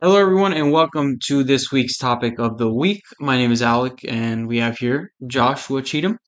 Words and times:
Hello, 0.00 0.16
everyone, 0.16 0.52
and 0.52 0.70
welcome 0.70 1.18
to 1.26 1.42
this 1.42 1.72
week's 1.72 1.96
topic 1.98 2.38
of 2.38 2.56
the 2.58 2.72
week. 2.72 3.02
My 3.20 3.36
name 3.36 3.50
is 3.50 3.62
Alec, 3.62 3.98
and 4.06 4.46
we 4.46 4.58
have 4.58 4.78
here 4.78 5.10
Joshua 5.26 5.82
Cheatham. 5.82 6.18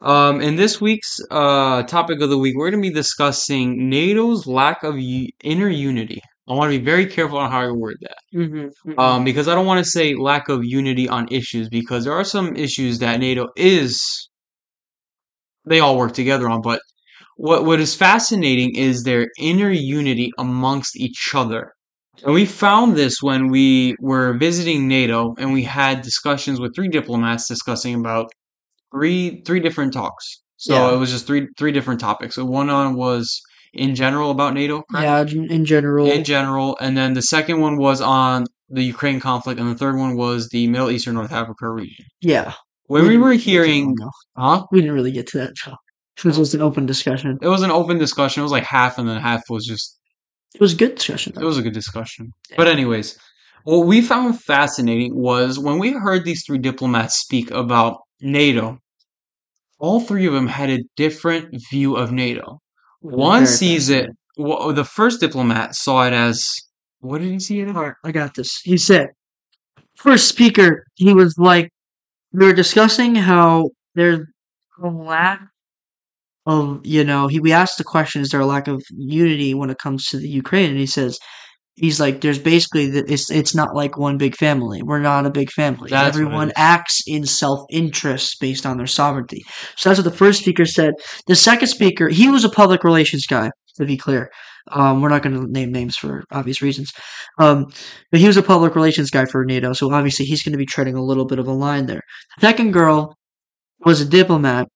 Um, 0.00 0.40
in 0.40 0.56
this 0.56 0.80
week's 0.80 1.18
uh, 1.30 1.82
topic 1.84 2.20
of 2.20 2.30
the 2.30 2.38
week, 2.38 2.54
we're 2.56 2.70
going 2.70 2.82
to 2.82 2.88
be 2.88 2.94
discussing 2.94 3.88
NATO's 3.90 4.46
lack 4.46 4.82
of 4.84 4.98
u- 4.98 5.28
inner 5.42 5.68
unity. 5.68 6.20
I 6.48 6.52
want 6.54 6.70
to 6.72 6.78
be 6.78 6.84
very 6.84 7.06
careful 7.06 7.38
on 7.38 7.50
how 7.50 7.62
I 7.62 7.70
word 7.72 7.96
that, 8.02 8.18
Mm-hmm. 8.34 8.98
um, 8.98 9.24
because 9.24 9.48
I 9.48 9.54
don't 9.56 9.66
want 9.66 9.84
to 9.84 9.90
say 9.90 10.14
lack 10.14 10.48
of 10.48 10.64
unity 10.64 11.08
on 11.08 11.26
issues, 11.32 11.68
because 11.68 12.04
there 12.04 12.12
are 12.14 12.24
some 12.24 12.54
issues 12.54 13.00
that 13.00 13.18
NATO 13.18 13.48
is 13.56 13.98
they 15.64 15.80
all 15.80 15.96
work 15.98 16.12
together 16.12 16.48
on, 16.48 16.60
but 16.62 16.80
what 17.36 17.64
what 17.64 17.80
is 17.80 17.94
fascinating 17.96 18.76
is 18.76 19.02
their 19.02 19.26
inner 19.38 19.70
unity 19.70 20.30
amongst 20.38 20.96
each 20.96 21.30
other. 21.34 21.72
And 22.24 22.34
we 22.34 22.46
found 22.46 22.96
this 22.96 23.22
when 23.22 23.48
we 23.48 23.94
were 24.00 24.34
visiting 24.34 24.88
NATO 24.88 25.34
and 25.38 25.52
we 25.52 25.62
had 25.62 26.02
discussions 26.02 26.60
with 26.60 26.74
three 26.74 26.88
diplomats 26.88 27.46
discussing 27.48 27.94
about 27.94 28.30
three 28.92 29.42
three 29.46 29.60
different 29.60 29.92
talks. 29.92 30.42
So 30.56 30.74
Yeah. 30.74 30.94
it 30.94 30.98
was 30.98 31.10
just 31.10 31.26
three 31.26 31.48
three 31.58 31.72
different 31.72 32.00
topics. 32.00 32.34
So 32.36 32.44
one 32.44 32.70
on 32.70 32.94
was 32.96 33.40
in 33.74 33.94
general 33.94 34.30
about 34.30 34.54
NATO, 34.54 34.82
correct? 34.90 35.32
Yeah, 35.34 35.44
in 35.54 35.64
general. 35.66 36.10
In 36.10 36.24
general, 36.24 36.78
and 36.80 36.96
then 36.96 37.12
the 37.12 37.22
second 37.22 37.60
one 37.60 37.76
was 37.76 38.00
on 38.00 38.46
the 38.70 38.82
Ukraine 38.82 39.20
conflict, 39.20 39.60
and 39.60 39.70
the 39.70 39.74
third 39.74 39.96
one 39.96 40.16
was 40.16 40.48
the 40.48 40.66
Middle 40.68 40.90
Eastern 40.90 41.14
North 41.14 41.32
Africa 41.32 41.68
region. 41.68 42.06
yeah. 42.20 42.52
When 42.88 43.02
we 43.02 43.08
didn't 43.08 43.20
were 43.22 43.26
really 43.30 43.38
get 43.38 43.44
to 43.44 43.50
that 43.50 43.66
hearing, 43.66 43.94
one, 43.98 44.10
huh? 44.36 44.66
We 44.70 44.80
didn't 44.80 44.94
really 44.94 45.10
get 45.10 45.26
to 45.28 45.38
that. 45.38 45.50
It 46.18 46.24
was 46.24 46.36
just 46.36 46.54
an 46.54 46.62
open 46.62 46.86
discussion. 46.86 47.36
It 47.42 47.48
was 47.48 47.62
an 47.62 47.70
open 47.72 47.98
discussion. 47.98 48.40
It 48.40 48.44
was 48.44 48.52
like 48.52 48.62
half, 48.64 48.96
and 48.98 49.08
then 49.08 49.20
half 49.20 49.42
was 49.50 49.66
just 49.66 49.95
It 50.56 50.60
was 50.62 50.72
a 50.72 50.76
good 50.76 50.94
discussion. 50.94 51.34
It 51.38 51.44
was 51.44 51.58
a 51.58 51.62
good 51.62 51.74
discussion. 51.74 52.32
But 52.56 52.66
anyways, 52.66 53.18
what 53.64 53.86
we 53.86 54.00
found 54.00 54.40
fascinating 54.40 55.14
was 55.14 55.58
when 55.58 55.78
we 55.78 55.92
heard 55.92 56.24
these 56.24 56.46
three 56.46 56.56
diplomats 56.56 57.16
speak 57.16 57.50
about 57.50 57.98
NATO, 58.22 58.78
all 59.78 60.00
three 60.00 60.26
of 60.26 60.32
them 60.32 60.46
had 60.46 60.70
a 60.70 60.82
different 60.96 61.62
view 61.70 61.96
of 61.96 62.10
NATO. 62.10 62.62
One 63.00 63.46
sees 63.46 63.90
it, 63.90 64.08
well, 64.38 64.72
the 64.72 64.82
first 64.82 65.20
diplomat 65.20 65.74
saw 65.74 66.06
it 66.06 66.14
as, 66.14 66.50
what 67.00 67.20
did 67.20 67.30
he 67.30 67.38
see 67.38 67.60
it 67.60 67.68
as? 67.68 67.92
I 68.02 68.10
got 68.10 68.34
this. 68.34 68.58
He 68.64 68.78
said, 68.78 69.08
first 69.94 70.26
speaker, 70.26 70.86
he 70.94 71.12
was 71.12 71.36
like, 71.36 71.70
we 72.32 72.46
were 72.46 72.54
discussing 72.54 73.14
how 73.14 73.68
there's 73.94 74.26
a 74.82 74.88
lack 74.88 75.50
of, 76.46 76.80
you 76.84 77.04
know, 77.04 77.26
he 77.26 77.40
we 77.40 77.52
asked 77.52 77.78
the 77.78 77.84
question, 77.84 78.22
is 78.22 78.30
there 78.30 78.40
a 78.40 78.46
lack 78.46 78.68
of 78.68 78.82
unity 78.90 79.54
when 79.54 79.70
it 79.70 79.78
comes 79.78 80.06
to 80.08 80.18
the 80.18 80.28
Ukraine? 80.28 80.70
And 80.70 80.78
he 80.78 80.86
says, 80.86 81.18
he's 81.74 82.00
like, 82.00 82.20
there's 82.20 82.38
basically, 82.38 82.90
the, 82.90 83.04
it's 83.12 83.30
it's 83.30 83.54
not 83.54 83.74
like 83.74 83.98
one 83.98 84.16
big 84.16 84.34
family. 84.36 84.82
We're 84.82 85.00
not 85.00 85.26
a 85.26 85.30
big 85.30 85.50
family. 85.50 85.90
That's 85.90 86.16
Everyone 86.16 86.52
acts 86.56 87.02
in 87.06 87.26
self 87.26 87.60
interest 87.70 88.36
based 88.40 88.64
on 88.64 88.76
their 88.76 88.86
sovereignty. 88.86 89.42
So 89.76 89.88
that's 89.88 89.98
what 89.98 90.10
the 90.10 90.16
first 90.16 90.40
speaker 90.40 90.64
said. 90.64 90.94
The 91.26 91.36
second 91.36 91.68
speaker, 91.68 92.08
he 92.08 92.28
was 92.28 92.44
a 92.44 92.48
public 92.48 92.84
relations 92.84 93.26
guy, 93.26 93.50
to 93.76 93.84
be 93.84 93.96
clear. 93.96 94.30
Um, 94.72 95.00
we're 95.00 95.10
not 95.10 95.22
going 95.22 95.36
to 95.36 95.50
name 95.50 95.70
names 95.70 95.96
for 95.96 96.24
obvious 96.32 96.60
reasons. 96.60 96.90
Um, 97.38 97.66
but 98.10 98.20
he 98.20 98.26
was 98.26 98.36
a 98.36 98.42
public 98.42 98.74
relations 98.74 99.10
guy 99.10 99.24
for 99.24 99.44
NATO, 99.44 99.72
so 99.72 99.92
obviously 99.92 100.26
he's 100.26 100.42
going 100.42 100.52
to 100.52 100.58
be 100.58 100.66
treading 100.66 100.96
a 100.96 101.04
little 101.04 101.24
bit 101.24 101.38
of 101.38 101.46
a 101.46 101.52
line 101.52 101.86
there. 101.86 102.02
The 102.40 102.48
second 102.48 102.72
girl 102.72 103.14
was 103.84 104.00
a 104.00 104.04
diplomat 104.04 104.66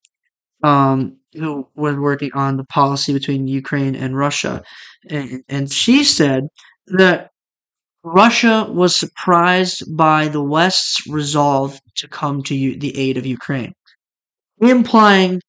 um, 0.63 1.17
who 1.35 1.67
was 1.77 1.97
working 1.97 2.31
on 2.35 2.57
the 2.57 2.65
policy 2.65 3.13
between 3.13 3.47
Ukraine 3.47 3.95
and 3.95 4.17
Russia, 4.17 4.63
and, 5.09 5.43
and 5.49 5.73
she 5.73 6.05
said 6.05 6.45
that 6.87 7.31
Russia 8.03 8.67
was 8.71 8.97
surprised 8.97 9.85
by 9.97 10.29
the 10.29 10.43
West's 10.43 11.07
resolve 11.09 11.79
to 11.97 12.09
come 12.09 12.43
to 12.45 12.55
U- 12.55 12.79
the 12.79 12.97
aid 12.97 13.17
of 13.17 13.27
Ukraine, 13.27 13.73
implying 14.61 15.41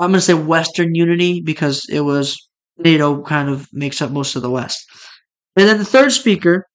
I'm 0.00 0.10
going 0.10 0.18
to 0.18 0.22
say 0.22 0.34
Western 0.34 0.94
unity 0.94 1.42
because 1.42 1.86
it 1.90 2.00
was 2.00 2.48
NATO 2.78 3.22
kind 3.22 3.50
of 3.50 3.68
makes 3.72 4.00
up 4.00 4.10
most 4.10 4.34
of 4.34 4.42
the 4.42 4.50
West. 4.50 4.82
And 5.56 5.68
then 5.68 5.76
the 5.78 5.84
third 5.84 6.10
speaker 6.12 6.66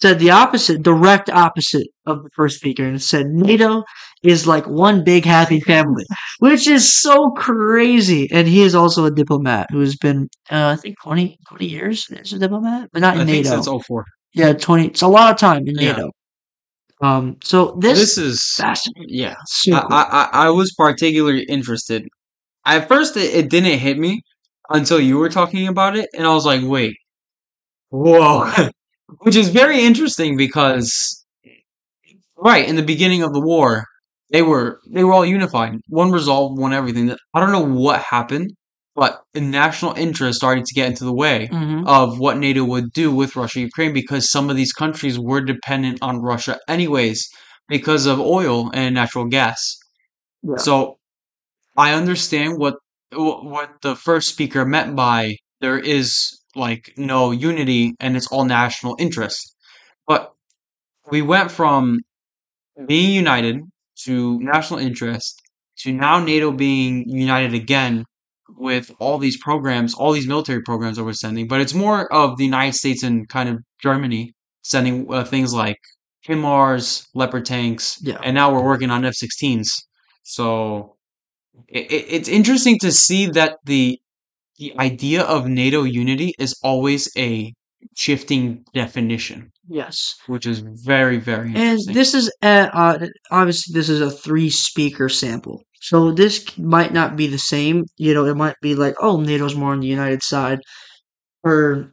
said 0.00 0.18
the 0.18 0.30
opposite, 0.30 0.82
direct 0.82 1.28
opposite 1.28 1.88
of 2.06 2.22
the 2.22 2.30
first 2.34 2.56
speaker, 2.56 2.84
and 2.84 3.02
said 3.02 3.26
NATO 3.26 3.84
is 4.28 4.46
like 4.46 4.66
one 4.66 5.04
big 5.04 5.24
happy 5.24 5.60
family, 5.60 6.04
which 6.40 6.66
is 6.68 6.92
so 6.92 7.30
crazy. 7.30 8.28
And 8.32 8.46
he 8.48 8.62
is 8.62 8.74
also 8.74 9.04
a 9.04 9.10
diplomat 9.10 9.68
who 9.70 9.80
has 9.80 9.96
been, 9.96 10.28
uh, 10.50 10.68
I 10.68 10.76
think, 10.76 10.96
20, 11.02 11.36
20 11.48 11.66
years 11.66 12.06
as 12.12 12.32
a 12.32 12.38
diplomat, 12.38 12.88
but 12.92 13.00
not 13.00 13.16
I 13.16 13.22
in 13.22 13.26
think 13.26 13.44
NATO. 13.46 13.56
since 13.62 13.68
04. 13.86 14.04
yeah, 14.34 14.52
20. 14.52 14.86
It's 14.88 15.02
a 15.02 15.08
lot 15.08 15.30
of 15.32 15.38
time 15.38 15.62
in 15.66 15.74
Yeah. 15.78 15.92
NATO. 15.92 16.10
Um, 17.02 17.36
so 17.44 17.76
this, 17.80 17.98
This 17.98 18.18
is, 18.18 18.54
fascinating. 18.56 19.08
yeah. 19.10 19.34
I. 19.72 19.80
I, 19.90 20.02
I 20.42 20.46
I 20.46 20.50
was 20.50 20.72
particularly 20.76 21.42
interested. 21.44 22.06
At 22.64 22.88
first, 22.88 23.16
it, 23.16 23.34
it 23.34 23.50
didn't 23.50 23.78
hit 23.78 23.98
me 23.98 24.22
until 24.70 24.98
you 25.00 25.18
were 25.18 25.28
talking 25.28 25.68
about 25.68 25.96
it, 25.96 26.08
and 26.14 26.26
I 26.26 26.32
was 26.34 26.46
like, 26.46 26.62
wait, 26.64 26.96
whoa. 27.90 28.50
Which 29.22 29.36
is 29.36 29.50
very 29.50 29.82
interesting 29.84 30.36
because, 30.36 31.24
right, 32.36 32.68
in 32.68 32.76
the 32.76 32.82
beginning 32.82 33.22
of 33.22 33.32
the 33.32 33.40
war, 33.40 33.84
they 34.30 34.42
were 34.42 34.80
they 34.90 35.04
were 35.04 35.12
all 35.12 35.24
unified. 35.26 35.78
One 35.88 36.10
resolve, 36.10 36.58
one 36.58 36.72
everything. 36.72 37.14
I 37.34 37.40
don't 37.40 37.52
know 37.52 37.64
what 37.64 38.00
happened, 38.02 38.52
but 38.94 39.22
national 39.34 39.92
interest 39.94 40.38
started 40.38 40.64
to 40.64 40.74
get 40.74 40.88
into 40.88 41.04
the 41.04 41.12
way 41.12 41.48
Mhm. 41.52 41.86
of 41.86 42.18
what 42.18 42.38
NATO 42.38 42.64
would 42.64 42.92
do 42.92 43.14
with 43.14 43.36
Russia 43.36 43.60
Ukraine 43.60 43.92
because 43.92 44.30
some 44.30 44.50
of 44.50 44.56
these 44.56 44.72
countries 44.72 45.18
were 45.18 45.40
dependent 45.40 45.98
on 46.02 46.18
Russia 46.20 46.58
anyways 46.68 47.28
because 47.68 48.06
of 48.06 48.18
oil 48.20 48.70
and 48.74 48.94
natural 48.94 49.26
gas. 49.26 49.76
Yeah. 50.42 50.56
So 50.56 50.98
I 51.76 51.92
understand 51.92 52.58
what 52.58 52.76
what 53.12 53.70
the 53.82 53.94
first 53.96 54.28
speaker 54.28 54.64
meant 54.64 54.96
by 54.96 55.36
there 55.60 55.78
is 55.78 56.38
like 56.56 56.92
no 56.96 57.30
unity 57.30 57.94
and 58.00 58.16
it's 58.16 58.26
all 58.28 58.44
national 58.44 58.96
interest. 58.98 59.54
But 60.08 60.32
we 61.10 61.22
went 61.22 61.50
from 61.50 62.00
being 62.86 63.12
united 63.12 63.60
to 64.06 64.38
national 64.40 64.80
interest 64.80 65.40
to 65.82 65.92
now 65.92 66.18
NATO 66.20 66.52
being 66.52 67.04
united 67.08 67.54
again 67.54 68.04
with 68.56 68.90
all 69.00 69.18
these 69.18 69.36
programs, 69.38 69.94
all 69.94 70.12
these 70.12 70.26
military 70.28 70.62
programs 70.62 70.96
that 70.96 71.04
we're 71.04 71.12
sending. 71.12 71.48
But 71.48 71.60
it's 71.60 71.74
more 71.74 72.12
of 72.12 72.36
the 72.38 72.44
United 72.44 72.74
States 72.74 73.02
and 73.02 73.28
kind 73.28 73.48
of 73.48 73.58
Germany 73.82 74.32
sending 74.62 75.12
uh, 75.12 75.24
things 75.24 75.52
like 75.54 75.78
HIMARS, 76.28 77.06
Leopard 77.14 77.44
tanks, 77.44 77.98
Yeah. 78.02 78.18
and 78.22 78.34
now 78.34 78.52
we're 78.52 78.64
working 78.64 78.90
on 78.90 79.04
F-16s. 79.04 79.68
So 80.22 80.96
it, 81.68 81.90
it, 81.90 82.06
it's 82.08 82.28
interesting 82.28 82.78
to 82.80 82.92
see 82.92 83.26
that 83.28 83.58
the 83.64 83.98
the 84.58 84.74
idea 84.78 85.22
of 85.22 85.46
NATO 85.46 85.84
unity 85.84 86.34
is 86.38 86.54
always 86.62 87.10
a 87.18 87.52
shifting 87.96 88.64
definition, 88.74 89.52
Yes. 89.68 90.14
which 90.26 90.46
is 90.46 90.60
very 90.60 91.18
very 91.18 91.52
And 91.54 91.80
this 91.92 92.14
is 92.14 92.30
uh, 92.42 92.68
uh, 92.72 93.06
obviously 93.30 93.72
this 93.72 93.88
is 93.88 94.00
a 94.00 94.10
three 94.10 94.50
speaker 94.50 95.08
sample, 95.08 95.62
so 95.80 96.12
this 96.12 96.56
might 96.58 96.92
not 96.92 97.16
be 97.16 97.26
the 97.26 97.38
same. 97.38 97.84
You 97.96 98.14
know, 98.14 98.24
it 98.26 98.36
might 98.36 98.56
be 98.62 98.74
like, 98.74 98.94
oh, 99.00 99.18
NATO's 99.18 99.56
more 99.56 99.72
on 99.72 99.80
the 99.80 99.86
United 99.88 100.22
side 100.22 100.60
for 101.42 101.92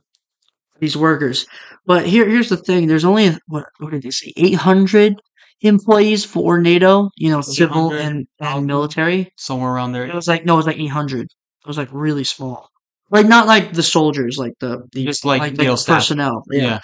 these 0.79 0.97
workers. 0.97 1.45
But 1.85 2.05
here, 2.05 2.27
here's 2.29 2.49
the 2.49 2.57
thing: 2.57 2.87
there's 2.87 3.05
only 3.05 3.37
what, 3.47 3.65
what 3.79 3.91
did 3.91 4.03
they 4.03 4.11
say? 4.11 4.33
Eight 4.37 4.55
hundred 4.55 5.15
employees 5.61 6.25
for 6.25 6.59
NATO. 6.59 7.09
You 7.17 7.31
know, 7.31 7.41
civil 7.41 7.93
and, 7.93 8.27
and 8.39 8.65
military. 8.67 9.31
Somewhere 9.37 9.71
around 9.73 9.93
there. 9.93 10.05
It 10.05 10.13
was 10.15 10.27
like 10.27 10.45
no, 10.45 10.53
it 10.55 10.57
was 10.57 10.67
like 10.67 10.79
eight 10.79 10.87
hundred. 10.87 11.23
It 11.25 11.67
was 11.67 11.77
like 11.77 11.89
really 11.91 12.23
small. 12.23 12.69
Like 13.13 13.27
not 13.27 13.47
like 13.47 13.73
the 13.73 13.83
soldiers, 13.83 14.37
like 14.37 14.53
the, 14.59 14.85
the 14.91 15.05
just 15.05 15.23
like, 15.23 15.39
like, 15.39 15.51
you 15.53 15.57
like 15.59 15.67
know, 15.67 15.73
the 15.73 15.77
staff. 15.77 15.97
personnel. 15.99 16.43
Yeah. 16.51 16.79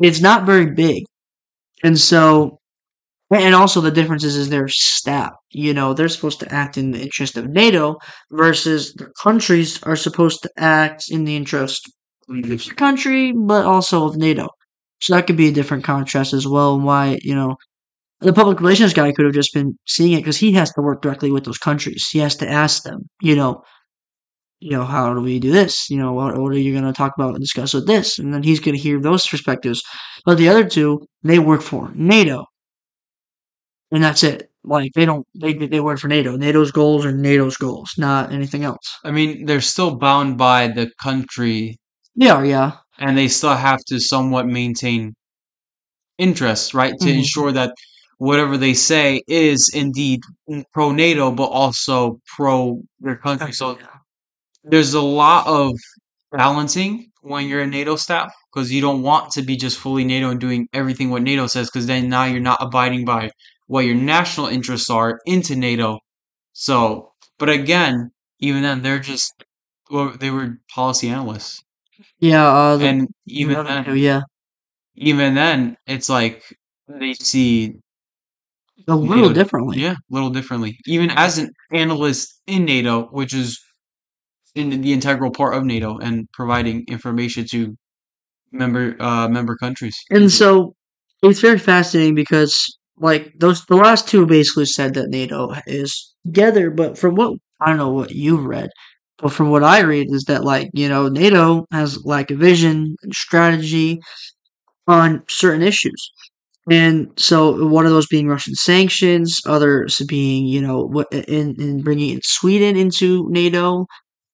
it's 0.00 0.20
not 0.20 0.44
very 0.44 0.66
big 0.66 1.04
and 1.82 1.98
so 1.98 2.58
and 3.30 3.54
also 3.54 3.82
the 3.82 3.90
difference 3.90 4.24
is, 4.24 4.48
their 4.48 4.68
staff 4.68 5.32
you 5.50 5.74
know 5.74 5.94
they're 5.94 6.08
supposed 6.08 6.40
to 6.40 6.52
act 6.52 6.76
in 6.78 6.90
the 6.90 7.00
interest 7.00 7.36
of 7.36 7.48
nato 7.48 7.96
versus 8.30 8.92
the 8.94 9.06
countries 9.22 9.82
are 9.82 9.96
supposed 9.96 10.42
to 10.42 10.50
act 10.56 11.04
in 11.10 11.24
the 11.24 11.36
interest 11.36 11.90
of 12.28 12.42
the 12.42 12.74
country 12.76 13.32
but 13.32 13.64
also 13.64 14.06
of 14.06 14.16
nato 14.16 14.48
so 15.00 15.14
that 15.14 15.26
could 15.26 15.36
be 15.36 15.48
a 15.48 15.52
different 15.52 15.84
contrast 15.84 16.32
as 16.32 16.46
well 16.46 16.74
and 16.74 16.84
why 16.84 17.18
you 17.22 17.34
know 17.34 17.56
the 18.20 18.32
public 18.32 18.60
relations 18.60 18.92
guy 18.92 19.12
could 19.12 19.24
have 19.24 19.34
just 19.34 19.54
been 19.54 19.78
seeing 19.86 20.12
it 20.12 20.18
because 20.18 20.36
he 20.36 20.52
has 20.52 20.72
to 20.72 20.82
work 20.82 21.02
directly 21.02 21.30
with 21.30 21.44
those 21.44 21.58
countries 21.58 22.08
he 22.10 22.18
has 22.18 22.34
to 22.36 22.48
ask 22.48 22.82
them 22.82 23.08
you 23.22 23.36
know 23.36 23.62
you 24.60 24.70
know, 24.72 24.84
how 24.84 25.14
do 25.14 25.20
we 25.20 25.38
do 25.38 25.52
this? 25.52 25.88
You 25.90 25.98
know, 25.98 26.12
what, 26.12 26.36
what 26.38 26.52
are 26.52 26.58
you 26.58 26.72
going 26.72 26.84
to 26.84 26.92
talk 26.92 27.12
about 27.16 27.34
and 27.34 27.40
discuss 27.40 27.74
with 27.74 27.86
this? 27.86 28.18
And 28.18 28.32
then 28.34 28.42
he's 28.42 28.60
going 28.60 28.74
to 28.76 28.80
hear 28.82 29.00
those 29.00 29.26
perspectives. 29.26 29.82
But 30.24 30.38
the 30.38 30.48
other 30.48 30.68
two, 30.68 31.06
they 31.22 31.38
work 31.38 31.62
for 31.62 31.90
NATO. 31.94 32.46
And 33.90 34.02
that's 34.02 34.22
it. 34.22 34.50
Like, 34.64 34.92
they 34.94 35.04
don't, 35.06 35.26
they, 35.34 35.54
they 35.54 35.80
work 35.80 35.98
for 35.98 36.08
NATO. 36.08 36.36
NATO's 36.36 36.72
goals 36.72 37.06
are 37.06 37.12
NATO's 37.12 37.56
goals, 37.56 37.90
not 37.96 38.32
anything 38.32 38.64
else. 38.64 38.98
I 39.04 39.10
mean, 39.10 39.46
they're 39.46 39.60
still 39.62 39.96
bound 39.96 40.36
by 40.36 40.68
the 40.68 40.90
country 41.00 41.78
They 42.16 42.28
are, 42.28 42.44
yeah. 42.44 42.72
and 42.98 43.16
they 43.16 43.28
still 43.28 43.54
have 43.54 43.80
to 43.86 43.98
somewhat 44.00 44.46
maintain 44.46 45.14
interests, 46.18 46.74
right, 46.74 46.94
to 47.00 47.06
Mhm. 47.06 47.18
ensure 47.18 47.52
that 47.52 47.72
whatever 48.18 48.56
they 48.58 48.74
say 48.74 49.22
is 49.28 49.70
indeed 49.72 50.20
pro 50.72 50.90
NATO, 50.92 51.30
but 51.30 51.46
also 51.46 52.20
pro 52.36 52.82
their 53.00 53.16
country. 53.16 53.52
So 53.52 53.78
there's 54.70 54.94
a 54.94 55.00
lot 55.02 55.46
of 55.46 55.72
balancing 56.32 57.10
when 57.22 57.48
you're 57.48 57.62
a 57.62 57.66
NATO 57.66 57.96
staff 57.96 58.32
because 58.52 58.72
you 58.72 58.80
don't 58.80 59.02
want 59.02 59.32
to 59.32 59.42
be 59.42 59.56
just 59.56 59.78
fully 59.78 60.04
NATO 60.04 60.30
and 60.30 60.40
doing 60.40 60.68
everything 60.72 61.10
what 61.10 61.22
NATO 61.22 61.46
says 61.46 61.68
because 61.70 61.86
then 61.86 62.08
now 62.08 62.24
you're 62.24 62.40
not 62.40 62.58
abiding 62.62 63.04
by 63.04 63.30
what 63.66 63.84
your 63.86 63.94
national 63.96 64.46
interests 64.48 64.90
are 64.90 65.20
into 65.26 65.56
NATO. 65.56 65.98
So, 66.52 67.12
but 67.38 67.48
again, 67.50 68.10
even 68.40 68.62
then, 68.62 68.82
they're 68.82 68.98
just 69.00 69.32
well, 69.90 70.14
they 70.18 70.30
were 70.30 70.58
policy 70.74 71.08
analysts, 71.08 71.62
Yeah, 72.20 72.46
uh, 72.46 72.76
the, 72.76 72.86
and 72.88 73.08
even 73.26 73.64
then, 73.64 73.96
yeah, 73.96 74.22
even 74.96 75.34
then, 75.34 75.76
it's 75.86 76.08
like 76.08 76.44
they 76.88 77.14
see 77.14 77.76
a 78.88 78.96
little 78.96 79.28
NATO, 79.28 79.32
differently. 79.32 79.78
yeah, 79.78 79.92
a 79.92 79.96
little 80.10 80.30
differently. 80.30 80.78
Even 80.86 81.10
as 81.10 81.38
an 81.38 81.50
analyst 81.72 82.40
in 82.46 82.64
NATO, 82.64 83.06
which 83.08 83.34
is 83.34 83.58
in 84.58 84.70
the 84.82 84.92
integral 84.92 85.30
part 85.30 85.54
of 85.54 85.64
NATO 85.64 85.98
and 85.98 86.28
providing 86.32 86.84
information 86.88 87.46
to 87.52 87.76
member 88.52 88.96
uh 89.00 89.28
member 89.28 89.56
countries. 89.56 89.96
And 90.10 90.30
so 90.32 90.74
it's 91.22 91.40
very 91.40 91.58
fascinating 91.58 92.14
because 92.14 92.78
like 92.98 93.32
those 93.38 93.64
the 93.66 93.76
last 93.76 94.08
two 94.08 94.26
basically 94.26 94.66
said 94.66 94.94
that 94.94 95.10
NATO 95.10 95.54
is 95.66 96.14
together, 96.24 96.70
but 96.70 96.98
from 96.98 97.14
what 97.14 97.34
I 97.60 97.68
don't 97.68 97.78
know 97.78 97.90
what 97.90 98.12
you've 98.12 98.44
read, 98.44 98.70
but 99.18 99.32
from 99.32 99.50
what 99.50 99.64
I 99.64 99.80
read 99.80 100.08
is 100.10 100.24
that 100.24 100.44
like, 100.44 100.70
you 100.72 100.88
know, 100.88 101.08
NATO 101.08 101.66
has 101.72 102.04
lack 102.04 102.30
of 102.30 102.38
vision 102.38 102.96
and 103.02 103.14
strategy 103.14 104.00
on 104.86 105.22
certain 105.28 105.62
issues. 105.62 106.12
And 106.70 107.08
so 107.16 107.66
one 107.66 107.86
of 107.86 107.92
those 107.92 108.06
being 108.06 108.28
Russian 108.28 108.54
sanctions, 108.54 109.40
others 109.46 110.02
being, 110.06 110.46
you 110.46 110.60
know, 110.60 111.04
in, 111.10 111.54
in 111.58 111.82
bringing 111.82 112.10
in 112.10 112.20
Sweden 112.22 112.76
into 112.76 113.26
NATO, 113.30 113.86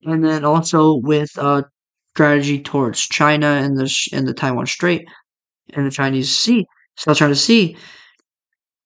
and 0.05 0.25
then 0.25 0.45
also 0.45 0.95
with 0.97 1.31
uh 1.39 1.63
strategy 2.11 2.61
towards 2.63 3.01
China 3.01 3.47
and 3.47 3.77
the 3.79 4.09
and 4.13 4.27
the 4.27 4.35
Taiwan 4.35 4.67
Strait 4.67 5.05
and 5.75 5.87
the 5.87 5.91
Chinese 5.91 6.35
Sea, 6.35 6.67
South 6.97 7.17
China 7.19 7.35
Sea, 7.35 7.77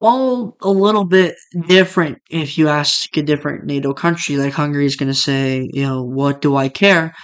all 0.00 0.56
a 0.62 0.70
little 0.70 1.04
bit 1.04 1.34
different. 1.66 2.18
If 2.30 2.56
you 2.58 2.68
ask 2.68 3.16
a 3.16 3.22
different 3.22 3.64
NATO 3.64 3.92
country, 3.92 4.36
like 4.36 4.52
Hungary 4.52 4.86
is 4.86 4.96
going 4.96 5.08
to 5.10 5.14
say, 5.14 5.68
you 5.72 5.82
know, 5.82 6.02
what 6.02 6.40
do 6.40 6.56
I 6.56 6.68
care 6.68 7.14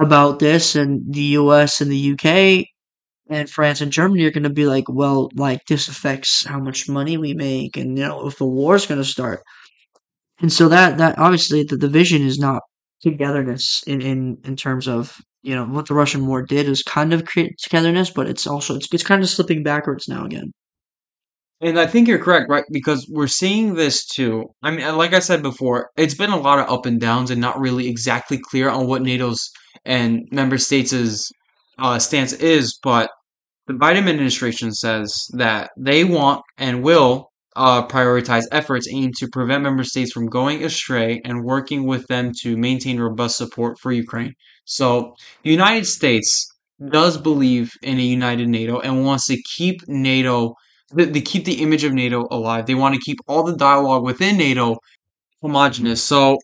about 0.00 0.38
this? 0.38 0.76
And 0.76 1.02
the 1.12 1.22
U.S. 1.42 1.80
and 1.80 1.90
the 1.90 1.96
U.K. 1.96 2.68
and 3.30 3.50
France 3.50 3.80
and 3.80 3.92
Germany 3.92 4.24
are 4.24 4.30
going 4.30 4.44
to 4.44 4.50
be 4.50 4.66
like, 4.66 4.84
well, 4.88 5.30
like 5.34 5.60
this 5.68 5.88
affects 5.88 6.44
how 6.44 6.60
much 6.60 6.88
money 6.88 7.16
we 7.18 7.34
make, 7.34 7.76
and 7.76 7.98
you 7.98 8.04
know, 8.04 8.26
if 8.28 8.38
the 8.38 8.46
war 8.46 8.76
is 8.76 8.86
going 8.86 9.00
to 9.00 9.04
start. 9.08 9.42
And 10.40 10.52
so 10.52 10.68
that 10.68 10.98
that 10.98 11.18
obviously 11.18 11.64
the 11.64 11.76
division 11.76 12.22
is 12.22 12.38
not 12.38 12.62
togetherness 13.02 13.82
in 13.86 14.00
in 14.00 14.38
in 14.44 14.56
terms 14.56 14.88
of 14.88 15.20
you 15.42 15.54
know 15.54 15.64
what 15.64 15.86
the 15.86 15.94
Russian 15.94 16.26
war 16.26 16.42
did 16.42 16.68
is 16.68 16.82
kind 16.82 17.12
of 17.12 17.24
create 17.24 17.52
togetherness, 17.62 18.10
but 18.10 18.28
it's 18.28 18.46
also 18.46 18.76
it's 18.76 18.88
it's 18.92 19.04
kind 19.04 19.22
of 19.22 19.28
slipping 19.28 19.62
backwards 19.62 20.08
now 20.08 20.24
again. 20.24 20.52
And 21.60 21.78
I 21.80 21.86
think 21.86 22.06
you're 22.06 22.22
correct, 22.22 22.48
right? 22.48 22.64
Because 22.70 23.08
we're 23.10 23.26
seeing 23.26 23.74
this 23.74 24.06
too. 24.06 24.44
I 24.62 24.70
mean, 24.70 24.96
like 24.96 25.12
I 25.12 25.18
said 25.18 25.42
before, 25.42 25.90
it's 25.96 26.14
been 26.14 26.30
a 26.30 26.38
lot 26.38 26.60
of 26.60 26.70
up 26.70 26.86
and 26.86 27.00
downs 27.00 27.30
and 27.32 27.40
not 27.40 27.58
really 27.58 27.88
exactly 27.88 28.38
clear 28.38 28.68
on 28.68 28.86
what 28.86 29.02
NATO's 29.02 29.50
and 29.84 30.22
member 30.30 30.58
states' 30.58 31.30
uh, 31.78 31.98
stance 31.98 32.32
is. 32.34 32.78
But 32.82 33.10
the 33.66 33.74
Biden 33.74 34.08
administration 34.08 34.72
says 34.72 35.12
that 35.32 35.70
they 35.76 36.04
want 36.04 36.42
and 36.58 36.82
will 36.82 37.27
uh, 37.58 37.86
prioritize 37.86 38.44
efforts 38.52 38.88
aimed 38.90 39.16
to 39.16 39.28
prevent 39.28 39.62
member 39.62 39.84
states 39.84 40.12
from 40.12 40.26
going 40.26 40.64
astray 40.64 41.20
and 41.24 41.44
working 41.44 41.84
with 41.86 42.06
them 42.06 42.32
to 42.42 42.56
maintain 42.56 43.00
robust 43.00 43.36
support 43.36 43.78
for 43.78 43.92
Ukraine. 43.92 44.34
So 44.64 45.14
the 45.42 45.50
United 45.50 45.86
States 45.86 46.48
does 46.90 47.18
believe 47.18 47.72
in 47.82 47.98
a 47.98 48.02
united 48.02 48.48
NATO 48.48 48.78
and 48.78 49.04
wants 49.04 49.26
to 49.26 49.36
keep 49.56 49.80
NATO 49.88 50.54
they, 50.94 51.20
keep 51.20 51.44
the 51.44 51.60
image 51.62 51.84
of 51.84 51.92
NATO 51.92 52.26
alive. 52.30 52.64
They 52.64 52.74
want 52.74 52.94
to 52.94 53.00
keep 53.00 53.18
all 53.26 53.42
the 53.42 53.56
dialogue 53.56 54.04
within 54.04 54.38
NATO 54.38 54.78
homogenous. 55.42 56.02
So, 56.02 56.38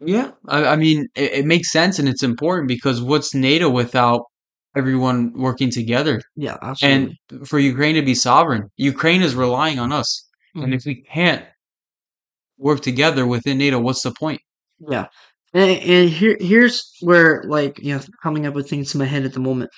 yeah, 0.00 0.32
I, 0.48 0.66
I 0.66 0.76
mean, 0.76 1.08
it, 1.14 1.32
it 1.32 1.46
makes 1.46 1.72
sense 1.72 1.98
and 1.98 2.08
it's 2.08 2.22
important 2.22 2.68
because 2.68 3.00
what's 3.00 3.34
NATO 3.34 3.70
without 3.70 4.22
everyone 4.76 5.32
working 5.34 5.70
together? 5.70 6.20
Yeah, 6.36 6.56
absolutely. 6.62 7.18
And 7.30 7.48
for 7.48 7.58
Ukraine 7.58 7.94
to 7.96 8.02
be 8.02 8.14
sovereign, 8.14 8.70
Ukraine 8.76 9.22
is 9.22 9.34
relying 9.34 9.78
on 9.78 9.92
us. 9.92 10.28
And 10.54 10.72
Mhm. 10.72 10.76
if 10.76 10.84
we 10.84 10.96
can't 11.02 11.44
work 12.58 12.80
together 12.80 13.26
within 13.26 13.58
NATO, 13.58 13.78
what's 13.80 14.02
the 14.02 14.12
point? 14.12 14.40
Yeah, 14.88 15.06
and, 15.54 15.70
and 15.80 16.08
here 16.10 16.36
here's 16.40 16.92
where 17.00 17.44
like 17.46 17.78
you 17.78 17.94
know 17.94 18.02
coming 18.22 18.46
up 18.46 18.54
with 18.54 18.68
things 18.68 18.94
in 18.94 18.98
my 18.98 19.04
head 19.06 19.24
at 19.24 19.32
the 19.32 19.40
moment. 19.40 19.70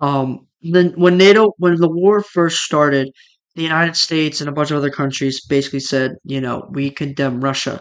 Um, 0.00 0.46
then 0.62 0.92
when 0.96 1.16
NATO 1.18 1.52
when 1.58 1.76
the 1.76 1.88
war 1.88 2.22
first 2.22 2.62
started, 2.62 3.10
the 3.56 3.62
United 3.62 3.96
States 3.96 4.40
and 4.40 4.48
a 4.48 4.52
bunch 4.52 4.70
of 4.70 4.76
other 4.78 4.90
countries 4.90 5.44
basically 5.46 5.80
said, 5.80 6.12
you 6.24 6.40
know, 6.40 6.68
we 6.72 6.90
condemn 6.90 7.40
Russia. 7.40 7.80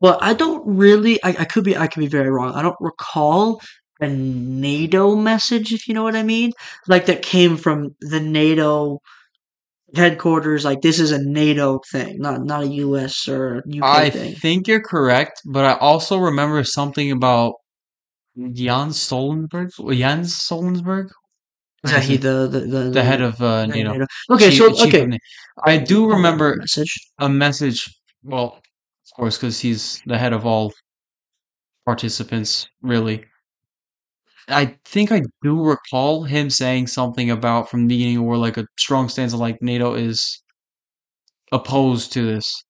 Well, 0.00 0.18
I 0.20 0.34
don't 0.34 0.62
really. 0.66 1.22
I, 1.24 1.30
I 1.40 1.44
could 1.44 1.64
be. 1.64 1.76
I 1.76 1.86
could 1.86 2.00
be 2.00 2.06
very 2.08 2.30
wrong. 2.30 2.54
I 2.54 2.62
don't 2.62 2.76
recall 2.80 3.60
a 4.00 4.08
NATO 4.08 5.16
message, 5.16 5.72
if 5.72 5.88
you 5.88 5.94
know 5.94 6.02
what 6.02 6.16
I 6.16 6.22
mean, 6.22 6.52
like 6.86 7.06
that 7.06 7.22
came 7.22 7.56
from 7.56 7.94
the 8.00 8.20
NATO 8.20 9.00
headquarters. 9.94 10.64
Like 10.64 10.80
this 10.82 10.98
is 11.00 11.12
a 11.12 11.22
NATO 11.22 11.80
thing, 11.90 12.18
not 12.20 12.42
not 12.44 12.62
a 12.64 12.68
U.S. 12.68 13.28
or 13.28 13.62
UK 13.66 13.82
I 13.82 14.10
thing. 14.10 14.34
think 14.34 14.68
you're 14.68 14.82
correct, 14.82 15.42
but 15.46 15.64
I 15.64 15.74
also 15.78 16.18
remember 16.18 16.62
something 16.64 17.10
about 17.10 17.54
Jan 18.52 18.90
Stoltenberg. 18.90 19.70
Jan 19.98 20.22
Stoltenberg? 20.22 21.08
Is 21.84 21.90
that 21.92 22.02
he 22.04 22.16
the 22.16 22.48
the 22.48 22.60
the, 22.60 22.90
the 22.90 23.02
head 23.04 23.20
of 23.22 23.40
uh, 23.40 23.66
NATO. 23.66 23.92
NATO? 23.92 24.06
Okay, 24.30 24.50
Chief- 24.50 24.76
so 24.76 24.86
okay, 24.86 25.06
I 25.64 25.78
do 25.78 26.08
remember 26.10 26.56
message. 26.56 26.94
a 27.18 27.28
message. 27.28 27.88
Well, 28.22 28.56
of 28.56 29.16
course, 29.16 29.38
because 29.38 29.60
he's 29.60 30.02
the 30.06 30.18
head 30.18 30.32
of 30.32 30.44
all 30.44 30.72
participants, 31.84 32.68
really. 32.82 33.24
I 34.48 34.76
think 34.84 35.12
I 35.12 35.22
do 35.42 35.62
recall 35.64 36.24
him 36.24 36.50
saying 36.50 36.88
something 36.88 37.30
about 37.30 37.70
from 37.70 37.82
the 37.88 37.94
beginning 37.96 38.24
war, 38.24 38.36
like 38.36 38.56
a 38.56 38.66
strong 38.78 39.08
stance 39.08 39.32
of 39.32 39.40
like 39.40 39.60
NATO 39.62 39.94
is 39.94 40.42
opposed 41.52 42.12
to 42.12 42.24
this, 42.24 42.64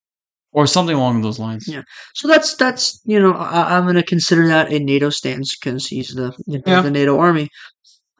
or 0.53 0.67
something 0.67 0.97
along 0.97 1.23
those 1.23 1.39
lines. 1.39 1.67
Yeah. 1.69 1.83
So 2.15 2.29
that's 2.29 2.57
that's 2.57 3.01
you 3.05 3.21
know 3.21 3.33
I, 3.35 3.77
I'm 3.79 3.87
gonna 3.87 4.03
consider 4.03 4.47
that 4.49 4.73
a 4.73 4.79
NATO 4.81 5.11
stance 5.11 5.57
because 5.59 5.87
he's 5.87 6.09
the 6.15 6.35
you 6.47 6.59
know, 6.59 6.63
Yeah. 6.67 6.83
the 6.83 6.91
NATO 6.91 7.19
army, 7.19 7.49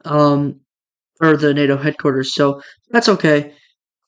um, 0.05 0.61
or 1.21 1.37
the 1.37 1.53
NATO 1.53 1.77
headquarters. 1.77 2.33
So 2.35 2.61
that's 2.91 3.09
okay. 3.09 3.53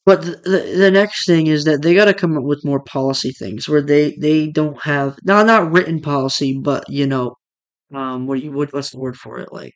But 0.06 0.24
the, 0.24 0.32
the 0.46 0.76
the 0.78 0.92
next 0.92 1.26
thing 1.28 1.48
is 1.48 1.66
that 1.66 1.82
they 1.84 1.96
got 1.96 2.06
to 2.06 2.14
come 2.16 2.38
up 2.38 2.44
with 2.44 2.66
more 2.66 2.82
policy 2.84 3.32
things 3.32 3.70
where 3.70 3.82
they 3.84 4.18
they 4.22 4.48
don't 4.50 4.82
have 4.84 5.18
not 5.24 5.46
not 5.48 5.72
written 5.72 6.02
policy, 6.02 6.60
but 6.62 6.86
you 6.90 7.08
know, 7.08 7.36
um, 7.94 8.28
what 8.28 8.40
do 8.40 8.46
you 8.46 8.52
what 8.52 8.74
what's 8.74 8.92
the 8.92 9.00
word 9.00 9.18
for 9.18 9.40
it? 9.40 9.52
Like 9.52 9.76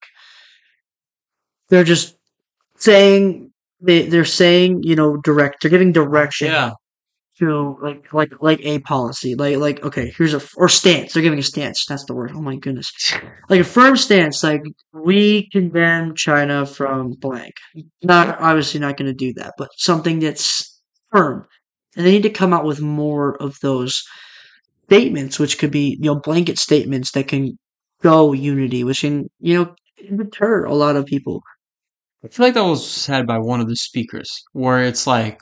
they're 1.70 1.84
just 1.84 2.15
saying 2.77 3.51
they 3.82 4.03
they're 4.08 4.25
saying 4.25 4.84
you 4.84 4.96
know 4.96 5.17
direct 5.17 5.62
they're 5.62 5.72
giving 5.72 5.91
direction 5.91 6.48
Yeah, 6.48 6.72
to 7.39 7.77
like 7.82 8.13
like 8.13 8.32
like 8.41 8.60
a 8.63 8.79
policy 8.79 9.36
like 9.36 9.58
like 9.58 9.84
okay 9.84 10.13
here's 10.17 10.34
a 10.34 10.41
or 10.55 10.70
stance 10.70 11.13
they're 11.13 11.24
giving 11.24 11.39
a 11.39 11.43
stance 11.43 11.86
that's 11.86 12.05
the 12.05 12.13
word 12.13 12.32
oh 12.34 12.41
my 12.41 12.55
goodness. 12.55 12.91
Like 13.50 13.60
a 13.60 13.65
firm 13.65 13.98
stance 13.98 14.43
like 14.43 14.63
we 14.93 15.50
condemn 15.51 16.15
china 16.15 16.65
from 16.65 17.12
blank. 17.20 17.53
Not 18.01 18.39
obviously 18.39 18.79
not 18.79 18.98
going 18.98 19.08
to 19.12 19.13
do 19.13 19.34
that 19.34 19.53
but 19.58 19.70
something 19.77 20.20
that's 20.20 20.82
firm. 21.12 21.46
And 21.98 22.05
they 22.05 22.12
need 22.12 22.24
to 22.24 22.29
come 22.29 22.53
out 22.53 22.65
with 22.65 22.79
more 22.82 23.36
of 23.41 23.58
those 23.62 24.01
statements 24.86 25.39
which 25.39 25.58
could 25.60 25.72
be 25.72 25.98
you 26.00 26.05
know 26.05 26.15
blanket 26.15 26.58
statements 26.58 27.12
that 27.12 27.27
can 27.27 27.58
go 28.04 28.34
unity 28.34 28.84
which 28.84 29.02
can 29.02 29.30
you 29.40 29.56
know 29.58 29.76
deter 30.18 30.66
a 30.66 30.76
lot 30.76 30.96
of 30.96 31.06
people 31.06 31.42
I 32.26 32.30
feel 32.30 32.46
like 32.48 32.56
that 32.56 32.64
was 32.66 32.90
said 32.90 33.28
by 33.28 33.38
one 33.40 33.62
of 33.62 33.70
the 33.70 33.76
speakers, 33.78 34.30
where 34.54 34.84
it's 34.84 35.08
like 35.08 35.40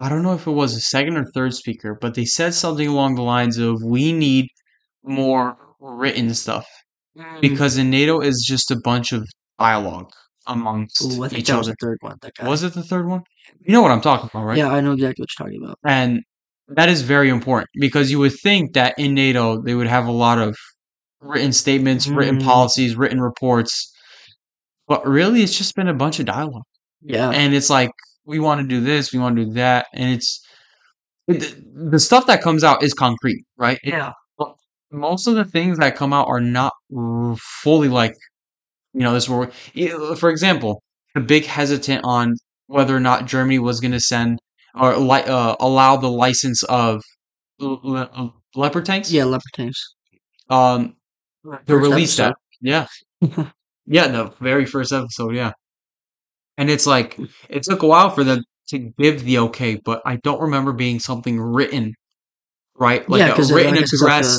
I 0.00 0.08
don't 0.08 0.22
know 0.22 0.34
if 0.34 0.46
it 0.46 0.50
was 0.52 0.74
a 0.74 0.80
second 0.80 1.16
or 1.16 1.24
third 1.24 1.54
speaker, 1.54 1.96
but 2.00 2.14
they 2.14 2.24
said 2.24 2.54
something 2.54 2.86
along 2.88 3.14
the 3.14 3.22
lines 3.22 3.58
of 3.58 3.82
we 3.82 4.12
need 4.12 4.48
more 5.04 5.56
written 5.80 6.34
stuff. 6.34 6.66
Mm. 7.18 7.40
because 7.40 7.78
in 7.78 7.90
NATO 7.90 8.20
is 8.20 8.44
just 8.46 8.70
a 8.70 8.76
bunch 8.84 9.12
of 9.12 9.26
dialogue 9.58 10.10
amongst 10.46 11.02
Ooh, 11.02 11.24
I 11.24 11.28
think 11.28 11.40
each 11.40 11.46
that 11.48 11.58
was 11.58 11.68
other. 11.68 11.76
the 11.80 11.86
third 11.86 11.98
one 12.02 12.16
that 12.22 12.34
guy 12.34 12.46
Was 12.48 12.62
it 12.62 12.74
the 12.74 12.82
third 12.82 13.08
one? 13.08 13.22
You 13.60 13.72
know 13.72 13.82
what 13.82 13.90
I'm 13.90 14.02
talking 14.02 14.28
about, 14.32 14.44
right? 14.44 14.58
yeah 14.58 14.68
i 14.70 14.80
know 14.82 14.92
exactly 14.92 15.22
what 15.22 15.28
you're 15.38 15.46
talking 15.46 15.62
about 15.64 15.78
And 15.84 16.20
that 16.68 16.88
is 16.90 17.02
very 17.02 17.30
important 17.30 17.68
because 17.80 18.10
you 18.10 18.18
would 18.20 18.34
think 18.42 18.74
that 18.74 18.94
in 18.98 19.14
NATO 19.14 19.62
they 19.62 19.74
would 19.74 19.86
have 19.86 20.06
a 20.06 20.12
lot 20.12 20.38
of 20.38 20.56
written 21.20 21.52
statements, 21.52 22.06
written 22.08 22.38
Mm. 22.38 22.44
policies, 22.44 22.96
written 22.96 23.20
reports. 23.20 23.92
But 24.88 25.06
really, 25.06 25.42
it's 25.42 25.56
just 25.56 25.74
been 25.74 25.88
a 25.88 25.94
bunch 25.94 26.20
of 26.20 26.26
dialogue. 26.26 26.62
Yeah. 27.02 27.30
And 27.30 27.54
it's 27.54 27.70
like, 27.70 27.90
we 28.24 28.38
want 28.38 28.60
to 28.60 28.66
do 28.66 28.80
this, 28.80 29.12
we 29.12 29.18
want 29.18 29.36
to 29.36 29.44
do 29.44 29.52
that. 29.54 29.86
And 29.94 30.12
it's 30.14 30.40
it, 31.28 31.56
the 31.90 31.98
stuff 31.98 32.26
that 32.26 32.40
comes 32.42 32.62
out 32.62 32.82
is 32.84 32.94
concrete, 32.94 33.44
right? 33.56 33.78
It- 33.82 33.90
yeah. 33.94 34.12
most 34.92 35.26
of 35.26 35.34
the 35.34 35.44
things 35.44 35.78
that 35.78 35.96
come 35.96 36.12
out 36.12 36.28
are 36.28 36.40
not 36.40 36.72
fully 37.62 37.88
like, 37.88 38.14
you 38.94 39.00
know, 39.00 39.12
this 39.12 39.28
were, 39.28 39.48
for 40.16 40.30
example, 40.30 40.82
the 41.14 41.20
big 41.20 41.44
hesitant 41.44 42.02
on 42.04 42.34
whether 42.68 42.96
or 42.96 43.00
not 43.00 43.26
Germany 43.26 43.58
was 43.58 43.80
going 43.80 43.92
to 43.92 44.00
send 44.00 44.38
or 44.74 44.96
li- 44.96 45.22
uh, 45.24 45.56
allow 45.60 45.96
the 45.96 46.10
license 46.10 46.62
of 46.64 47.02
le- 47.58 48.10
uh, 48.14 48.28
leopard 48.54 48.84
tanks. 48.86 49.10
Yeah, 49.10 49.24
leopard 49.24 49.52
tanks. 49.54 49.82
Um, 50.50 50.95
First 51.66 51.68
release 51.68 52.16
that. 52.16 52.34
episode. 52.34 52.36
Yeah. 52.60 52.86
yeah, 53.86 54.08
the 54.08 54.32
very 54.40 54.66
first 54.66 54.92
episode, 54.92 55.34
yeah. 55.34 55.52
And 56.58 56.70
it's 56.70 56.86
like 56.86 57.18
it 57.48 57.62
took 57.62 57.82
a 57.82 57.86
while 57.86 58.10
for 58.10 58.24
them 58.24 58.42
to 58.68 58.78
give 58.78 59.24
the 59.24 59.38
okay, 59.38 59.76
but 59.84 60.02
I 60.04 60.16
don't 60.16 60.40
remember 60.40 60.72
being 60.72 60.98
something 60.98 61.40
written, 61.40 61.94
right? 62.74 63.08
Like 63.08 63.20
Yeah, 63.20 63.34
a 63.34 63.54
written 63.54 63.74
guess 63.74 63.82
it's 63.82 63.98
to- 64.00 64.04
address 64.04 64.38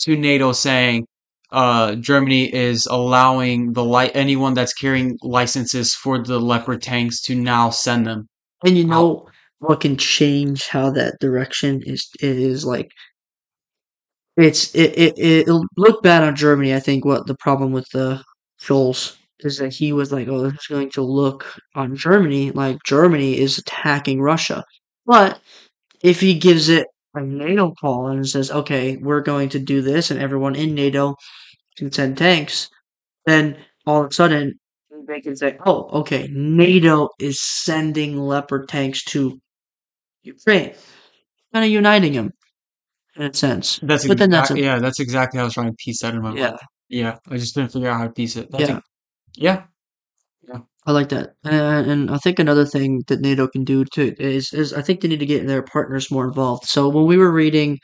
to 0.00 0.16
NATO 0.16 0.52
saying 0.52 1.06
uh, 1.52 1.94
Germany 1.96 2.52
is 2.52 2.86
allowing 2.86 3.74
the 3.74 3.84
light 3.84 4.12
anyone 4.14 4.54
that's 4.54 4.72
carrying 4.74 5.18
licenses 5.22 5.94
for 5.94 6.18
the 6.18 6.40
Leopard 6.40 6.82
tanks 6.82 7.20
to 7.22 7.34
now 7.34 7.70
send 7.70 8.06
them. 8.06 8.26
And 8.64 8.76
you 8.76 8.84
know 8.84 9.28
what 9.58 9.80
can 9.80 9.96
change 9.96 10.66
how 10.66 10.90
that 10.90 11.18
direction 11.20 11.82
is 11.84 12.08
it 12.20 12.36
is 12.36 12.64
like 12.64 12.90
it's 14.36 14.74
it 14.74 14.98
it 14.98 15.18
it'll 15.18 15.64
look 15.76 16.02
bad 16.02 16.22
on 16.24 16.36
Germany, 16.36 16.74
I 16.74 16.80
think 16.80 17.04
what 17.04 17.26
the 17.26 17.36
problem 17.36 17.72
with 17.72 17.88
the 17.92 18.22
Scholz 18.60 19.16
is 19.40 19.58
that 19.58 19.74
he 19.74 19.92
was 19.92 20.12
like, 20.12 20.28
Oh, 20.28 20.42
this 20.42 20.54
is 20.54 20.66
going 20.68 20.90
to 20.92 21.02
look 21.02 21.44
on 21.74 21.96
Germany 21.96 22.50
like 22.52 22.78
Germany 22.86 23.38
is 23.38 23.58
attacking 23.58 24.20
Russia. 24.22 24.64
But 25.06 25.40
if 26.02 26.20
he 26.20 26.34
gives 26.38 26.68
it 26.68 26.88
a 27.14 27.22
NATO 27.22 27.72
call 27.80 28.08
and 28.08 28.28
says, 28.28 28.50
Okay, 28.50 28.96
we're 28.98 29.22
going 29.22 29.48
to 29.50 29.58
do 29.60 29.82
this 29.82 30.10
and 30.10 30.20
everyone 30.20 30.56
in 30.56 30.74
NATO 30.74 31.16
can 31.78 31.92
send 31.92 32.18
tanks, 32.18 32.68
then 33.26 33.56
all 33.86 34.04
of 34.04 34.10
a 34.10 34.14
sudden 34.14 34.58
they 35.08 35.20
can 35.20 35.36
say, 35.36 35.58
"Oh, 35.66 35.88
okay, 36.00 36.28
NATO 36.32 37.10
is 37.20 37.42
sending 37.42 38.16
Leopard 38.18 38.68
tanks 38.68 39.04
to 39.06 39.40
Ukraine, 40.24 40.74
kind 41.52 41.64
of 41.64 41.70
uniting 41.70 42.14
them 42.14 42.32
in 43.16 43.22
a 43.22 43.34
sense." 43.34 43.78
That's 43.82 44.06
But 44.06 44.18
then 44.18 44.30
that's 44.30 44.50
exact- 44.50 44.60
a- 44.60 44.62
yeah, 44.64 44.78
that's 44.78 45.00
exactly 45.00 45.38
how 45.38 45.44
I 45.44 45.46
was 45.46 45.54
trying 45.54 45.68
to 45.70 45.76
piece 45.78 46.00
that 46.02 46.14
in 46.14 46.22
my 46.22 46.34
Yeah, 46.34 46.48
mind. 46.50 46.58
Yeah, 46.88 47.16
I 47.28 47.36
just 47.38 47.54
didn't 47.54 47.72
figure 47.72 47.88
out 47.88 47.98
how 47.98 48.04
to 48.06 48.12
piece 48.12 48.36
it. 48.36 48.50
That's 48.50 48.68
yeah, 48.68 48.76
a- 48.78 48.82
yeah, 49.34 49.62
I 50.86 50.92
like 50.92 51.08
that, 51.10 51.34
and, 51.44 51.90
and 51.90 52.10
I 52.10 52.18
think 52.18 52.38
another 52.38 52.64
thing 52.66 53.02
that 53.06 53.20
NATO 53.20 53.46
can 53.48 53.62
do 53.64 53.84
too 53.84 54.14
is 54.18 54.52
is 54.52 54.72
I 54.72 54.82
think 54.82 55.00
they 55.00 55.08
need 55.08 55.20
to 55.20 55.26
get 55.26 55.46
their 55.46 55.62
partners 55.62 56.10
more 56.10 56.26
involved. 56.26 56.64
So 56.66 56.88
when 56.88 57.06
we 57.06 57.16
were 57.16 57.30
reading, 57.32 57.78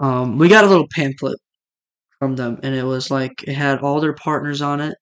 um, 0.00 0.36
we 0.38 0.48
got 0.48 0.64
a 0.64 0.68
little 0.68 0.88
pamphlet 0.94 1.38
from 2.18 2.34
them, 2.36 2.58
and 2.64 2.74
it 2.74 2.82
was 2.84 3.10
like 3.10 3.32
it 3.46 3.54
had 3.54 3.78
all 3.80 4.00
their 4.00 4.14
partners 4.14 4.60
on 4.62 4.80
it, 4.80 4.96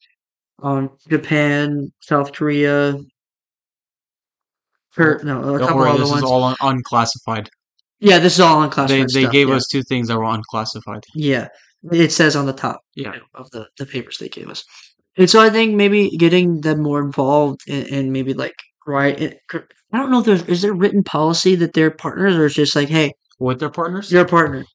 on 0.60 0.90
Japan, 1.08 1.90
South 2.02 2.32
Korea. 2.32 2.96
Per, 4.94 5.20
no, 5.24 5.40
a 5.40 5.58
Don't 5.58 5.58
couple 5.60 5.76
worry, 5.76 5.90
other 5.90 6.00
this 6.00 6.10
ones. 6.10 6.22
is 6.24 6.30
all 6.30 6.44
un- 6.44 6.56
unclassified. 6.60 7.48
Yeah, 8.00 8.18
this 8.18 8.34
is 8.34 8.40
all 8.40 8.58
They 8.60 8.64
unclassified 8.66 9.08
they 9.08 9.20
stuff. 9.22 9.32
gave 9.32 9.48
yeah. 9.48 9.54
us 9.54 9.66
two 9.68 9.82
things 9.82 10.08
that 10.08 10.18
were 10.18 10.24
unclassified. 10.24 11.04
Yeah, 11.14 11.48
it 11.92 12.12
says 12.12 12.36
on 12.36 12.46
the 12.46 12.52
top 12.52 12.80
Yeah. 12.94 13.14
of 13.34 13.50
the, 13.52 13.68
the 13.78 13.86
papers 13.86 14.18
they 14.18 14.28
gave 14.28 14.48
us. 14.50 14.64
And 15.16 15.30
so 15.30 15.40
I 15.40 15.48
think 15.50 15.74
maybe 15.74 16.10
getting 16.18 16.60
them 16.60 16.82
more 16.82 17.00
involved 17.00 17.60
and, 17.68 17.86
and 17.88 18.12
maybe 18.12 18.34
like 18.34 18.54
right. 18.86 19.18
It, 19.18 19.40
I 19.52 19.98
don't 19.98 20.10
know 20.10 20.20
if 20.20 20.26
there's 20.26 20.42
is 20.44 20.62
there 20.62 20.74
written 20.74 21.02
policy 21.02 21.54
that 21.56 21.72
they're 21.72 21.90
partners 21.90 22.34
or 22.36 22.46
it's 22.46 22.54
just 22.54 22.76
like 22.76 22.88
hey 22.88 23.12
With 23.38 23.60
their 23.60 23.70
partners? 23.70 24.12
you're 24.12 24.22
a 24.24 24.28
partner. 24.28 24.66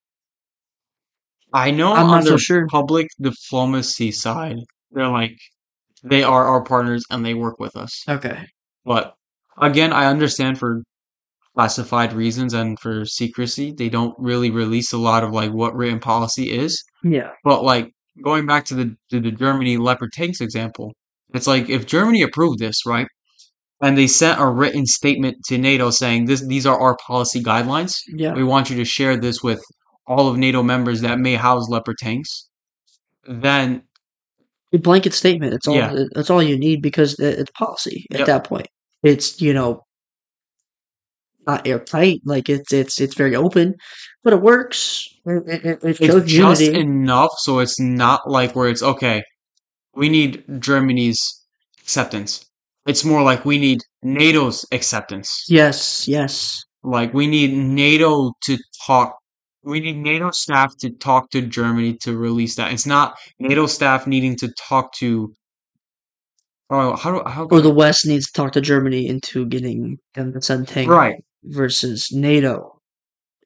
I 1.53 1.71
know 1.71 1.93
I'm 1.93 2.05
on 2.05 2.09
not 2.11 2.23
so 2.23 2.29
their 2.29 2.37
sure. 2.39 2.67
public 2.67 3.07
diplomacy 3.19 4.11
side, 4.11 4.57
they're 4.91 5.09
like, 5.09 5.37
they 6.03 6.23
are 6.23 6.45
our 6.45 6.63
partners 6.63 7.03
and 7.11 7.25
they 7.25 7.33
work 7.33 7.59
with 7.59 7.75
us. 7.75 8.03
Okay. 8.07 8.45
But 8.85 9.13
again, 9.57 9.91
I 9.93 10.05
understand 10.05 10.57
for 10.57 10.81
classified 11.55 12.13
reasons 12.13 12.53
and 12.53 12.79
for 12.79 13.05
secrecy, 13.05 13.71
they 13.71 13.89
don't 13.89 14.15
really 14.17 14.49
release 14.49 14.93
a 14.93 14.97
lot 14.97 15.23
of 15.23 15.31
like 15.31 15.51
what 15.51 15.75
written 15.75 15.99
policy 15.99 16.51
is. 16.51 16.81
Yeah. 17.03 17.31
But 17.43 17.63
like 17.63 17.91
going 18.23 18.45
back 18.45 18.65
to 18.65 18.75
the 18.75 18.95
to 19.09 19.19
the 19.19 19.31
Germany 19.31 19.77
Leopard 19.77 20.11
tanks 20.13 20.41
example, 20.41 20.93
it's 21.33 21.47
like 21.47 21.69
if 21.69 21.85
Germany 21.85 22.21
approved 22.21 22.59
this, 22.59 22.85
right? 22.85 23.07
And 23.83 23.97
they 23.97 24.07
sent 24.07 24.39
a 24.39 24.45
written 24.47 24.85
statement 24.85 25.37
to 25.47 25.57
NATO 25.57 25.89
saying 25.89 26.25
this 26.25 26.45
these 26.45 26.65
are 26.65 26.79
our 26.79 26.95
policy 27.05 27.41
guidelines. 27.43 27.99
Yeah. 28.07 28.33
We 28.33 28.43
want 28.43 28.69
you 28.69 28.75
to 28.77 28.85
share 28.85 29.17
this 29.17 29.41
with 29.43 29.61
all 30.07 30.27
of 30.29 30.37
NATO 30.37 30.61
members 30.63 31.01
that 31.01 31.19
may 31.19 31.35
house 31.35 31.67
Leopard 31.69 31.97
tanks. 31.97 32.47
Then 33.27 33.83
A 34.73 34.77
blanket 34.77 35.13
statement. 35.13 35.53
It's 35.53 35.67
all. 35.67 35.75
Yeah. 35.75 36.05
That's 36.15 36.29
all 36.29 36.41
you 36.43 36.57
need 36.57 36.81
because 36.81 37.19
uh, 37.19 37.25
it's 37.39 37.51
policy 37.51 38.05
at 38.11 38.19
Yep. 38.19 38.27
that 38.27 38.43
point. 38.45 38.67
It's 39.03 39.41
you 39.41 39.53
know 39.53 39.81
not 41.47 41.65
airtight. 41.67 42.21
Like 42.25 42.49
it's 42.49 42.71
it's 42.73 42.99
it's 42.99 43.15
very 43.15 43.35
open, 43.35 43.75
but 44.23 44.33
it 44.33 44.41
works. 44.41 45.07
It, 45.25 45.65
it, 45.65 45.83
it 45.83 46.01
it's 46.01 46.31
just 46.31 46.61
unity. 46.61 46.79
enough 46.79 47.31
so 47.37 47.59
it's 47.59 47.79
not 47.79 48.29
like 48.29 48.55
where 48.55 48.69
it's 48.69 48.83
okay, 48.83 49.23
we 49.95 50.09
need 50.09 50.43
Germany's 50.59 51.19
acceptance. 51.81 52.45
It's 52.85 53.05
more 53.05 53.21
like 53.21 53.45
we 53.45 53.59
need 53.59 53.79
NATO's 54.01 54.65
acceptance. 54.71 55.45
yes. 55.47 56.07
Yes. 56.07 56.63
Like 56.83 57.13
we 57.13 57.27
need 57.27 57.53
NATO 57.53 58.33
to 58.45 58.57
talk. 58.85 59.15
We 59.63 59.79
need 59.79 59.97
NATO 59.97 60.31
staff 60.31 60.75
to 60.77 60.89
talk 60.89 61.29
to 61.31 61.41
Germany 61.41 61.95
to 62.01 62.17
release 62.17 62.55
that. 62.55 62.71
It's 62.71 62.87
not 62.87 63.15
NATO 63.39 63.67
staff 63.67 64.07
needing 64.07 64.35
to 64.37 64.51
talk 64.53 64.91
to. 64.93 65.31
Oh, 66.71 66.95
how 66.95 67.11
do 67.11 67.29
how? 67.29 67.43
Or 67.51 67.61
the 67.61 67.69
West 67.69 68.07
needs 68.07 68.25
to 68.27 68.33
talk 68.33 68.53
to 68.53 68.61
Germany 68.61 69.07
into 69.07 69.45
getting 69.45 69.99
them 70.15 70.33
to 70.33 70.41
send 70.41 70.67
tanks. 70.67 70.89
right? 70.89 71.23
Versus 71.43 72.09
NATO 72.11 72.79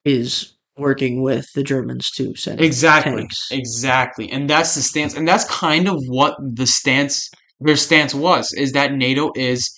is 0.04 0.56
working 0.78 1.22
with 1.22 1.48
the 1.56 1.64
Germans 1.64 2.12
to 2.12 2.36
send 2.36 2.62
Exactly. 2.62 3.22
tanks. 3.22 3.48
Exactly. 3.52 4.32
And 4.32 4.50
that's 4.50 4.75
the 4.75 4.82
stance. 4.82 5.14
And 5.16 5.28
that's 5.28 5.46
kind 5.46 5.88
of 5.88 5.98
what 6.08 6.36
the 6.40 6.68
stance, 6.68 7.30
their 7.62 7.78
stance 7.78 8.14
was, 8.14 8.54
is 8.54 8.74
that 8.74 8.94
NATO 8.94 9.32
is 9.36 9.70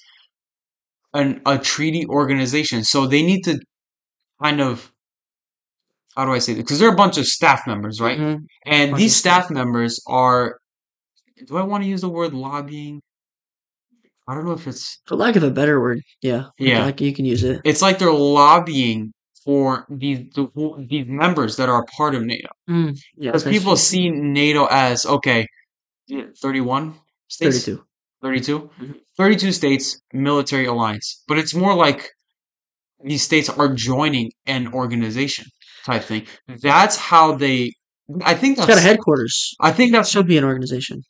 an, 1.13 1.41
a 1.45 1.57
treaty 1.59 2.05
organization. 2.07 2.83
So 2.83 3.05
they 3.05 3.21
need 3.23 3.43
to 3.43 3.59
kind 4.41 4.59
of, 4.61 4.91
how 6.15 6.25
do 6.25 6.31
I 6.31 6.39
say 6.39 6.53
this? 6.53 6.63
Because 6.63 6.79
they're 6.79 6.91
a 6.93 6.95
bunch 6.95 7.17
of 7.17 7.27
staff 7.27 7.61
members, 7.67 8.01
right? 8.01 8.19
Mhm. 8.19 8.39
And 8.65 8.95
these 8.95 9.15
staff. 9.15 9.51
members 9.51 10.01
are, 10.07 10.57
do 11.45 11.57
I 11.57 11.63
want 11.63 11.83
to 11.83 11.89
use 11.89 12.01
the 12.01 12.09
word 12.09 12.33
lobbying? 12.33 13.01
I 14.27 14.33
don't 14.35 14.45
know 14.45 14.51
if 14.51 14.67
it's, 14.67 14.99
For 15.07 15.15
lack 15.15 15.35
of 15.37 15.43
a 15.43 15.51
better 15.51 15.79
word, 15.79 16.01
yeah, 16.21 16.45
Yeah. 16.59 16.83
like 16.85 16.99
you 17.01 17.13
can 17.13 17.25
use 17.25 17.43
it. 17.43 17.61
it's 17.63 17.81
like 17.81 17.97
they're 17.99 18.11
lobbying 18.11 19.13
for 19.45 19.85
these, 19.89 20.19
the, 20.35 20.47
these 20.89 21.05
members 21.07 21.55
that 21.55 21.69
are 21.69 21.85
part 21.95 22.13
of 22.15 22.23
NATO. 22.23 22.49
Mm, 22.69 22.97
yeah, 23.17 23.31
Because 23.31 23.43
people 23.45 23.71
true. 23.73 23.77
see 23.77 24.09
NATO 24.09 24.65
as 24.69 25.05
okay, 25.05 25.47
31 26.41 26.95
states, 27.27 27.65
thirty-two. 27.65 27.83
32? 28.21 28.69
Mhm. 28.81 28.95
32 29.17 29.51
states, 29.51 29.99
military 30.13 30.65
alliance. 30.65 31.23
But 31.27 31.37
it's 31.37 31.53
more 31.53 31.73
like 31.75 32.09
these 33.03 33.23
states 33.23 33.49
are 33.49 33.73
joining 33.73 34.31
an 34.45 34.73
organization 34.73 35.45
type 35.85 36.03
thing. 36.03 36.25
That's 36.61 36.95
how 36.97 37.35
they. 37.35 37.71
I 38.23 38.33
think 38.35 38.57
It's 38.57 38.65
that's. 38.65 38.79
got 38.79 38.83
a 38.83 38.87
headquarters. 38.89 39.53
I 39.59 39.71
think 39.71 39.91
That 39.91 40.07
should 40.07 40.27
be 40.27 40.37
an 40.37 40.43
organization, 40.45 41.03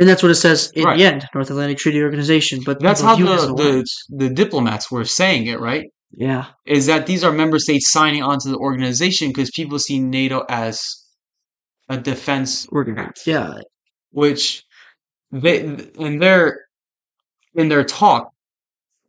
and 0.00 0.08
that's 0.08 0.22
what 0.24 0.32
it 0.32 0.36
says 0.46 0.72
in 0.74 0.84
Right. 0.84 0.98
the 0.98 1.04
end, 1.04 1.26
North 1.34 1.50
Atlantic 1.50 1.78
Treaty 1.78 2.02
Organization. 2.02 2.60
But 2.64 2.80
that's 2.80 3.00
how 3.02 3.14
the, 3.16 3.24
the 3.62 3.84
the 4.22 4.30
diplomats 4.30 4.90
were 4.90 5.04
saying 5.04 5.46
it, 5.46 5.60
right? 5.60 5.86
yeah, 6.12 6.46
Is 6.66 6.86
that 6.86 7.06
these 7.06 7.22
are 7.22 7.30
member 7.32 7.58
states 7.60 7.92
signing 7.92 8.22
onto 8.24 8.50
the 8.50 8.56
organization 8.56 9.28
because 9.28 9.50
people 9.52 9.78
see 9.78 10.00
NATO 10.00 10.44
as 10.48 10.80
a 11.88 11.96
defense 11.96 12.66
organization. 12.72 13.12
Yeah, 13.26 13.54
which 14.10 14.64
they 15.30 15.60
in 16.06 16.18
their 16.18 16.42
in 17.54 17.68
their 17.68 17.84
talk 17.84 18.30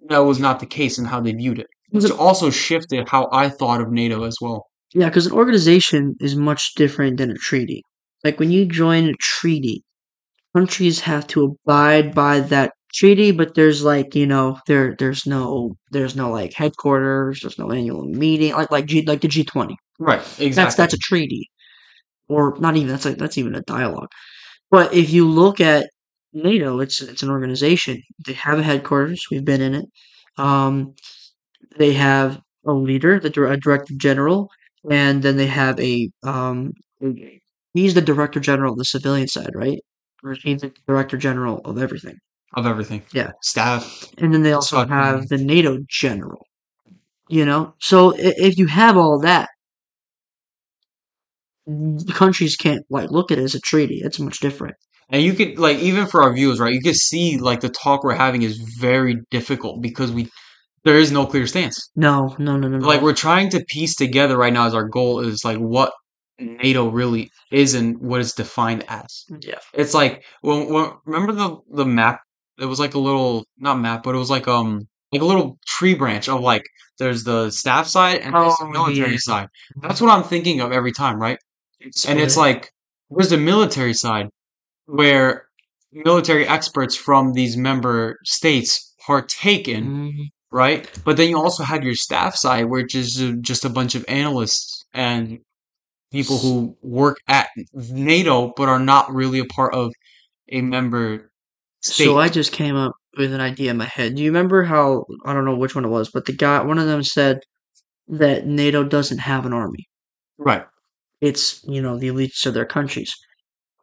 that 0.09 0.19
was 0.19 0.39
not 0.39 0.59
the 0.59 0.65
case 0.65 0.97
in 0.99 1.05
how 1.05 1.19
they 1.21 1.31
viewed 1.31 1.59
it 1.59 1.67
which 1.91 2.03
it- 2.05 2.11
also 2.11 2.49
shifted 2.49 3.07
how 3.09 3.27
i 3.31 3.47
thought 3.49 3.81
of 3.81 3.91
nato 3.91 4.23
as 4.23 4.37
well 4.41 4.65
yeah, 4.93 5.07
because 5.09 5.25
an 5.27 5.31
organization 5.33 6.15
is 6.19 6.35
much 6.35 6.73
different 6.75 7.15
than 7.17 7.31
a 7.31 7.35
treaty. 7.35 7.81
Like 8.25 8.39
when 8.41 8.51
you 8.51 8.65
join 8.65 9.07
a 9.07 9.13
treaty, 9.21 9.83
countries 10.55 10.99
have 11.01 11.27
to 11.27 11.57
abide 11.65 12.13
by 12.15 12.39
that 12.41 12.73
treaty, 12.93 13.31
but 13.31 13.55
there's 13.55 13.83
like 13.83 14.15
you 14.15 14.27
know 14.27 14.59
there 14.67 14.95
there's 14.99 15.25
no 15.25 15.75
there's 15.91 16.15
no 16.15 16.31
like 16.31 16.53
headquarters, 16.53 17.41
there's 17.41 17.59
no 17.59 17.71
annual 17.71 18.03
meeting 18.05 18.53
like 18.53 18.71
like 18.71 18.85
G 18.85 19.03
like 19.05 19.21
the 19.21 19.27
G 19.27 19.43
twenty. 19.43 19.77
right 19.99 20.19
exactly 20.39 20.53
That's 20.53 20.75
that's 20.75 20.93
a 20.95 20.97
treaty. 20.97 21.49
or 22.29 22.57
not 22.59 22.75
even 22.77 22.89
that's 22.89 23.05
like 23.05 23.17
that's 23.17 23.37
even 23.37 23.55
a 23.55 23.61
dialogue. 23.63 24.09
But 24.71 24.93
if 24.93 25.11
you 25.11 25.27
look 25.27 25.61
at 25.61 25.89
NATO, 26.33 26.79
it's 26.79 27.01
it's 27.01 27.23
an 27.23 27.29
organization. 27.29 28.01
They 28.25 28.33
have 28.33 28.59
a 28.59 28.63
headquarters. 28.63 29.25
We've 29.31 29.45
been 29.45 29.61
in 29.61 29.75
it. 29.75 29.85
Um, 30.37 30.95
they 31.77 31.93
have 31.93 32.39
a 32.65 32.73
leader, 32.73 33.19
the 33.19 33.29
a 33.45 33.57
director 33.57 33.93
general, 33.97 34.49
and 34.89 35.23
then 35.23 35.37
they 35.37 35.47
have 35.47 35.79
a 35.79 36.09
um. 36.23 36.73
He's 37.73 37.93
the 37.95 38.01
director 38.01 38.39
general 38.39 38.73
of 38.73 38.77
the 38.79 38.85
civilian 38.85 39.27
side, 39.27 39.51
right? 39.55 39.79
He's 40.43 40.61
the 40.61 40.71
director 40.87 41.17
general 41.17 41.61
of 41.65 41.77
everything. 41.77 42.17
Of 42.53 42.65
everything. 42.65 43.03
Yeah. 43.13 43.31
Staff. 43.41 44.07
And 44.17 44.33
then 44.33 44.43
they 44.43 44.53
also 44.53 44.85
have 44.85 45.27
the 45.29 45.37
NATO 45.37 45.79
general. 45.89 46.45
You 47.29 47.45
know, 47.45 47.75
so 47.79 48.13
if 48.17 48.57
you 48.57 48.67
have 48.67 48.97
all 48.97 49.19
that, 49.21 49.47
the 51.65 52.13
countries 52.13 52.57
can't 52.57 52.83
like 52.89 53.09
look 53.09 53.31
at 53.31 53.37
it 53.37 53.43
as 53.43 53.55
a 53.55 53.59
treaty. 53.61 54.01
It's 54.03 54.19
much 54.19 54.39
different. 54.39 54.75
And 55.09 55.21
you 55.21 55.33
could 55.33 55.57
like 55.57 55.79
even 55.79 56.07
for 56.07 56.21
our 56.23 56.33
viewers, 56.33 56.59
right? 56.59 56.73
You 56.73 56.81
could 56.81 56.95
see 56.95 57.37
like 57.37 57.61
the 57.61 57.69
talk 57.69 58.03
we're 58.03 58.15
having 58.15 58.41
is 58.41 58.57
very 58.57 59.17
difficult 59.29 59.81
because 59.81 60.11
we 60.11 60.29
there 60.83 60.97
is 60.97 61.11
no 61.11 61.25
clear 61.25 61.47
stance. 61.47 61.89
No, 61.95 62.35
no, 62.39 62.57
no, 62.57 62.67
no, 62.67 62.79
no. 62.79 62.87
Like 62.87 63.01
we're 63.01 63.13
trying 63.13 63.49
to 63.51 63.63
piece 63.69 63.95
together 63.95 64.35
right 64.37 64.51
now 64.51 64.65
as 64.65 64.73
our 64.73 64.87
goal 64.87 65.19
is 65.19 65.45
like 65.45 65.57
what 65.57 65.93
NATO 66.41 66.89
really 66.89 67.31
is 67.51 67.73
and 67.73 67.97
what 67.99 68.19
it's 68.21 68.33
defined 68.33 68.83
as. 68.87 69.25
yeah, 69.41 69.59
It's 69.73 69.93
like 69.93 70.23
when, 70.41 70.69
when 70.71 70.91
remember 71.05 71.33
the 71.33 71.57
the 71.71 71.85
map? 71.85 72.21
It 72.59 72.65
was 72.65 72.79
like 72.79 72.93
a 72.93 72.99
little 72.99 73.45
not 73.57 73.79
map, 73.79 74.03
but 74.03 74.15
it 74.15 74.17
was 74.19 74.29
like 74.29 74.47
um 74.47 74.87
like 75.11 75.21
a 75.21 75.25
little 75.25 75.57
tree 75.65 75.93
branch 75.93 76.29
of 76.29 76.41
like 76.41 76.63
there's 76.99 77.23
the 77.23 77.49
staff 77.51 77.87
side 77.87 78.21
and 78.21 78.33
there's 78.35 78.55
the 78.57 78.65
Oh, 78.65 78.71
military 78.71 79.11
yeah. 79.13 79.17
side. 79.19 79.47
That's 79.81 79.99
what 80.01 80.11
I'm 80.11 80.23
thinking 80.23 80.61
of 80.61 80.71
every 80.71 80.91
time, 80.91 81.17
right? 81.19 81.39
And 82.07 82.19
it's 82.19 82.37
like 82.37 82.71
there's 83.09 83.29
the 83.29 83.37
military 83.37 83.93
side 83.93 84.27
where 84.85 85.45
military 85.91 86.47
experts 86.47 86.95
from 86.95 87.33
these 87.33 87.57
member 87.57 88.17
states 88.23 88.93
partake 89.05 89.67
in, 89.67 89.83
Mhm. 89.89 90.25
right? 90.51 90.89
But 91.03 91.17
then 91.17 91.29
you 91.29 91.37
also 91.37 91.63
have 91.63 91.83
your 91.83 91.95
staff 91.95 92.35
side, 92.35 92.65
which 92.65 92.95
is 92.95 93.21
uh, 93.21 93.33
just 93.41 93.65
a 93.65 93.69
bunch 93.69 93.95
of 93.95 94.05
analysts 94.07 94.85
and 94.93 95.39
people 96.11 96.37
who 96.39 96.77
work 96.81 97.17
at 97.27 97.49
NATO 97.73 98.53
but 98.55 98.69
are 98.69 98.79
not 98.79 99.13
really 99.13 99.39
a 99.39 99.45
part 99.45 99.73
of 99.73 99.93
a 100.49 100.61
member 100.61 101.31
state. 101.81 102.05
So 102.05 102.19
I 102.19 102.29
just 102.29 102.51
came 102.51 102.75
up 102.75 102.93
with 103.17 103.33
an 103.33 103.41
idea 103.41 103.71
in 103.71 103.77
my 103.77 103.85
head. 103.85 104.15
Do 104.15 104.23
you 104.23 104.29
remember 104.29 104.63
how 104.63 105.05
I 105.25 105.33
don't 105.33 105.45
know 105.45 105.55
which 105.55 105.75
one 105.75 105.85
it 105.85 105.89
was, 105.89 106.09
but 106.11 106.25
the 106.25 106.33
guy, 106.33 106.61
one 106.63 106.77
of 106.79 106.87
them 106.87 107.03
said 107.03 107.39
that 108.09 108.47
NATO 108.47 108.83
doesn't 108.83 109.19
have 109.19 109.45
an 109.45 109.53
army. 109.53 109.87
right. 110.37 110.65
It's 111.21 111.63
you 111.65 111.81
know 111.81 111.97
the 111.97 112.09
elites 112.09 112.45
of 112.45 112.53
their 112.53 112.65
countries. 112.65 113.13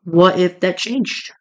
What 0.04 0.38
if 0.38 0.60
that 0.60 0.78
changed? 0.78 1.32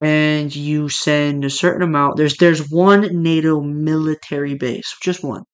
And 0.00 0.54
you 0.54 0.88
send 0.90 1.44
a 1.44 1.50
certain 1.50 1.82
amount. 1.82 2.16
There's 2.18 2.36
there's 2.38 2.70
one 2.70 3.22
NATO 3.22 3.60
military 3.62 4.54
base, 4.54 4.94
just 5.02 5.24
one, 5.24 5.44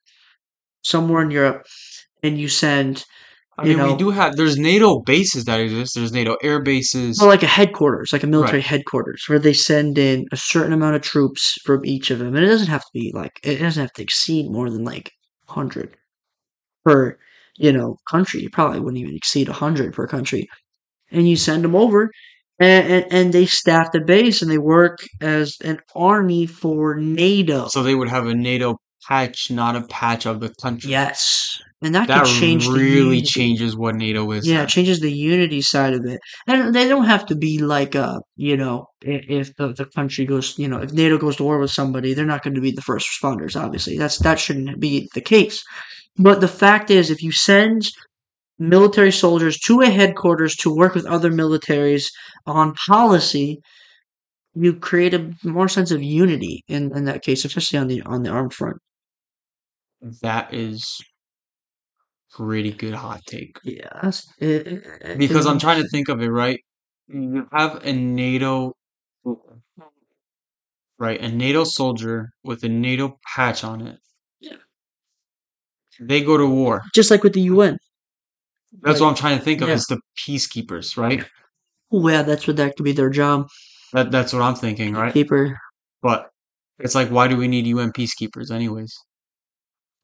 somewhere 0.83 1.23
in 1.23 1.31
Europe, 1.31 1.67
and 2.23 2.39
you 2.39 2.49
send 2.49 3.05
I 3.59 3.67
you 3.67 3.77
mean, 3.77 3.87
we 3.87 3.97
do 3.97 4.11
have 4.11 4.37
there's 4.37 4.57
NATO 4.57 5.01
bases 5.01 5.45
that 5.45 5.61
exist. 5.61 5.95
There's 5.95 6.13
NATO 6.13 6.37
air 6.43 6.61
bases. 6.61 7.19
well, 7.21 7.29
like 7.29 7.43
a 7.45 7.47
headquarters, 7.47 8.13
like 8.13 8.23
a 8.25 8.27
military 8.27 8.59
Right. 8.59 8.67
headquarters, 8.67 9.25
where 9.29 9.39
they 9.39 9.53
send 9.53 9.97
in 9.97 10.27
a 10.33 10.37
certain 10.37 10.73
amount 10.73 10.97
of 10.97 11.03
troops 11.03 11.57
from 11.65 11.85
each 11.85 12.11
of 12.11 12.19
them, 12.19 12.35
and 12.35 12.45
it 12.45 12.49
doesn't 12.49 12.67
have 12.69 12.81
to 12.83 12.91
be 12.93 13.13
like 13.15 13.33
it 13.45 13.59
doesn't 13.61 13.81
have 13.81 13.93
to 13.95 14.03
exceed 14.03 14.51
more 14.51 14.71
than 14.71 14.85
like 14.85 15.11
hundred 15.49 15.97
per 16.85 17.19
you 17.57 17.73
know 17.73 17.97
country. 18.11 18.43
You 18.43 18.51
probably 18.51 18.81
wouldn't 18.81 19.01
even 19.01 19.17
exceed 19.17 19.49
hundred 19.49 19.95
per 19.95 20.07
country, 20.07 20.49
and 21.13 21.29
you 21.29 21.37
send 21.37 21.65
them 21.65 21.77
over, 21.77 22.11
and, 22.59 22.93
and 22.93 23.07
and 23.13 23.33
they 23.33 23.47
staff 23.47 23.93
the 23.93 24.01
base 24.01 24.43
and 24.43 24.51
they 24.51 24.59
work 24.59 24.99
as 25.21 25.57
an 25.65 25.79
army 25.95 26.47
for 26.47 26.97
NATO. 26.97 27.69
so 27.69 27.83
they 27.83 27.95
would 27.95 28.09
have 28.09 28.27
a 28.27 28.35
NATO 28.35 28.77
patch, 29.09 29.51
not 29.51 29.77
a 29.77 29.83
patch 29.83 30.27
of 30.27 30.41
the 30.41 30.53
country. 30.63 30.91
yes, 30.91 31.61
and 31.85 31.95
that, 31.95 32.09
That 32.09 32.25
could 32.25 32.33
change 32.33 32.67
really 32.67 33.21
changes 33.21 33.77
what 33.77 33.95
NATO 33.95 34.31
is. 34.33 34.49
Yeah, 34.49 34.63
it 34.63 34.71
changes 34.71 35.01
the 35.01 35.13
unity 35.13 35.61
side 35.61 35.93
of 35.93 36.07
it, 36.07 36.19
and 36.47 36.75
they 36.75 36.89
don't 36.89 37.05
have 37.05 37.27
to 37.27 37.37
be 37.37 37.59
like, 37.59 37.95
uh, 37.95 38.21
you 38.37 38.57
know, 38.57 38.87
if 39.03 39.55
the, 39.57 39.75
the 39.75 39.85
country 39.85 40.25
goes, 40.25 40.59
you 40.59 40.67
know, 40.67 40.79
if 40.79 40.93
NATO 40.95 41.19
goes 41.19 41.37
to 41.37 41.45
war 41.45 41.59
with 41.59 41.71
somebody, 41.71 42.15
they're 42.15 42.25
not 42.25 42.43
going 42.43 42.55
to 42.55 42.63
be 42.63 42.71
the 42.71 42.81
first 42.81 43.07
responders. 43.11 43.61
Obviously, 43.61 43.99
that's 43.99 44.19
that 44.21 44.41
shouldn't 44.41 44.81
be 44.81 45.11
the 45.13 45.21
case. 45.21 45.63
But 46.17 46.41
the 46.41 46.49
fact 46.49 46.91
is, 46.91 47.11
if 47.11 47.23
you 47.23 47.33
send 47.33 47.91
military 48.59 49.13
soldiers 49.13 49.59
to 49.67 49.83
a 49.83 49.91
headquarters 49.91 50.57
to 50.57 50.75
work 50.75 50.95
with 50.95 51.05
other 51.05 51.31
militaries 51.31 52.07
on 52.47 52.73
policy, 52.87 53.61
you 54.55 54.75
create 54.75 55.13
a 55.13 55.35
more 55.43 55.69
sense 55.69 55.91
of 55.91 56.03
unity 56.03 56.63
in, 56.67 56.97
in 56.97 57.05
that 57.05 57.23
case, 57.23 57.45
especially 57.45 57.79
on 57.79 57.89
the 57.89 58.01
on 58.03 58.23
the 58.23 58.31
armed 58.31 58.55
front. 58.55 58.79
That 60.23 60.55
is 60.55 60.99
pretty 62.37 62.73
good 62.73 62.95
hot 62.95 63.21
take. 63.27 63.59
Yeah, 63.63 63.89
that's- 63.95 64.27
it- 64.39 64.67
it- 64.67 64.85
it- 65.03 65.19
Because 65.19 65.47
I'm 65.47 65.59
trying 65.59 65.83
to 65.83 65.89
think 65.89 66.09
of 66.09 66.21
it, 66.21 66.29
right? 66.29 66.61
You 67.09 67.47
have 67.53 67.85
a 67.85 67.93
NATO 67.93 68.73
right, 70.99 71.21
a 71.21 71.29
NATO 71.29 71.65
soldier 71.65 72.31
with 72.45 72.63
a 72.65 72.69
NATO 72.69 73.19
patch 73.35 73.65
on 73.65 73.87
it. 73.87 73.99
Yeah. 74.41 74.57
They 76.01 76.23
go 76.23 76.37
to 76.37 76.47
war. 76.47 76.83
just 76.95 77.11
like 77.11 77.23
with 77.23 77.35
the 77.35 77.43
UN. 77.43 77.79
That's 78.83 78.95
Like, 78.99 79.01
what 79.03 79.09
I'm 79.11 79.15
trying 79.15 79.39
to 79.39 79.45
think 79.45 79.61
of 79.61 79.69
yeah. 79.69 79.75
is 79.75 79.87
the 79.87 80.01
peacekeepers, 80.19 80.97
right? 80.97 81.25
Oh 81.93 82.09
yeah, 82.09 82.23
that's 82.23 82.47
what 82.47 82.57
that 82.57 82.75
could 82.77 82.85
be 82.85 82.93
their 82.93 83.11
job. 83.11 83.49
That 83.93 84.11
that's 84.11 84.33
what 84.33 84.43
I'm 84.43 84.57
thinking, 84.57 84.95
right? 84.95 85.13
Keeper. 85.13 85.57
But 86.03 86.31
it's 86.79 86.95
like 86.95 87.09
why 87.11 87.29
do 87.29 87.37
we 87.37 87.47
need 87.49 87.67
UN 87.67 87.93
peacekeepers 87.93 88.51
anyways? 88.51 88.93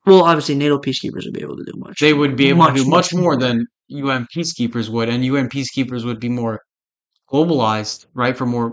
Well, 0.07 0.23
obviously, 0.25 0.55
NATO 0.55 0.79
peacekeepers 0.79 1.25
would 1.25 1.35
be 1.35 1.43
able 1.43 1.57
to 1.57 1.65
do 1.65 1.73
much. 1.77 2.01
They 2.01 2.15
would 2.15 2.37
be 2.37 2.49
able 2.49 2.67
to 2.67 2.73
do 2.73 2.85
much 2.85 3.13
much 3.13 3.15
more 3.15 3.23
more. 3.23 3.37
than 3.37 3.67
UN 3.89 4.27
peacekeepers 4.35 4.89
would, 4.89 5.09
and 5.09 5.25
UN 5.25 5.49
peacekeepers 5.49 6.05
would 6.05 6.21
be 6.21 6.29
more 6.29 6.61
globalized, 7.33 8.07
right, 8.15 8.37
for 8.37 8.47
more 8.47 8.73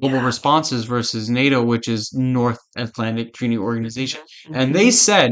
global 0.00 0.18
Yeah. 0.18 0.26
responses 0.26 0.84
versus 0.84 1.28
NATO, 1.30 1.62
which 1.62 1.88
is 1.88 2.12
North 2.14 2.58
Atlantic 2.76 3.34
Treaty 3.34 3.58
Organization. 3.58 4.20
And 4.52 4.74
they 4.74 4.88
mm-hmm. 4.88 4.90
said 4.90 5.30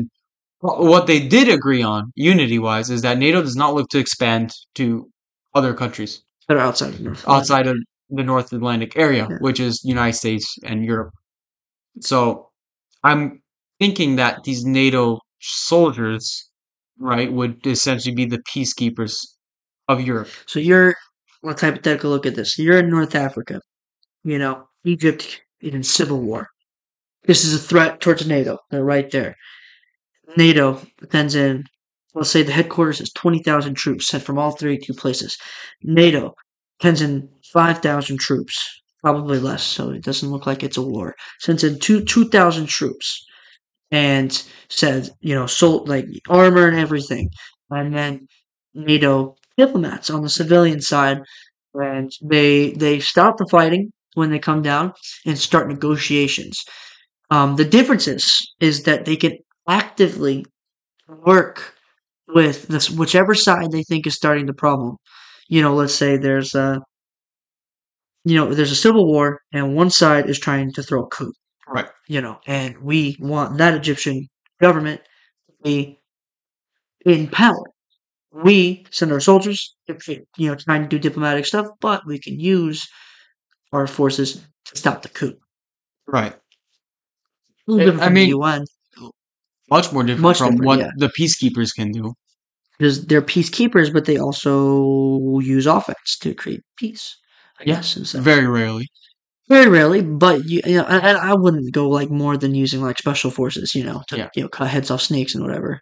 what 0.60 1.06
they 1.06 1.26
did 1.26 1.48
agree 1.48 1.82
on, 1.82 2.12
unity 2.14 2.58
wise, 2.58 2.88
is 2.90 3.02
that 3.02 3.18
NATO 3.18 3.42
does 3.42 3.56
not 3.56 3.74
look 3.74 3.88
to 3.90 3.98
expand 3.98 4.52
to 4.76 5.10
other 5.54 5.74
countries 5.74 6.22
that 6.48 6.56
are 6.56 6.60
outside 6.60 6.94
of 6.94 7.00
North. 7.00 7.28
outside 7.28 7.66
of 7.66 7.76
the 8.10 8.22
North 8.22 8.52
Atlantic 8.52 8.96
area, 8.96 9.26
Yeah. 9.28 9.38
which 9.40 9.58
is 9.58 9.80
United 9.84 10.16
States 10.16 10.56
and 10.64 10.84
Europe. 10.84 11.12
So 12.00 12.50
I'm 13.02 13.42
thinking 13.80 14.16
that 14.16 14.44
these 14.44 14.64
NATO 14.64 15.18
soldiers, 15.42 16.48
right, 16.98 17.32
would 17.32 17.66
essentially 17.66 18.14
be 18.14 18.24
the 18.24 18.42
peacekeepers 18.54 19.16
of 19.88 20.00
Europe. 20.00 20.28
So 20.46 20.60
you're 20.60 20.94
let's 21.42 21.60
hypothetical 21.60 22.10
look 22.10 22.26
at 22.26 22.34
this. 22.34 22.58
You're 22.58 22.78
in 22.78 22.88
North 22.88 23.14
Africa. 23.14 23.60
You 24.24 24.38
know, 24.38 24.64
Egypt 24.84 25.40
in 25.60 25.82
civil 25.82 26.20
war. 26.20 26.48
This 27.24 27.44
is 27.44 27.54
a 27.54 27.58
threat 27.58 28.00
towards 28.00 28.26
NATO. 28.26 28.58
They're 28.70 28.84
right 28.84 29.10
there. 29.10 29.36
NATO 30.36 30.80
sends 31.10 31.34
in. 31.34 31.64
Let's 32.14 32.30
say 32.30 32.42
the 32.42 32.52
headquarters 32.52 33.02
twenty 33.14 33.42
thousand 33.42 33.74
troops 33.74 34.08
sent 34.08 34.22
from 34.22 34.38
all 34.38 34.52
thirty-two 34.52 34.94
places. 34.94 35.36
NATO 35.82 36.34
sends 36.80 37.00
in 37.00 37.28
five 37.52 37.78
thousand 37.78 38.20
troops, 38.20 38.82
probably 39.00 39.38
less, 39.38 39.62
so 39.62 39.90
it 39.90 40.04
doesn't 40.04 40.30
look 40.30 40.46
like 40.46 40.62
it's 40.62 40.76
a 40.76 40.82
war. 40.82 41.14
Sends 41.40 41.64
in 41.64 41.78
two 41.78 42.04
two 42.04 42.28
thousand 42.28 42.66
troops, 42.66 43.24
and 43.92 44.32
says 44.70 45.12
you 45.22 45.36
know 45.36 45.46
sold 45.46 45.88
like 45.90 46.06
armor 46.30 46.68
and 46.68 46.78
everything, 46.78 47.30
and 47.70 47.94
then 47.94 48.28
NATO 48.74 49.36
diplomats 49.58 50.10
on 50.10 50.22
the 50.22 50.30
civilian 50.30 50.82
side, 50.82 51.20
and 51.74 52.12
they 52.22 52.72
they 52.72 53.00
stop 53.00 53.38
the 53.38 53.46
fighting 53.50 53.92
when 54.14 54.30
they 54.30 54.40
come 54.40 54.62
down 54.62 54.94
and 55.26 55.38
start 55.38 55.68
negotiations. 55.68 56.64
Um, 57.30 57.56
the 57.56 57.64
difference 57.64 58.08
is 58.08 58.40
is 58.60 58.84
that 58.84 59.04
they 59.06 59.16
can 59.16 59.38
actively 59.68 60.44
work 61.08 61.74
with 62.28 62.68
this 62.68 62.90
whichever 62.90 63.34
side 63.34 63.72
they 63.72 63.82
think 63.84 64.06
is 64.06 64.14
starting 64.16 64.46
the 64.46 64.54
problem. 64.54 64.96
You 65.48 65.62
know, 65.62 65.74
let's 65.74 65.94
say 65.94 66.16
there's 66.16 66.54
a 66.54 66.82
you 68.24 68.36
know 68.36 68.52
there's 68.54 68.70
a 68.72 68.76
civil 68.76 69.06
war 69.06 69.40
and 69.52 69.76
one 69.76 69.90
side 69.90 70.28
is 70.28 70.38
trying 70.38 70.72
to 70.72 70.82
throw 70.82 71.04
a 71.04 71.08
coup. 71.08 71.32
Right. 71.72 71.88
You 72.08 72.20
know, 72.20 72.38
and 72.46 72.78
we 72.82 73.16
want 73.18 73.56
that 73.58 73.74
Egyptian 73.74 74.28
government 74.60 75.00
to 75.48 75.52
be 75.64 76.00
in 77.06 77.28
power 77.28 77.64
we 78.34 78.86
send 78.90 79.12
our 79.12 79.20
soldiers, 79.20 79.76
to, 79.88 79.98
you 80.38 80.48
know, 80.48 80.54
trying 80.54 80.82
to 80.84 80.88
do 80.88 80.98
diplomatic 80.98 81.44
stuff, 81.44 81.66
but 81.82 82.06
we 82.06 82.18
can 82.18 82.40
use 82.40 82.88
our 83.74 83.86
forces 83.86 84.36
to 84.64 84.76
stop 84.78 85.02
the 85.02 85.10
coup. 85.10 85.34
Right. 86.06 86.32
A 86.32 87.70
little 87.70 87.82
I- 87.82 87.84
different 87.84 88.02
I 88.02 88.06
from 88.06 88.14
mean- 88.14 88.30
the 88.30 88.36
UN. 88.38 88.64
Much 89.70 89.92
more 89.92 90.02
different 90.02 90.22
Much 90.22 90.38
from 90.38 90.52
different, 90.52 90.66
what 90.66 90.78
yeah. 90.78 90.90
the 90.96 91.08
peacekeepers 91.08 91.74
can 91.74 91.92
do. 91.92 92.14
because 92.78 93.04
they're 93.06 93.20
peacekeepers, 93.22 93.92
but 93.92 94.06
they 94.06 94.16
also 94.18 95.38
use 95.40 95.66
offense 95.66 96.16
to 96.22 96.34
create 96.34 96.60
peace. 96.78 97.16
I 97.60 97.64
Yeah, 97.66 97.74
guess 97.76 98.14
in. 98.14 98.22
Very 98.22 98.46
rarely. 98.46 98.88
Very 99.48 99.68
rarely, 99.68 100.02
but 100.02 100.44
you, 100.48 100.60
you 100.64 100.76
know, 100.76 100.84
and 100.84 101.18
I 101.18 101.34
wouldn't 101.34 101.72
go 101.72 101.88
like 101.88 102.10
more 102.10 102.36
than 102.36 102.54
using 102.54 102.80
like 102.80 102.98
special 102.98 103.30
forces, 103.30 103.74
you 103.74 103.84
know, 103.84 104.02
to 104.08 104.16
Yeah. 104.16 104.28
you 104.36 104.42
know 104.42 104.48
cut 104.48 104.68
heads 104.68 104.90
off 104.90 105.02
snakes 105.02 105.34
and 105.34 105.44
whatever. 105.44 105.80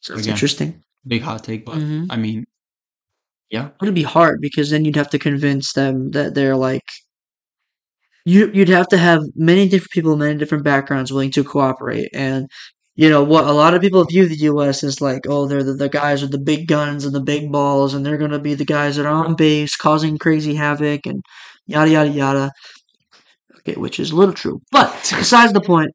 So 0.00 0.14
it's 0.14 0.22
Again. 0.22 0.34
interesting. 0.34 0.82
Big 1.06 1.22
hot 1.22 1.44
take, 1.44 1.64
but 1.66 1.76
Mhm. 1.76 2.06
I 2.10 2.16
mean, 2.16 2.44
yeah. 3.50 3.70
It'd 3.82 3.94
be 3.94 4.02
hard 4.02 4.40
because 4.40 4.70
then 4.70 4.84
you'd 4.84 4.96
have 4.96 5.10
to 5.10 5.18
convince 5.18 5.72
them 5.72 6.10
that 6.12 6.34
they're 6.34 6.56
like 6.56 6.84
you. 8.24 8.50
You'd 8.54 8.68
have 8.68 8.88
to 8.88 8.98
have 8.98 9.22
many 9.36 9.68
different 9.68 9.90
people, 9.90 10.16
many 10.16 10.38
different 10.38 10.64
backgrounds, 10.64 11.12
willing 11.12 11.30
to 11.32 11.44
cooperate. 11.44 12.08
And 12.14 12.48
you 12.96 13.10
know 13.10 13.22
what? 13.24 13.46
A 13.46 13.52
lot 13.52 13.74
of 13.74 13.82
people 13.82 14.04
view 14.04 14.26
the 14.28 14.36
U.S. 14.50 14.82
as 14.84 15.00
like, 15.00 15.22
oh, 15.28 15.46
they're 15.46 15.62
the, 15.64 15.74
the 15.74 15.88
guys 15.88 16.22
with 16.22 16.30
the 16.32 16.38
big 16.38 16.68
guns 16.68 17.04
and 17.04 17.14
the 17.14 17.20
big 17.22 17.50
balls, 17.52 17.92
and 17.94 18.04
they're 18.06 18.16
gonna 18.18 18.38
be 18.38 18.54
the 18.54 18.64
guys 18.64 18.96
that 18.96 19.06
are 19.06 19.24
on 19.26 19.34
base 19.36 19.76
causing 19.76 20.18
crazy 20.18 20.54
havoc 20.54 21.06
and 21.06 21.22
yada 21.66 21.90
yada 21.90 22.10
yada. 22.10 22.52
Okay, 23.58 23.74
which 23.74 23.98
is 23.98 24.10
a 24.10 24.16
little 24.16 24.34
true, 24.34 24.60
but 24.70 24.90
besides 25.16 25.52
the 25.52 25.60
point. 25.60 25.90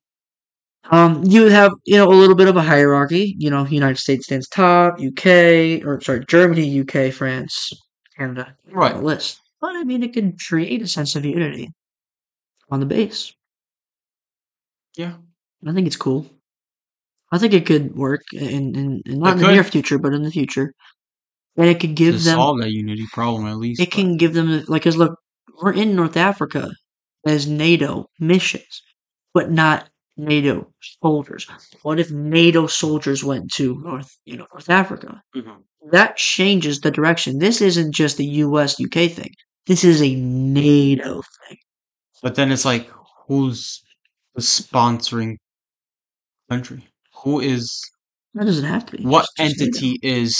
Um, 0.91 1.23
you 1.23 1.43
would 1.43 1.51
have, 1.51 1.71
you 1.85 1.97
know, 1.97 2.11
a 2.11 2.15
little 2.15 2.35
bit 2.35 2.47
of 2.47 2.55
a 2.57 2.63
hierarchy. 2.63 3.35
You 3.37 3.51
know, 3.51 3.63
United 3.67 3.99
States 3.99 4.25
stands 4.25 4.47
top, 4.47 4.93
UK, 4.99 5.85
or 5.85 6.01
sorry, 6.01 6.25
Germany, 6.27 6.79
UK, 6.81 7.13
France, 7.13 7.69
Canada, 8.17 8.55
Right. 8.71 8.95
the 8.95 9.01
list. 9.01 9.39
But 9.61 9.75
I 9.75 9.83
mean, 9.83 10.01
it 10.01 10.13
can 10.13 10.35
create 10.47 10.81
a 10.81 10.87
sense 10.87 11.15
of 11.15 11.25
unity 11.25 11.69
on 12.71 12.79
the 12.79 12.87
base. 12.87 13.33
Yeah. 14.97 15.13
I 15.67 15.73
think 15.73 15.85
it's 15.85 15.95
cool. 15.95 16.25
I 17.31 17.37
think 17.37 17.53
it 17.53 17.67
could 17.67 17.95
work 17.95 18.21
in, 18.33 18.73
in, 18.75 19.01
in 19.05 19.19
not 19.19 19.31
It 19.37 19.41
in 19.41 19.45
the 19.45 19.51
near 19.51 19.63
future, 19.63 19.99
but 19.99 20.13
in 20.13 20.23
the 20.23 20.31
future. 20.31 20.73
And 21.55 21.67
it 21.67 21.79
could 21.79 21.93
give 21.93 22.23
them, 22.23 22.35
solve 22.35 22.61
that 22.61 22.71
unity 22.71 23.05
problem 23.13 23.45
at 23.45 23.57
least. 23.57 23.79
it 23.79 23.89
but- 23.89 23.95
can 23.95 24.17
give 24.17 24.33
them, 24.33 24.63
like, 24.67 24.83
cause 24.83 24.95
look, 24.95 25.19
we're 25.61 25.73
in 25.73 25.95
North 25.95 26.17
Africa 26.17 26.71
as 27.25 27.47
NATO 27.47 28.07
missions, 28.19 28.81
but 29.33 29.51
not 29.51 29.89
NATO 30.17 30.71
soldiers. 31.01 31.47
What 31.83 31.99
if 31.99 32.11
NATO 32.11 32.67
soldiers 32.67 33.23
went 33.23 33.51
to 33.53 33.79
North, 33.81 34.09
you 34.25 34.37
know, 34.37 34.47
North 34.53 34.69
Africa? 34.69 35.21
Mhm. 35.35 35.63
that 35.91 36.17
changes 36.17 36.81
the 36.81 36.91
direction. 36.91 37.39
This 37.39 37.61
isn't 37.61 37.93
just 37.93 38.19
a 38.19 38.23
US 38.23 38.79
UK 38.79 39.07
thing. 39.07 39.33
This 39.65 39.83
is 39.83 40.01
a 40.01 40.15
NATO 40.15 41.21
thing. 41.47 41.57
But 42.23 42.35
then 42.35 42.51
it's 42.51 42.65
like, 42.65 42.89
who's 43.27 43.81
the 44.35 44.41
sponsoring 44.41 45.37
country? 46.49 46.87
Who 47.23 47.39
is 47.39 47.81
That 48.33 48.45
doesn't 48.45 48.65
have 48.65 48.85
to 48.87 48.97
be. 48.97 49.03
what 49.03 49.25
just 49.37 49.59
NATO. 49.59 49.63
entity 49.65 49.99
is? 50.03 50.37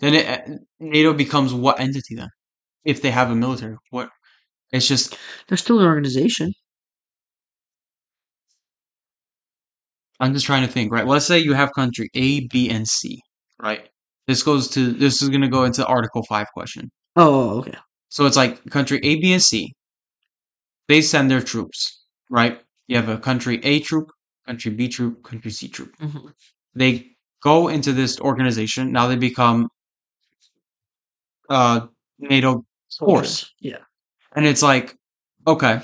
Then 0.00 0.14
it, 0.14 0.50
NATO 0.80 1.12
becomes 1.14 1.54
what 1.54 1.78
entity 1.80 2.14
then? 2.16 2.28
If 2.84 3.02
they 3.02 3.10
have 3.10 3.30
a 3.30 3.34
military, 3.36 3.76
what? 3.90 4.10
It's 4.74 4.86
just 4.86 5.16
They're 5.48 5.56
still 5.56 5.80
an 5.80 5.86
organization. 5.86 6.52
I'm 10.20 10.32
just 10.32 10.46
trying 10.46 10.66
to 10.66 10.72
think, 10.72 10.92
right? 10.92 11.06
Let's 11.06 11.26
say 11.26 11.38
you 11.38 11.54
have 11.54 11.72
country 11.74 12.08
A, 12.14 12.46
B, 12.48 12.70
and 12.70 12.86
C, 12.86 13.20
right? 13.60 13.88
This 14.26 14.42
goes 14.42 14.68
to 14.70 14.92
this 14.92 15.22
is 15.22 15.28
gonna 15.28 15.48
go 15.48 15.64
into 15.64 15.84
Article 15.86 16.22
Five 16.28 16.46
question. 16.54 16.90
Oh, 17.16 17.58
okay. 17.58 17.74
So 18.08 18.24
it's 18.26 18.36
like 18.36 18.64
country 18.70 18.98
A, 19.02 19.20
B, 19.20 19.32
and 19.32 19.42
C. 19.42 19.72
They 20.88 21.02
send 21.02 21.30
their 21.30 21.42
troops, 21.42 22.04
right? 22.30 22.62
You 22.86 22.96
have 22.96 23.10
a 23.10 23.18
country 23.18 23.60
A 23.64 23.80
troop, 23.80 24.10
country 24.46 24.70
B 24.70 24.88
troop, 24.88 25.22
country 25.22 25.50
C 25.50 25.68
troop. 25.68 25.94
Mhm. 25.98 26.32
They 26.74 27.16
go 27.42 27.68
into 27.68 27.92
this 27.92 28.18
organization. 28.18 28.90
Now 28.90 29.06
they 29.06 29.16
become 29.16 29.68
uh 31.48 31.86
NATO 32.18 32.64
force, 32.98 33.52
Yeah. 33.60 33.78
And 34.34 34.46
it's 34.46 34.62
like, 34.62 34.94
okay, 35.46 35.80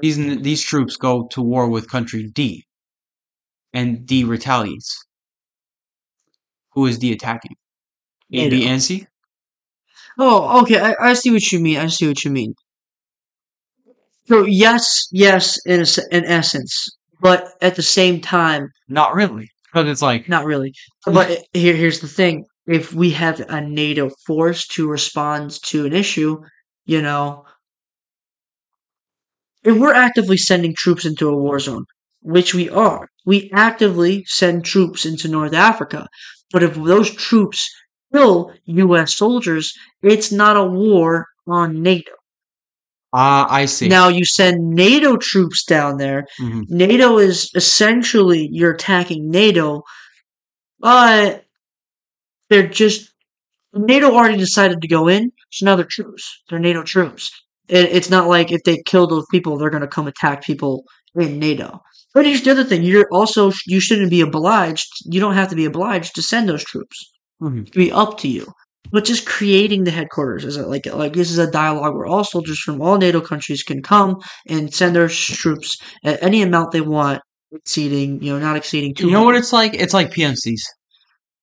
these 0.00 0.16
these 0.42 0.62
troops 0.62 0.96
go 0.96 1.26
to 1.32 1.42
war 1.42 1.68
with 1.68 1.90
country 1.90 2.28
D, 2.32 2.64
and 3.72 4.06
D 4.06 4.24
retaliates. 4.24 5.04
Who 6.72 6.86
is 6.86 6.98
D 6.98 7.12
attacking? 7.12 7.56
A, 8.32 8.48
B, 8.48 8.66
and 8.66 8.82
C. 8.82 9.06
Oh, 10.18 10.62
okay. 10.62 10.78
I, 10.80 10.94
I 11.00 11.12
see 11.14 11.30
what 11.30 11.50
you 11.50 11.60
mean. 11.60 11.78
I 11.78 11.86
see 11.88 12.06
what 12.06 12.24
you 12.24 12.30
mean. 12.30 12.54
So 14.26 14.44
yes, 14.44 15.08
yes, 15.10 15.58
in 15.66 15.80
a, 15.80 15.86
in 16.16 16.24
essence, 16.24 16.88
but 17.20 17.48
at 17.60 17.74
the 17.74 17.82
same 17.82 18.20
time, 18.20 18.68
Not 18.88 19.14
really, 19.14 19.50
because 19.64 19.88
it's 19.88 20.02
like 20.02 20.28
not 20.28 20.44
really. 20.44 20.72
Hmm. 21.04 21.14
But 21.14 21.38
here, 21.52 21.74
here's 21.74 22.00
the 22.00 22.08
thing: 22.08 22.44
if 22.66 22.92
we 22.92 23.10
have 23.10 23.40
a 23.40 23.60
NATO 23.60 24.10
force 24.26 24.66
to 24.68 24.88
respond 24.88 25.60
to 25.64 25.86
an 25.86 25.92
issue, 25.92 26.38
you 26.84 27.02
know, 27.02 27.44
if 29.64 29.76
we're 29.76 29.94
actively 29.94 30.36
sending 30.36 30.74
troops 30.74 31.04
into 31.04 31.28
a 31.28 31.36
war 31.36 31.58
zone, 31.58 31.84
which 32.22 32.54
we 32.54 32.68
are, 32.70 33.08
we 33.26 33.50
actively 33.52 34.24
send 34.26 34.64
troops 34.64 35.04
into 35.06 35.28
North 35.28 35.52
Africa. 35.54 36.08
But 36.52 36.62
if 36.62 36.74
those 36.74 37.10
troops 37.10 37.68
kill 38.12 38.52
U.S. 38.64 39.14
soldiers, 39.14 39.72
it's 40.02 40.32
not 40.32 40.56
a 40.56 40.64
war 40.64 41.26
on 41.46 41.82
NATO. 41.82 42.12
ah, 43.12 43.46
I 43.50 43.64
see. 43.66 43.88
Now 43.88 44.08
you 44.08 44.24
send 44.24 44.70
NATO 44.70 45.16
troops 45.16 45.64
down 45.64 45.96
there. 45.98 46.26
Mhm. 46.40 46.64
NATO 46.68 47.18
is 47.18 47.50
essentially 47.54 48.48
you're 48.52 48.72
attacking 48.74 49.30
NATO, 49.30 49.82
but 50.78 51.44
they're 52.48 52.68
just 52.68 53.10
NATO 53.72 54.12
already 54.14 54.38
decided 54.38 54.80
to 54.82 54.88
go 54.88 55.08
in, 55.08 55.30
so 55.52 55.66
now 55.66 55.76
they're 55.76 55.84
troops. 55.88 56.42
They're 56.48 56.58
NATO 56.58 56.82
troops. 56.82 57.30
It, 57.70 57.90
it's 57.92 58.10
not 58.10 58.28
like 58.28 58.52
if 58.52 58.62
they 58.64 58.82
kill 58.84 59.06
those 59.06 59.26
people, 59.30 59.56
they're 59.56 59.70
going 59.70 59.80
to 59.82 59.86
come 59.88 60.06
attack 60.08 60.42
people 60.42 60.84
in 61.14 61.38
NATO. 61.38 61.80
But 62.12 62.26
here's 62.26 62.42
the 62.42 62.50
other 62.50 62.64
thing: 62.64 62.82
you're 62.82 63.08
also 63.12 63.52
you 63.66 63.80
shouldn't 63.80 64.10
be 64.10 64.20
obliged. 64.20 64.88
You 65.04 65.20
don't 65.20 65.34
have 65.34 65.48
to 65.50 65.56
be 65.56 65.64
obliged 65.64 66.14
to 66.16 66.22
send 66.22 66.48
those 66.48 66.64
troops. 66.64 66.96
Mhm. 67.42 67.66
It 67.68 67.72
be 67.72 67.92
up 67.92 68.18
to 68.18 68.28
you. 68.28 68.52
But 68.92 69.04
just 69.04 69.24
creating 69.26 69.84
the 69.84 69.92
headquarters 69.92 70.44
is 70.44 70.58
like 70.58 70.86
like 70.86 71.12
this 71.12 71.30
is 71.30 71.38
a 71.38 71.50
dialogue 71.50 71.94
where 71.94 72.06
all 72.06 72.24
soldiers 72.24 72.58
from 72.58 72.82
all 72.82 72.98
NATO 72.98 73.20
countries 73.20 73.62
can 73.62 73.82
come 73.82 74.16
and 74.48 74.74
send 74.74 74.96
their 74.96 75.08
troops 75.08 75.76
at 76.02 76.20
any 76.22 76.42
amount 76.42 76.72
they 76.72 76.80
want, 76.80 77.20
exceeding 77.52 78.20
you 78.22 78.32
know 78.32 78.40
not 78.40 78.56
exceeding 78.56 78.94
two. 78.94 79.06
You 79.06 79.12
know 79.12 79.22
what 79.22 79.36
it's 79.36 79.52
like? 79.52 79.74
It's 79.74 79.94
like 79.94 80.10
PMCs. 80.10 80.62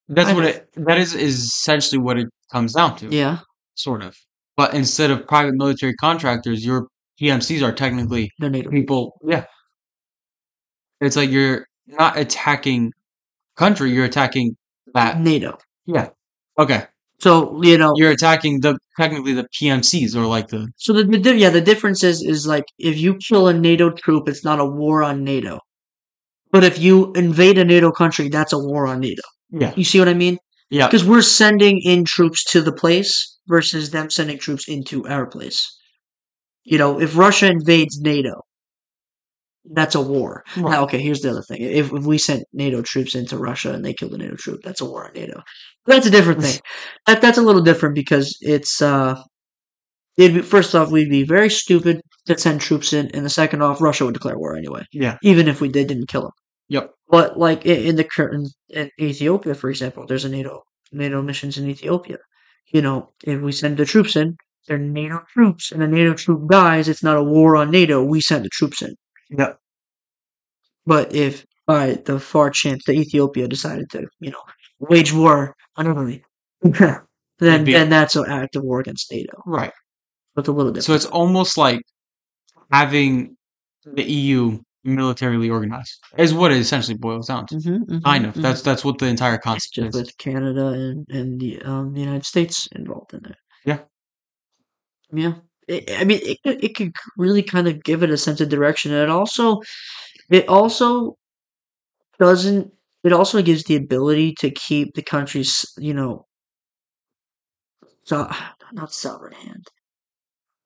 That's 0.10 0.30
I 0.30 0.34
what 0.34 0.42
know. 0.42 0.48
it. 0.50 0.68
That 0.76 0.98
is 0.98 1.14
is 1.14 1.44
essentially 1.46 2.00
what 2.00 2.18
it 2.18 2.28
comes 2.52 2.74
down 2.74 2.98
to. 2.98 3.08
Yeah, 3.10 3.40
Sort 3.76 4.02
of. 4.04 4.16
But 4.58 4.74
instead 4.74 5.12
of 5.12 5.28
private 5.28 5.54
military 5.56 5.94
contractors, 5.94 6.66
your 6.66 6.88
PMCs 7.22 7.62
are 7.62 7.72
technically 7.72 8.32
they're 8.40 8.50
NATO. 8.50 8.70
people. 8.72 9.20
Yeah. 9.24 9.46
It's 11.00 11.16
like 11.16 11.30
you're 11.30 11.68
not 11.86 12.18
attacking 12.18 12.92
country. 13.56 13.92
You're 13.92 14.06
attacking 14.06 14.58
that. 14.94 15.20
NATO. 15.20 15.58
Yeah. 15.86 16.10
Okay. 16.58 16.86
So 17.20 17.62
you 17.64 17.78
know, 17.78 17.94
You're 17.96 18.12
attacking 18.12 18.62
the 18.62 18.78
technically 19.00 19.34
the 19.34 19.48
PMCs 19.60 20.16
or 20.16 20.26
like 20.26 20.50
the. 20.50 20.68
so 20.78 20.94
the, 20.94 21.04
the 21.04 21.36
yeah 21.36 21.50
the 21.50 21.62
difference 21.62 22.04
is 22.04 22.22
is 22.22 22.46
like 22.46 22.66
if 22.78 22.98
you 22.98 23.16
kill 23.16 23.48
a 23.48 23.54
NATO 23.54 23.92
troop, 23.92 24.28
it's 24.28 24.44
not 24.44 24.60
a 24.60 24.66
war 24.66 25.04
on 25.04 25.24
NATO. 25.24 25.60
But 26.52 26.64
if 26.64 26.80
you 26.80 27.14
invade 27.14 27.58
a 27.58 27.66
NATO 27.66 27.92
country, 27.92 28.30
that's 28.30 28.54
a 28.54 28.60
war 28.60 28.88
on 28.88 29.00
NATO. 29.02 29.22
Yeah. 29.52 29.74
You 29.76 29.84
see 29.84 30.00
what 30.00 30.10
I 30.10 30.14
mean? 30.14 30.38
Yeah. 30.70 30.88
Because 30.88 31.06
we're 31.06 31.22
sending 31.22 31.80
in 31.84 32.06
troops 32.06 32.44
to 32.52 32.62
the 32.62 32.72
place 32.72 33.37
versus 33.48 33.92
them 33.92 34.10
sending 34.10 34.38
troops 34.40 34.68
into 34.68 35.08
our 35.08 35.26
place. 35.28 35.66
You 36.64 36.78
know, 36.78 37.00
if 37.02 37.18
Russia 37.18 37.48
invades 37.50 38.00
NATO, 38.02 38.42
that's 39.74 39.96
a 39.96 40.02
war. 40.02 40.44
Right. 40.56 40.72
Now, 40.72 40.84
okay, 40.84 41.00
here's 41.02 41.22
the 41.22 41.30
other 41.32 41.42
thing. 41.42 41.62
If, 41.62 41.92
if 41.92 42.06
we 42.06 42.18
sent 42.18 42.44
NATO 42.54 42.82
troops 42.82 43.16
into 43.16 43.38
Russia 43.38 43.74
and 43.74 43.84
they 43.84 43.94
killed 43.94 44.14
a 44.14 44.18
NATO 44.18 44.36
troop, 44.36 44.62
that's 44.64 44.80
a 44.82 44.86
war 44.86 45.06
on 45.08 45.14
NATO. 45.14 45.42
That's 45.86 46.06
a 46.06 46.12
different 46.12 46.42
thing. 46.42 46.60
that 47.06 47.22
that's 47.22 47.38
a 47.38 47.42
little 47.42 47.62
different 47.62 47.96
because 47.96 48.36
it's 48.42 48.82
uh 48.82 49.22
it'd 50.18 50.36
be, 50.36 50.42
first 50.42 50.76
off 50.76 50.92
we'd 50.92 51.10
be 51.10 51.24
very 51.24 51.50
stupid 51.50 52.02
to 52.28 52.38
send 52.38 52.62
troops 52.62 52.94
in, 52.94 53.10
and 53.14 53.26
the 53.26 53.30
second 53.30 53.62
off 53.62 53.82
Russia 53.82 54.06
would 54.06 54.14
declare 54.14 54.38
war 54.38 54.56
anyway, 54.56 54.84
Yeah. 54.92 55.18
even 55.24 55.48
if 55.48 55.62
we 55.62 55.70
did 55.70 55.88
didn't 55.88 56.08
kill 56.10 56.22
them. 56.24 56.32
Yep. 56.70 56.92
But 57.10 57.38
like 57.40 57.66
in, 57.66 57.78
in 57.88 57.96
the 57.96 58.04
current 58.04 58.50
in 58.70 58.90
Ethiopia, 59.00 59.54
for 59.56 59.70
example, 59.70 60.06
there's 60.08 60.26
a 60.26 60.30
NATO 60.30 60.62
NATO 60.92 61.22
missions 61.22 61.58
in 61.58 61.70
Ethiopia. 61.70 62.18
You 62.68 62.82
know, 62.82 63.12
if 63.24 63.42
we 63.42 63.52
send 63.52 63.78
the 63.78 63.86
troops 63.86 64.16
in, 64.16 64.38
they're 64.68 64.78
NATO 64.78 65.24
troops, 65.34 65.72
and 65.72 65.82
a 65.82 65.88
NATO 65.88 66.14
troop 66.14 66.50
dies, 66.50 66.90
it's 66.90 67.04
not 67.04 67.18
a 67.18 67.24
war 67.24 67.56
on 67.56 67.72
NATO. 67.72 68.04
We 68.04 68.22
sent 68.22 68.44
the 68.44 68.50
troops 68.50 68.82
in. 68.82 68.96
Yeah. 69.30 69.54
But 70.86 71.14
if 71.14 71.46
by 71.66 71.96
the 72.06 72.20
far 72.20 72.50
chance 72.50 72.84
that 72.86 72.94
Ethiopia 72.96 73.48
decided 73.48 73.90
to, 73.92 74.08
you 74.20 74.32
know, 74.32 74.42
wage 74.80 75.14
war 75.14 75.56
on 75.76 75.88
Italy, 75.88 76.24
then 76.62 77.06
then 77.40 77.90
that's 77.90 78.16
an 78.16 78.26
act 78.30 78.56
of 78.56 78.64
war 78.64 78.80
against 78.80 79.12
NATO. 79.12 79.42
Right. 79.46 79.74
But 80.36 80.48
a 80.48 80.52
little 80.52 80.72
different. 80.72 80.86
So 80.86 80.94
it's 80.94 81.06
almost 81.06 81.58
like 81.58 81.82
having 82.72 83.38
the 83.86 84.04
EU 84.04 84.60
militarily 84.88 85.50
organized. 85.50 86.00
Is 86.18 86.34
what 86.34 86.52
it 86.52 86.58
essentially 86.58 86.98
boils 86.98 87.28
down 87.28 87.46
to. 87.48 87.56
Mm-hmm, 87.56 88.00
Kind 88.00 88.26
of. 88.26 88.34
That's 88.34 88.62
that's 88.62 88.84
what 88.86 88.98
the 88.98 89.08
entire 89.08 89.38
concept 89.38 89.76
just 89.76 89.96
is. 89.96 90.02
with 90.02 90.18
Canada 90.18 90.68
and, 90.68 91.08
and 91.10 91.40
the 91.40 91.62
um 91.62 91.94
the 91.94 92.00
United 92.00 92.26
States 92.26 92.68
involved 92.72 93.14
in 93.14 93.26
it. 93.26 93.36
Yeah. 93.66 93.80
Yeah. 95.12 95.34
It, 95.68 95.92
I 96.00 96.06
mean, 96.06 96.20
it 96.24 96.42
could 96.44 96.64
it 96.64 96.76
could 96.76 96.96
really 97.18 97.44
kind 97.44 97.68
of 97.68 97.84
give 97.84 98.02
it 98.02 98.10
a 98.10 98.18
sense 98.18 98.40
of 98.40 98.50
direction, 98.50 98.94
and 98.94 99.04
it 99.04 99.10
also 99.10 99.62
it 100.30 100.48
also 100.48 101.18
doesn't. 102.20 102.72
It 103.04 103.14
also 103.14 103.42
gives 103.42 103.64
the 103.66 103.76
ability 103.76 104.34
to 104.40 104.50
keep 104.52 104.96
the 104.96 105.02
country's 105.04 105.66
you 105.78 105.94
know, 105.94 106.26
so 108.04 108.30
not 108.72 108.94
sovereign 108.94 109.34
hand. 109.34 109.68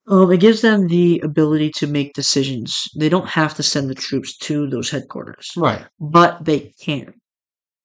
Um, 0.07 0.31
it 0.31 0.39
gives 0.39 0.61
them 0.61 0.87
the 0.87 1.19
ability 1.23 1.71
to 1.77 1.87
make 1.87 2.13
decisions. 2.13 2.87
They 2.97 3.07
don't 3.09 3.27
have 3.27 3.53
to 3.55 3.63
send 3.63 3.89
the 3.89 3.95
troops 3.95 4.37
to 4.39 4.67
those 4.67 4.89
headquarters 4.89 5.51
Right. 5.55 5.85
but 5.99 6.43
they 6.43 6.73
can, 6.81 7.13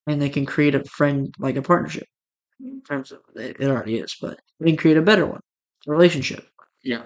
and 0.07 0.21
they 0.21 0.31
can 0.31 0.47
create 0.47 0.75
a 0.75 0.83
friend 0.85 1.35
like 1.39 1.57
a 1.57 1.63
partnership. 1.63 2.07
In 2.61 2.81
terms 2.83 3.13
of 3.13 3.19
it, 3.35 3.57
it 3.61 3.69
already 3.71 3.99
is, 3.99 4.17
but 4.21 4.41
they 4.61 4.71
can 4.71 4.77
create 4.79 4.97
a 4.97 5.03
better 5.03 5.27
one, 5.27 5.41
a 5.87 5.91
relationship. 5.91 6.47
Yeah. 6.83 7.05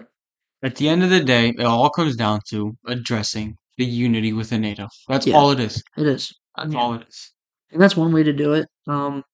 At 0.63 0.77
the 0.77 0.89
end 0.89 1.03
of 1.03 1.11
the 1.11 1.25
day, 1.25 1.49
it 1.49 1.65
all 1.65 1.91
comes 1.91 2.15
down 2.17 2.41
to 2.51 2.77
addressing 2.87 3.57
the 3.79 3.85
unity 3.85 4.33
within 4.33 4.61
NATO. 4.61 4.87
That's 5.09 5.27
Yeah. 5.27 5.37
all 5.37 5.51
it 5.51 5.59
is. 5.59 5.83
It 5.97 6.07
is, 6.07 6.33
That's 6.57 6.73
Yeah. 6.73 6.79
all 6.81 6.95
it 6.95 7.07
is. 7.09 7.33
and 7.73 7.81
that's 7.83 7.97
one 7.97 8.13
way 8.13 8.23
to 8.23 8.33
do 8.33 8.53
it. 8.53 8.69
Um, 8.87 9.25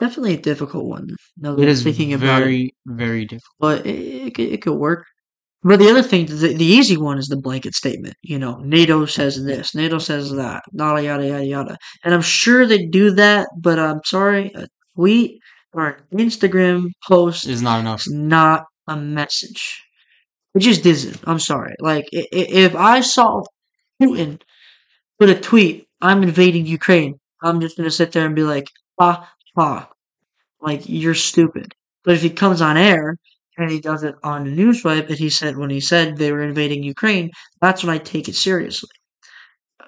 definitely 0.00 0.34
a 0.34 0.40
difficult 0.40 0.86
one. 0.86 1.08
That 1.38 1.58
It 1.58 1.68
I'm 1.68 1.74
thinking 1.76 2.12
about 2.14 2.42
it, 2.42 2.44
very, 2.44 2.74
very 2.86 3.24
difficult. 3.24 3.56
but 3.60 3.86
it, 3.86 4.26
it, 4.26 4.34
could, 4.34 4.48
it 4.48 4.62
could 4.62 4.74
work. 4.74 5.06
But 5.62 5.78
the 5.78 5.90
other 5.90 6.02
thing, 6.02 6.24
the, 6.26 6.54
the 6.54 6.64
easy 6.64 6.96
one 6.96 7.18
is 7.18 7.28
the 7.28 7.36
blanket 7.36 7.74
statement. 7.74 8.14
You 8.22 8.38
know, 8.38 8.58
NATO 8.60 9.04
says 9.04 9.44
this, 9.44 9.74
NATO 9.74 9.98
says 9.98 10.32
that, 10.32 10.62
yada 10.72 11.02
yada 11.02 11.26
yada 11.26 11.44
yada. 11.44 11.76
And 12.02 12.14
I'm 12.14 12.22
sure 12.22 12.66
they 12.66 12.86
do 12.86 13.10
that, 13.12 13.48
but 13.58 13.78
I'm 13.78 14.00
sorry, 14.04 14.50
a 14.54 14.66
tweet 14.96 15.38
or 15.74 15.98
an 16.10 16.18
Instagram 16.18 16.90
post 17.06 17.46
Is 17.46 17.62
not 17.62 17.80
enough. 17.80 18.00
It's 18.00 18.10
not 18.10 18.64
a 18.88 18.96
message. 18.96 19.82
It 20.54 20.60
just 20.60 20.84
isn't. 20.86 21.20
I'm 21.26 21.38
sorry. 21.38 21.74
Like, 21.78 22.06
if 22.10 22.74
I 22.74 23.02
saw 23.02 23.42
Putin 24.02 24.40
put 25.18 25.28
a 25.28 25.38
tweet, 25.38 25.86
I'm 26.00 26.22
invading 26.22 26.66
Ukraine, 26.66 27.20
I'm 27.42 27.60
just 27.60 27.76
going 27.76 27.88
to 27.88 27.94
sit 27.94 28.12
there 28.12 28.26
and 28.26 28.34
be 28.34 28.42
like, 28.42 28.66
ha, 28.98 29.30
ha. 29.56 29.90
Like, 30.60 30.82
you're 30.86 31.14
stupid. 31.14 31.72
But 32.04 32.14
if 32.14 32.22
he 32.22 32.30
comes 32.30 32.60
on 32.60 32.76
air 32.76 33.16
and 33.58 33.70
he 33.70 33.80
does 33.80 34.02
it 34.02 34.14
on 34.22 34.44
the 34.44 34.50
news 34.50 34.84
web 34.84 35.06
and 35.08 35.18
he 35.18 35.30
said, 35.30 35.56
when 35.56 35.70
he 35.70 35.80
said 35.80 36.16
they 36.16 36.32
were 36.32 36.42
invading 36.42 36.82
Ukraine, 36.82 37.30
that's 37.60 37.82
when 37.82 37.94
I 37.94 37.98
take 37.98 38.28
it 38.28 38.34
seriously. 38.34 38.90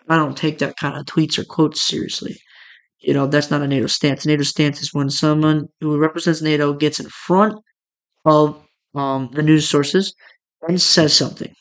I 0.08 0.16
don't 0.16 0.36
take 0.36 0.58
that 0.58 0.76
kind 0.76 0.96
of 0.96 1.06
tweets 1.06 1.38
or 1.38 1.44
quotes 1.44 1.82
seriously. 1.82 2.36
You 3.00 3.14
know, 3.14 3.26
that's 3.26 3.50
not 3.50 3.62
a 3.62 3.66
NATO 3.66 3.86
stance. 3.86 4.26
NATO 4.26 4.42
stance 4.42 4.80
is 4.82 4.94
when 4.94 5.10
someone 5.10 5.68
who 5.80 5.98
represents 5.98 6.42
NATO 6.42 6.72
gets 6.72 7.00
in 7.00 7.08
front 7.08 7.58
of 8.24 8.62
um, 8.94 9.30
the 9.32 9.42
news 9.42 9.68
sources 9.68 10.14
and 10.68 10.80
says 10.80 11.16
something 11.16 11.52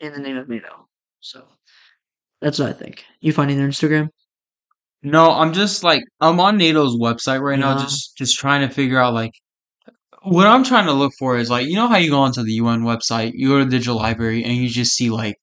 in 0.00 0.12
the 0.12 0.20
name 0.20 0.36
of 0.36 0.48
NATO. 0.48 0.88
So 1.20 1.44
that's 2.40 2.58
what 2.58 2.68
I 2.70 2.72
think. 2.72 3.04
You 3.20 3.32
finding 3.32 3.58
their 3.58 3.68
Instagram? 3.68 4.08
No, 5.02 5.30
I'm 5.32 5.52
just 5.52 5.82
like 5.84 6.02
I'm 6.20 6.38
on 6.40 6.58
NATO's 6.58 6.96
website 6.96 7.40
right 7.40 7.58
now, 7.58 7.76
Yeah. 7.76 7.82
just 7.84 8.16
just 8.16 8.38
trying 8.38 8.66
to 8.66 8.72
figure 8.72 8.98
out 8.98 9.14
like 9.14 9.32
what 10.22 10.46
I'm 10.46 10.62
trying 10.64 10.86
to 10.86 10.92
look 10.92 11.12
for 11.18 11.36
is 11.36 11.50
like 11.50 11.66
you 11.66 11.74
know 11.74 11.88
how 11.88 11.96
you 11.96 12.10
go 12.10 12.20
onto 12.20 12.42
the 12.44 12.52
UN 12.54 12.82
website, 12.82 13.32
you 13.34 13.48
go 13.48 13.58
to 13.58 13.64
the 13.64 13.70
digital 13.70 13.96
library, 13.96 14.44
and 14.44 14.54
you 14.56 14.68
just 14.68 14.92
see 14.94 15.10
like 15.10 15.34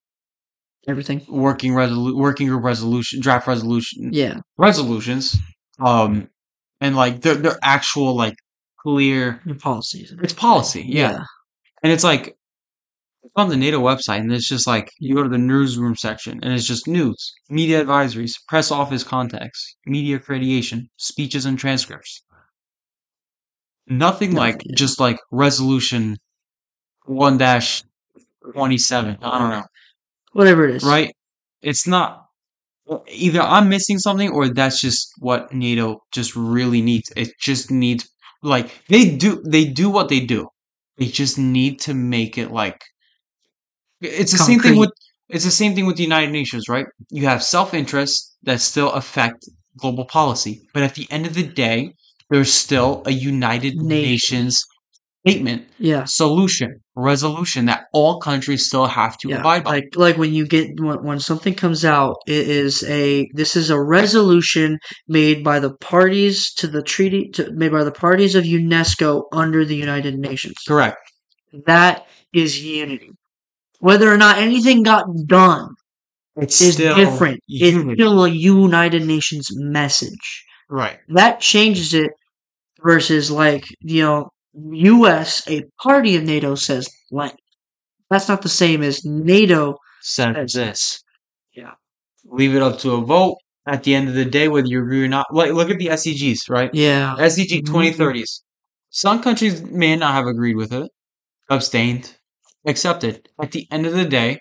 Everything? 0.87 1.25
working 1.27 1.73
resolu- 1.73 2.15
working 2.15 2.47
group 2.47 2.63
resolution, 2.63 3.19
draft 3.21 3.47
resolution, 3.47 4.11
Yeah. 4.13 4.39
resolutions, 4.57 5.35
um, 5.79 6.29
and 6.81 6.95
like 6.95 7.21
they're 7.21 7.35
they're 7.35 7.59
actual 7.61 8.15
like 8.15 8.35
clear. 8.79 9.41
Your 9.45 9.55
policies. 9.55 10.13
It's 10.23 10.33
policy, 10.33 10.85
yeah, 10.87 11.23
and 11.83 11.91
it's 11.91 12.05
like 12.05 12.37
on 13.35 13.49
the 13.49 13.57
NATO 13.57 13.79
website, 13.79 14.19
and 14.19 14.31
it's 14.33 14.47
just 14.47 14.67
like 14.67 14.89
you 14.99 15.15
go 15.15 15.23
to 15.23 15.29
the 15.29 15.37
newsroom 15.37 15.95
section, 15.95 16.39
and 16.43 16.53
it's 16.53 16.65
just 16.67 16.87
news, 16.87 17.33
media 17.49 17.83
advisories, 17.83 18.33
press 18.47 18.71
office 18.71 19.03
contacts, 19.03 19.75
media 19.85 20.19
accreditation, 20.19 20.83
speeches 20.97 21.45
and 21.45 21.57
transcripts. 21.59 22.23
Nothing 23.87 24.33
like 24.35 24.61
just 24.75 24.99
like 24.99 25.19
resolution 25.31 26.17
one 27.05 27.37
dash 27.37 27.83
twenty 28.53 28.77
seven. 28.77 29.17
I 29.21 29.39
don't 29.39 29.49
know, 29.49 29.63
Whatever 30.33 30.67
it 30.67 30.75
is. 30.75 30.83
right? 30.83 31.11
It's 31.61 31.87
not 31.87 32.25
either 33.07 33.41
I'm 33.41 33.69
missing 33.69 33.99
something 33.99 34.29
or 34.31 34.49
that's 34.49 34.79
just 34.81 35.09
what 35.19 35.51
NATO 35.53 36.01
just 36.11 36.35
really 36.35 36.81
needs. 36.81 37.11
It 37.15 37.29
just 37.39 37.71
needs 37.71 38.07
like 38.43 38.71
they 38.87 39.15
do 39.15 39.41
they 39.45 39.65
do 39.65 39.89
what 39.89 40.09
they 40.09 40.19
do. 40.19 40.47
They 40.97 41.07
just 41.07 41.37
need 41.39 41.79
to 41.81 41.93
make 41.93 42.37
it 42.37 42.51
like 42.51 42.79
it's 44.01 44.31
the 44.31 44.37
same 44.37 44.59
thing 44.59 44.77
with 44.77 44.91
it's 45.29 45.45
the 45.45 45.51
same 45.51 45.75
thing 45.75 45.85
with 45.85 45.97
the 45.97 46.03
United 46.03 46.31
Nations, 46.31 46.67
right? 46.69 46.87
You 47.09 47.25
have 47.27 47.43
self-interest 47.43 48.35
that 48.43 48.61
still 48.61 48.91
affect 48.93 49.47
global 49.77 50.05
policy, 50.05 50.61
but 50.73 50.81
at 50.83 50.95
the 50.95 51.07
end 51.11 51.25
of 51.27 51.35
the 51.35 51.43
day, 51.43 51.93
there's 52.31 52.51
still 52.51 53.03
a 53.05 53.11
United 53.11 53.75
Nation. 53.75 53.87
Nations 53.87 54.63
statement, 55.27 55.67
Yeah. 55.79 56.05
solution, 56.05 56.79
resolution 56.95 57.65
that 57.65 57.83
all 57.93 58.19
countries 58.21 58.65
still 58.67 58.85
have 58.85 59.17
to 59.17 59.27
Yeah, 59.29 59.39
abide 59.41 59.65
by. 59.65 59.71
like 59.71 59.89
like 59.95 60.17
when 60.17 60.33
you 60.33 60.47
get 60.47 60.67
when, 60.79 61.03
when 61.03 61.19
something 61.19 61.53
comes 61.53 61.83
out, 61.83 62.15
it 62.25 62.47
is 62.47 62.83
a 62.87 63.27
this 63.33 63.55
is 63.57 63.69
a 63.69 63.79
resolution 63.79 64.79
made 65.09 65.43
by 65.43 65.59
the 65.59 65.71
parties 65.81 66.53
to 66.53 66.67
the 66.67 66.81
treaty 66.81 67.29
to, 67.33 67.51
made 67.51 67.71
by 67.71 67.83
the 67.83 67.91
parties 67.91 68.33
of 68.33 68.45
UNESCO 68.45 69.23
under 69.33 69.65
the 69.65 69.75
United 69.75 70.17
Nations. 70.17 70.55
Correct. 70.67 70.97
That 71.65 72.05
is 72.33 72.63
unity. 72.63 73.11
Whether 73.79 74.11
or 74.13 74.17
not 74.17 74.37
anything 74.37 74.83
got 74.83 75.05
done 75.25 75.75
It's 76.35 76.59
is 76.61 76.73
still 76.75 76.95
different. 76.95 77.39
It's 77.47 77.75
unity. 77.75 77.95
still 77.95 78.25
a 78.25 78.29
United 78.29 79.05
Nations 79.05 79.47
message. 79.53 80.45
Right. 80.69 80.99
That 81.09 81.39
changes 81.39 81.93
it 81.93 82.11
versus 82.81 83.31
like, 83.31 83.65
you 83.81 84.03
know, 84.03 84.29
US, 84.53 85.47
a 85.49 85.63
party 85.81 86.15
of 86.15 86.23
NATO 86.23 86.55
says 86.55 86.89
blank. 87.11 87.35
That's 88.09 88.27
not 88.27 88.41
the 88.41 88.49
same 88.49 88.83
as 88.83 89.05
NATO 89.05 89.77
Says 90.01 90.35
says 90.35 90.53
this. 90.53 91.03
Yeah. 91.55 91.73
Leave 92.25 92.55
it 92.55 92.61
up 92.61 92.79
to 92.79 92.91
a 92.93 93.01
vote. 93.01 93.37
At 93.67 93.83
the 93.83 93.93
end 93.93 94.09
of 94.09 94.15
the 94.15 94.25
day, 94.25 94.47
whether 94.47 94.67
you 94.67 94.79
agree 94.81 95.03
or 95.03 95.07
not, 95.07 95.27
like 95.31 95.51
look 95.51 95.69
at 95.69 95.77
the 95.77 95.87
SDGs, 95.89 96.49
right? 96.49 96.71
Yeah. 96.73 97.15
SDG 97.19 97.61
Mhm. 97.61 97.67
2030s. 97.67 98.41
Some 98.89 99.21
countries 99.21 99.61
may 99.61 99.95
not 99.95 100.13
have 100.15 100.25
agreed 100.25 100.55
with 100.55 100.73
it, 100.73 100.89
abstained, 101.49 102.15
accepted. 102.69 103.27
At 103.41 103.51
the 103.51 103.67
end 103.71 103.85
of 103.85 103.93
the 103.93 104.05
day, 104.05 104.39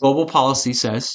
global 0.00 0.26
policy 0.26 0.72
says 0.72 1.14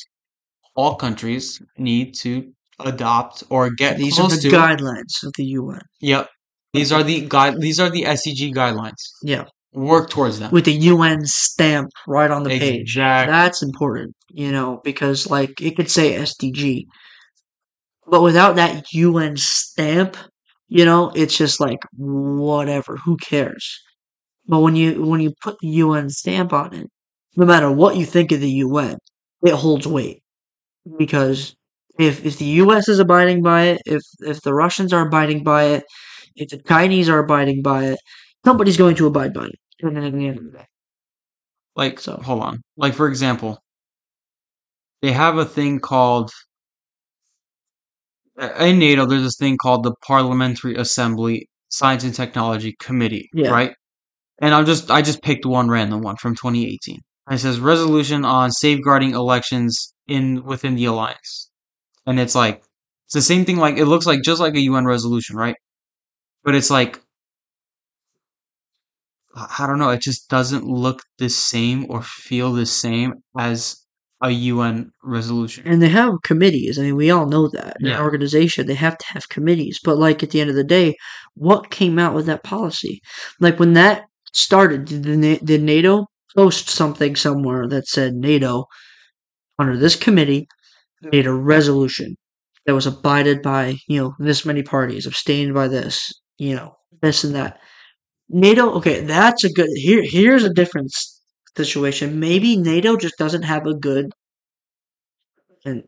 all 0.76 0.96
countries 0.96 1.62
need 1.78 2.14
to 2.16 2.52
adopt 2.80 3.44
or 3.50 3.70
get 3.72 3.98
These 3.98 4.20
are 4.20 4.30
the 4.30 4.38
to. 4.38 4.50
guidelines 4.50 5.24
of 5.24 5.34
the 5.38 5.46
UN. 5.46 5.82
Yep. 6.02 6.30
These 6.74 6.92
are 6.92 7.04
the 7.04 7.22
guide. 7.28 7.60
These 7.60 7.80
are 7.80 7.90
the 7.90 8.04
SDG 8.04 8.54
guidelines. 8.54 9.02
Yeah. 9.24 9.46
Work 9.74 10.10
towards 10.10 10.40
them. 10.40 10.52
With 10.52 10.66
the 10.66 10.74
UN 10.74 11.26
stamp 11.26 11.90
right 12.08 12.30
on 12.30 12.44
the 12.44 12.50
page. 12.50 12.82
Exactly. 12.82 13.32
That's 13.32 13.64
important, 13.64 14.16
you 14.30 14.52
know, 14.52 14.80
because 14.84 15.30
like 15.30 15.60
it 15.62 15.76
could 15.76 15.90
say 15.90 16.14
SDG. 16.14 16.84
But 18.10 18.22
without 18.22 18.56
that 18.56 18.94
UN 18.94 19.36
stamp, 19.38 20.18
you 20.70 20.86
know, 20.86 21.12
it's 21.16 21.38
just 21.38 21.60
like 21.60 21.80
whatever, 21.96 22.98
who 22.98 23.18
cares? 23.18 23.82
But 24.48 24.60
when 24.62 24.76
you 24.76 25.04
when 25.04 25.20
you 25.20 25.34
put 25.42 25.58
the 25.60 25.68
UN 25.68 26.10
stamp 26.10 26.54
on 26.54 26.74
it, 26.74 26.88
no 27.36 27.46
matter 27.46 27.72
what 27.72 27.98
you 27.98 28.06
think 28.06 28.32
of 28.32 28.40
the 28.40 28.50
UN, 28.50 28.98
it 29.44 29.54
holds 29.54 29.88
weight. 29.88 30.22
Because 30.98 31.56
if 32.00 32.26
if 32.26 32.38
the 32.38 32.46
US 32.64 32.88
is 32.88 33.00
abiding 33.00 33.42
by 33.44 33.64
it, 33.64 33.82
if 33.86 34.02
if 34.22 34.42
the 34.42 34.54
Russians 34.54 34.94
are 34.94 35.06
abiding 35.08 35.44
by 35.44 35.64
it, 35.66 35.84
if 36.36 36.50
the 36.50 36.58
Chinese 36.60 37.10
are 37.10 37.20
abiding 37.20 37.62
by 37.62 37.86
it, 37.86 38.00
somebody's 38.46 38.78
going 38.78 38.96
to 38.96 39.08
abide 39.08 39.34
by 39.34 39.46
it. 39.48 39.56
And 39.82 39.96
then 39.96 40.04
at 40.06 40.14
the 40.14 40.28
end 40.28 40.38
of 40.38 40.44
the 40.46 40.52
day. 40.60 40.66
Like, 41.76 42.00
So- 42.00 42.18
hold 42.24 42.42
on. 42.42 42.62
Like, 42.76 42.96
for 42.96 43.08
example, 43.08 43.60
they 45.02 45.12
have 45.12 45.38
a 45.38 45.46
thing 45.46 45.80
called 45.80 46.32
uh, 48.42 48.50
in 48.60 48.80
NATO. 48.80 49.06
There's 49.06 49.24
this 49.24 49.38
thing 49.38 49.58
called 49.58 49.84
the 49.84 49.94
Parliamentary 50.06 50.76
Assembly 50.76 51.48
Science 51.70 52.04
and 52.04 52.14
Technology 52.16 52.76
Committee, 52.80 53.30
Yeah. 53.34 53.50
right? 53.50 53.74
And 54.40 54.54
I'm 54.54 54.66
just 54.66 54.92
I 54.92 55.02
just 55.02 55.22
picked 55.24 55.46
one 55.46 55.70
random 55.70 56.02
one 56.02 56.16
from 56.18 56.36
2018. 56.36 57.00
It 57.30 57.38
says 57.40 57.60
resolution 57.60 58.24
on 58.24 58.52
safeguarding 58.52 59.12
elections 59.14 59.94
in 60.08 60.44
within 60.46 60.76
the 60.76 60.86
alliance, 60.86 61.50
and 62.06 62.20
it's 62.20 62.36
like 62.36 62.64
it's 63.06 63.14
the 63.16 63.22
same 63.22 63.46
thing. 63.46 63.58
Like 63.58 63.78
it 63.78 63.86
looks 63.86 64.06
like 64.06 64.22
just 64.24 64.40
like 64.40 64.56
a 64.56 64.62
UN 64.62 64.86
resolution, 64.86 65.36
right? 65.36 65.56
But 66.44 66.56
it's 66.56 66.70
like 66.70 67.02
I 69.36 69.68
don't 69.68 69.78
know. 69.80 69.90
It 69.90 70.02
just 70.02 70.30
doesn't 70.30 70.66
look 70.66 71.02
the 71.18 71.30
same 71.30 71.86
or 71.90 72.02
feel 72.02 72.54
the 72.54 72.66
same 72.66 73.16
as 73.38 73.78
a 74.24 74.32
UN 74.32 74.90
resolution. 75.04 75.68
and 75.68 75.80
they 75.80 75.90
have 75.90 76.14
committees. 76.24 76.80
I 76.80 76.84
mean, 76.84 76.96
we 76.96 77.12
all 77.12 77.28
know 77.28 77.48
that. 77.50 77.78
An 77.80 77.86
Yeah. 77.86 78.02
organization, 78.02 78.66
they 78.66 78.74
have 78.74 78.98
to 78.98 79.06
have 79.10 79.30
committees. 79.30 79.80
But 79.84 80.00
like 80.00 80.24
at 80.24 80.32
the 80.32 80.42
end 80.42 80.50
of 80.50 80.56
the 80.56 80.64
day, 80.64 80.96
what 81.36 81.70
came 81.70 82.00
out 82.00 82.16
with 82.16 82.26
that 82.26 82.44
policy? 82.44 83.00
Like 83.40 83.60
when 83.60 83.74
that 83.74 84.06
started, 84.34 84.86
did, 84.86 85.04
the, 85.04 85.40
did 85.44 85.62
NATO 85.64 86.06
post 86.36 86.70
something 86.70 87.16
somewhere 87.16 87.68
that 87.68 87.88
said 87.88 88.14
NATO 88.16 88.66
under 89.60 89.78
this 89.78 89.96
committee 89.96 90.48
made 91.02 91.28
a 91.28 91.34
resolution 91.34 92.16
that 92.66 92.76
was 92.76 92.88
abided 92.88 93.42
by 93.42 93.78
you 93.88 94.00
know 94.02 94.16
this 94.20 94.46
many 94.46 94.64
parties, 94.64 95.06
abstained 95.06 95.54
by 95.54 95.68
this, 95.68 96.12
you 96.38 96.56
know 96.56 96.76
this 97.02 97.24
and 97.24 97.36
that. 97.36 97.60
NATO, 98.30 98.72
okay, 98.74 99.02
that's 99.02 99.44
a 99.46 99.52
good. 99.52 99.70
Here, 99.76 100.04
here's 100.04 100.44
a 100.44 100.54
different 100.54 100.92
situation. 101.56 102.20
Maybe 102.20 102.58
NATO 102.58 102.98
just 102.98 103.18
doesn't 103.18 103.44
have 103.44 103.66
a 103.66 103.74
good 103.74 104.12
and 105.68 105.84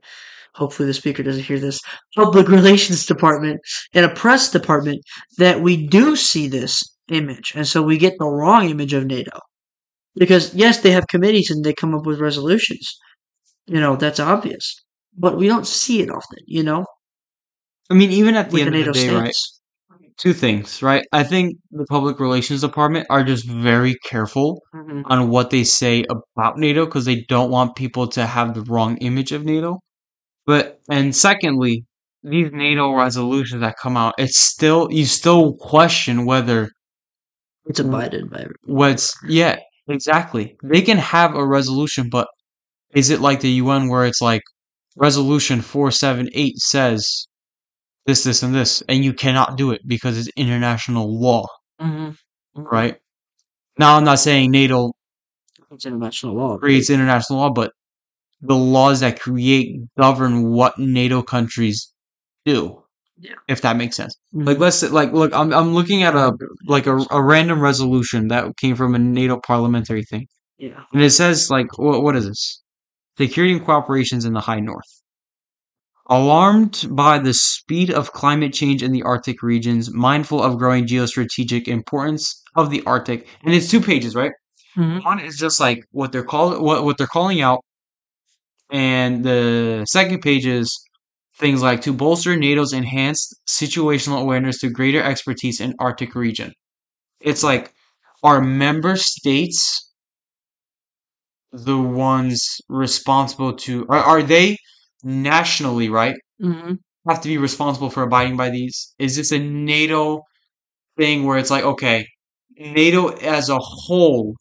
hopefully 0.56 0.88
the 0.88 0.94
speaker 0.94 1.24
doesn't 1.24 1.44
hear 1.44 1.60
this 1.60 1.80
public 2.16 2.48
relations 2.50 3.06
department 3.06 3.60
and 3.94 4.06
a 4.06 4.14
press 4.14 4.52
department 4.52 5.02
that 5.38 5.62
we 5.62 5.88
do 5.88 6.16
see 6.16 6.48
this 6.48 6.84
image 7.10 7.54
and 7.56 7.68
so 7.68 7.82
we 7.82 7.98
get 7.98 8.16
the 8.20 8.26
wrong 8.28 8.70
image 8.70 8.94
of 8.94 9.06
nato 9.06 9.40
because 10.16 10.54
yes 10.56 10.80
they 10.82 10.92
have 10.92 11.08
committees 11.08 11.50
and 11.52 11.64
they 11.66 11.74
come 11.74 11.96
up 11.96 12.06
with 12.06 12.20
resolutions 12.20 12.98
you 13.68 13.80
know 13.80 13.96
that's 13.96 14.20
obvious 14.20 14.84
but 15.18 15.38
we 15.38 15.48
don't 15.48 15.68
see 15.68 16.02
it 16.02 16.10
often 16.10 16.40
you 16.48 16.64
know 16.64 16.86
I 17.90 17.94
mean, 17.96 18.12
even 18.12 18.36
at 18.36 18.50
the 18.50 18.54
with 18.54 18.62
the 18.64 18.68
end 18.68 18.76
nato 18.76 18.90
of 18.92 18.96
the 18.96 19.02
day, 19.02 19.10
right? 19.16 19.36
Two 20.18 20.34
things, 20.34 20.84
right? 20.84 21.06
I 21.14 21.24
think 21.24 21.58
the 21.72 21.86
public 21.86 22.20
relations 22.20 22.62
department 22.62 23.08
are 23.10 23.24
just 23.24 23.46
very 23.48 23.96
careful 24.06 24.62
Mhm. 24.76 25.04
on 25.06 25.30
what 25.30 25.50
they 25.50 25.64
say 25.64 26.06
about 26.10 26.58
NATO 26.58 26.86
because 26.86 27.06
they 27.06 27.22
don't 27.30 27.50
want 27.52 27.76
people 27.76 28.08
to 28.10 28.26
have 28.26 28.54
the 28.54 28.62
wrong 28.64 28.98
image 28.98 29.32
of 29.32 29.46
NATO. 29.46 29.80
But 30.46 30.80
and 30.90 31.16
secondly, 31.16 31.86
these 32.24 32.52
NATO 32.54 32.94
resolutions 32.96 33.62
that 33.62 33.78
come 33.82 33.98
out, 33.98 34.16
it's 34.18 34.40
still 34.42 34.90
you 34.92 35.06
still 35.06 35.56
question 35.56 36.26
whether 36.26 36.70
it's 37.66 37.80
abided 37.80 38.30
by 38.30 38.38
everyone. 38.38 38.56
what's 38.66 39.16
yeah 39.28 39.58
exactly 39.88 40.56
they 40.64 40.82
can 40.82 40.98
have 40.98 41.36
a 41.36 41.46
resolution, 41.46 42.10
but 42.10 42.28
is 42.96 43.10
it 43.10 43.22
like 43.22 43.42
the 43.42 43.52
UN 43.64 43.90
where 43.90 44.06
it's 44.06 44.22
like 44.22 44.42
resolution 44.98 45.62
four 45.62 45.92
seven 45.92 46.30
eight 46.34 46.58
says 46.58 47.28
this 48.06 48.24
this 48.24 48.44
and 48.44 48.56
this, 48.56 48.82
and 48.90 49.04
you 49.06 49.14
cannot 49.14 49.58
do 49.58 49.72
it 49.72 49.82
because 49.88 50.18
it's 50.18 50.30
international 50.36 51.20
law, 51.22 51.46
Mhm. 51.82 52.16
right? 52.56 52.98
Now 53.80 53.98
I'm 53.98 54.04
not 54.06 54.20
saying 54.20 54.52
NATO 54.52 54.92
it's 55.72 55.86
international 55.86 56.36
law 56.36 56.58
creates 56.58 56.90
international 56.90 57.40
law, 57.40 57.52
but 57.52 57.72
the 58.42 58.56
laws 58.56 59.02
that 59.02 59.20
create 59.20 59.78
govern 59.98 60.50
what 60.52 60.80
NATO 60.80 61.22
countries 61.22 61.94
do. 62.46 62.84
Yeah. 63.22 63.34
If 63.48 63.62
that 63.62 63.76
makes 63.78 63.96
sense. 63.98 64.16
Mhm. 64.34 64.46
Like 64.48 64.60
let's 64.60 64.82
like 64.84 65.12
look, 65.14 65.34
I'm 65.34 65.54
I'm 65.54 65.74
looking 65.74 66.04
at 66.04 66.16
a 66.16 66.34
like 66.68 66.88
a, 66.88 66.98
a 67.12 67.22
random 67.22 67.60
resolution 67.60 68.30
that 68.30 68.56
came 68.58 68.76
from 68.76 68.96
a 68.96 69.00
NATO 69.00 69.40
parliamentary 69.46 70.04
thing, 70.06 70.28
yeah 70.58 70.84
and 70.94 71.02
it 71.04 71.12
says 71.12 71.50
like 71.50 71.78
what 71.78 72.02
what 72.04 72.16
is 72.16 72.26
this? 72.28 72.62
Security 73.18 73.54
and 73.54 73.66
cooperations 73.66 74.26
in 74.26 74.34
the 74.34 74.42
high 74.42 74.60
north. 74.62 74.90
Alarmed 76.10 76.88
by 76.92 77.20
the 77.20 77.34
speed 77.36 77.92
of 77.92 78.14
climate 78.14 78.52
change 78.54 78.82
in 78.82 78.92
the 78.92 79.04
Arctic 79.04 79.44
regions, 79.44 79.92
mindful 79.94 80.42
of 80.42 80.58
growing 80.58 80.88
geostrategic 80.88 81.68
importance 81.68 82.42
of 82.56 82.70
the 82.72 82.82
Arctic, 82.86 83.28
and 83.44 83.54
it's 83.54 83.70
two 83.70 83.80
pages, 83.82 84.16
right? 84.16 84.32
Mhm. 84.78 85.04
One 85.06 85.20
is 85.20 85.38
just 85.38 85.60
like 85.60 85.84
what 85.92 86.12
they're 86.12 86.24
call 86.24 86.62
what 86.64 86.84
what 86.86 86.98
they're 86.98 87.06
calling 87.08 87.42
out, 87.42 87.62
and 88.72 89.24
the 89.24 89.86
second 89.90 90.22
page 90.22 90.46
is 90.46 90.70
things 91.40 91.62
like 91.62 91.82
to 91.84 91.94
bolster 91.94 92.36
NATO's 92.36 92.74
enhanced 92.74 93.36
situational 93.50 94.22
awareness 94.22 94.60
to 94.62 94.70
greater 94.70 95.02
expertise 95.04 95.62
in 95.62 95.76
Arctic 95.80 96.16
region. 96.16 96.54
It's 97.22 97.44
like 97.44 97.74
are 98.24 98.42
member 98.42 98.96
states 98.98 99.92
the 101.52 101.78
ones 101.78 102.58
responsible 102.70 103.54
to 103.54 103.86
are, 103.90 104.00
are 104.00 104.24
they 104.24 104.58
nationally 105.04 105.90
right 105.90 106.16
Mhm. 106.42 106.78
have 107.08 107.22
to 107.22 107.28
be 107.28 107.38
responsible 107.38 107.90
for 107.90 108.04
abiding 108.04 108.38
by 108.38 108.50
these? 108.50 108.94
Is 109.00 109.16
this 109.16 109.32
a 109.32 109.40
NATO 109.40 110.22
thing 110.98 111.26
where 111.26 111.38
it's 111.40 111.52
like, 111.52 111.64
okay, 111.66 112.08
NATO 112.58 113.10
as 113.10 113.50
a 113.50 113.60
whole 113.60 114.36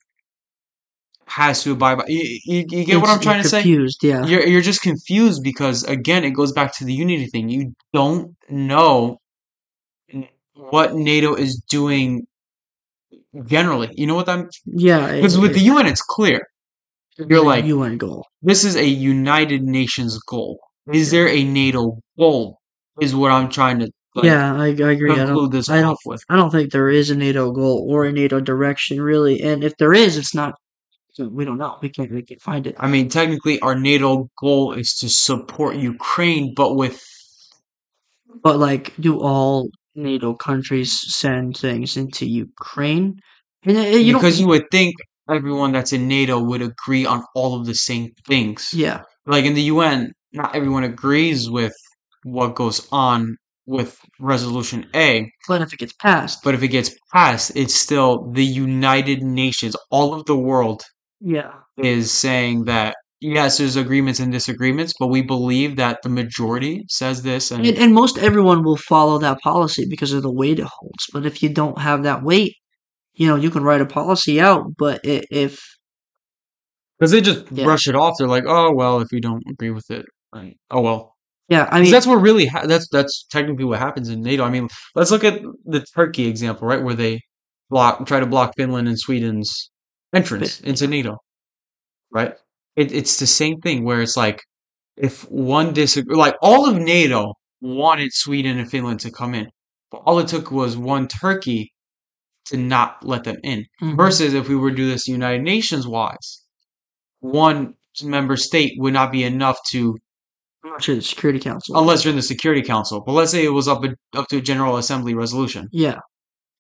has 1.29 1.63
to 1.63 1.73
abide 1.73 1.99
by? 1.99 2.05
You, 2.09 2.41
you, 2.45 2.65
you 2.69 2.85
get 2.85 3.01
what 3.01 3.11
I'm 3.11 3.21
trying 3.21 3.43
to 3.43 3.49
say? 3.49 3.63
confused 3.63 3.99
yeah 4.03 4.25
You're 4.25 4.47
you're 4.47 4.61
just 4.61 4.83
confused 4.83 5.43
because 5.43 5.85
again, 5.85 6.25
it 6.25 6.31
goes 6.31 6.53
back 6.53 6.77
to 6.79 6.85
the 6.85 6.93
unity 6.93 7.27
thing. 7.27 7.49
You 7.49 7.75
don't 7.93 8.37
know 8.49 9.19
what 10.55 10.95
NATO 10.95 11.35
is 11.35 11.63
doing 11.69 12.27
generally. 13.47 13.91
You 13.95 14.07
know 14.07 14.15
what 14.15 14.29
I'm? 14.29 14.49
yeah 14.67 15.13
Because 15.15 15.37
it- 15.37 15.41
with 15.41 15.55
the 15.55 15.61
UN, 15.61 15.87
it's 15.87 16.03
clear. 16.03 16.47
You're 17.19 17.45
like, 17.45 17.65
UN 17.65 17.99
goal 17.99 18.25
this 18.43 18.65
is 18.65 18.77
a 18.77 18.87
United 18.87 19.63
Nations 19.63 20.19
goal. 20.21 20.61
Is 20.93 21.09
mm-hmm. 21.09 21.17
there 21.17 21.29
a 21.29 21.45
NATO 21.45 22.01
goal? 22.19 22.59
Is 23.01 23.15
what 23.15 23.31
I'm 23.31 23.49
trying 23.49 23.79
to 23.81 23.91
like, 24.15 24.25
yeah 24.25 24.55
I, 24.55 24.67
I 24.67 24.93
agree 24.93 25.13
I 25.13 25.25
don't, 25.25 25.53
this 25.53 25.69
I 25.69 25.81
don't 25.81 25.99
with. 26.05 26.23
I 26.29 26.37
don't 26.37 26.51
think 26.51 26.73
there 26.73 26.89
is 26.89 27.11
a 27.11 27.17
NATO 27.17 27.53
goal 27.53 27.87
or 27.89 28.05
a 28.05 28.13
NATO 28.13 28.41
direction 28.41 29.01
really, 29.01 29.41
and 29.41 29.63
if 29.63 29.77
there 29.77 29.93
is, 29.93 30.17
it's 30.17 30.35
not. 30.35 30.55
So 31.19 31.29
We 31.29 31.45
don't 31.45 31.59
know. 31.59 31.79
We 31.83 31.89
can't. 31.89 32.11
We 32.13 32.23
can't 32.23 32.41
find 32.41 32.67
it. 32.67 32.77
I 32.79 32.87
mean, 32.89 33.09
technically, 33.09 33.59
our 33.61 33.75
NATO 33.75 34.31
goal 34.41 34.73
is 34.73 34.95
to 35.01 35.09
support 35.09 35.77
Ukraine, 35.77 36.55
but 36.55 36.77
with 36.77 37.03
But 38.43 38.59
like, 38.59 38.95
do 39.01 39.21
all 39.21 39.69
NATO 39.95 40.35
countries 40.35 40.93
send 41.15 41.57
things 41.57 41.97
into 41.97 42.25
Ukraine? 42.27 43.17
And 43.65 43.77
uh, 43.77 43.81
you 43.81 44.15
because 44.15 44.39
you 44.39 44.47
would 44.47 44.67
think 44.71 44.95
everyone 45.29 45.73
that's 45.73 45.93
in 45.93 46.07
NATO 46.07 46.41
would 46.41 46.63
agree 46.63 47.05
on 47.05 47.25
all 47.35 47.59
of 47.59 47.67
the 47.67 47.75
same 47.75 48.13
things. 48.27 48.71
yeah, 48.73 49.03
Like 49.27 49.45
in 49.45 49.55
the 49.55 49.63
UN, 49.75 50.13
not 50.33 50.55
everyone 50.55 50.85
agrees 50.85 51.51
with 51.51 51.75
what 52.23 52.55
goes 52.55 52.87
on 52.93 53.37
with 53.67 53.99
Resolution 54.21 54.89
A, 54.95 55.31
but 55.49 55.61
if 55.63 55.73
it 55.73 55.79
gets 55.81 55.93
passed, 55.95 56.39
but 56.45 56.55
if 56.55 56.63
it 56.63 56.69
gets 56.69 56.95
passed, 57.13 57.53
it's 57.57 57.75
still 57.75 58.31
the 58.31 58.45
United 58.45 59.23
Nations, 59.23 59.75
all 59.91 60.15
of 60.15 60.25
the 60.27 60.37
world 60.39 60.83
yeah, 61.21 61.53
is 61.77 62.11
saying 62.13 62.65
that 62.65 62.97
yes, 63.21 63.59
there's 63.59 63.77
agreements 63.77 64.21
and 64.21 64.33
disagreements, 64.33 64.95
but 64.99 65.09
we 65.09 65.23
believe 65.23 65.77
that 65.77 65.99
the 66.03 66.09
majority 66.09 66.85
says 66.89 67.23
this 67.23 67.51
and, 67.51 67.67
and, 67.67 67.77
and 67.79 67.95
most 67.95 68.19
everyone 68.19 68.63
will 68.65 68.77
follow 68.77 69.19
that 69.19 69.41
policy 69.41 69.87
because 69.89 70.13
of 70.13 70.23
the 70.23 70.33
weight 70.33 70.59
it 70.61 70.67
holds. 70.67 71.07
But 71.13 71.27
if 71.27 71.43
you 71.43 71.49
don't 71.49 71.79
have 71.79 72.05
that 72.05 72.23
weight, 72.23 72.55
you 73.15 73.27
know, 73.29 73.37
you 73.37 73.51
can 73.51 73.65
write 73.65 73.81
a 73.81 73.87
policy 73.87 74.41
out, 74.41 74.65
but 74.79 75.01
i- 75.07 75.25
if 75.31 75.61
because 76.99 77.11
they 77.13 77.21
just 77.21 77.51
Yeah. 77.53 77.65
brush 77.65 77.87
it 77.89 77.95
off. 77.95 78.15
They're 78.19 78.29
like, 78.29 78.45
oh 78.47 78.73
well, 78.75 79.01
if 79.01 79.09
we 79.13 79.21
don't 79.21 79.43
agree 79.49 79.71
with 79.71 79.91
it, 79.91 80.07
right? 80.35 80.57
Oh 80.71 80.81
well. 80.81 81.15
yeah, 81.49 81.65
I 81.71 81.79
'Cause 81.79 81.83
mean, 81.83 81.93
that's 81.93 82.07
what 82.07 82.17
really 82.17 82.47
ha- 82.47 82.67
that's 82.67 82.89
that's 82.91 83.25
technically 83.31 83.65
what 83.65 83.79
happens 83.79 84.09
in 84.09 84.21
NATO. 84.23 84.45
I 84.45 84.51
mean, 84.51 84.69
let's 84.95 85.11
look 85.11 85.25
at 85.25 85.41
the 85.65 85.85
Turkey 85.95 86.27
example, 86.27 86.67
right, 86.69 86.83
where 86.83 86.95
they 86.95 87.21
block 87.71 88.07
try 88.07 88.21
to 88.21 88.27
block 88.27 88.53
Finland 88.57 88.89
and 88.89 88.99
Sweden's 88.99 89.71
entrance 90.15 90.61
into 90.61 90.87
NATO, 90.87 91.19
right? 92.13 92.35
It, 92.77 92.93
it's 92.93 93.19
the 93.19 93.27
same 93.27 93.61
thing 93.61 93.85
where 93.85 94.01
it's 94.03 94.17
like 94.17 94.41
if 94.97 95.23
one 95.31 95.73
disagree, 95.73 96.17
like 96.17 96.35
all 96.43 96.69
of 96.69 96.77
NATO 96.77 97.35
wanted 97.61 98.13
Sweden 98.13 98.59
and 98.59 98.71
Finland 98.71 99.01
to 99.01 99.11
come 99.11 99.35
in, 99.35 99.49
but 99.91 99.99
all 100.07 100.19
it 100.19 100.29
took 100.29 100.51
was 100.51 100.77
one 100.77 101.09
Turkey 101.09 101.73
to 102.47 102.57
not 102.57 103.05
let 103.05 103.25
them 103.25 103.37
in. 103.43 103.65
mhm. 103.83 103.97
Versus 103.97 104.35
if 104.35 104.49
we 104.49 104.57
were 104.57 104.71
to 104.71 104.77
do 104.77 104.89
this 104.89 105.07
United 105.09 105.43
Nations 105.43 105.87
wise, 105.87 106.43
one 107.21 107.75
member 108.03 108.37
state 108.37 108.73
would 108.79 108.95
not 108.95 109.11
be 109.13 109.25
enough 109.25 109.59
to 109.71 109.97
not 110.65 110.83
sure 110.83 110.95
the 110.95 111.03
Security 111.03 111.39
Council. 111.41 111.77
unless 111.79 112.05
you're 112.05 112.11
in 112.11 112.17
the 112.17 112.23
Security 112.23 112.63
Council. 112.63 113.03
But 113.05 113.13
let's 113.13 113.31
say 113.33 113.45
it 113.45 113.49
was 113.51 113.69
up 113.69 113.85
a, 113.85 113.95
up 114.17 114.29
to 114.29 114.39
a 114.39 114.41
General 114.41 114.77
Assembly 114.77 115.15
resolution. 115.15 115.69
yeah, 115.73 115.99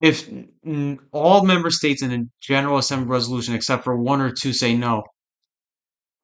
If 0.00 0.28
all 1.12 1.44
member 1.44 1.70
states 1.70 2.02
in 2.02 2.12
a 2.12 2.18
General 2.40 2.78
Assembly 2.78 3.08
resolution, 3.08 3.54
except 3.54 3.84
for 3.84 3.96
one 3.96 4.20
or 4.20 4.30
two, 4.30 4.52
say 4.52 4.76
no, 4.76 5.02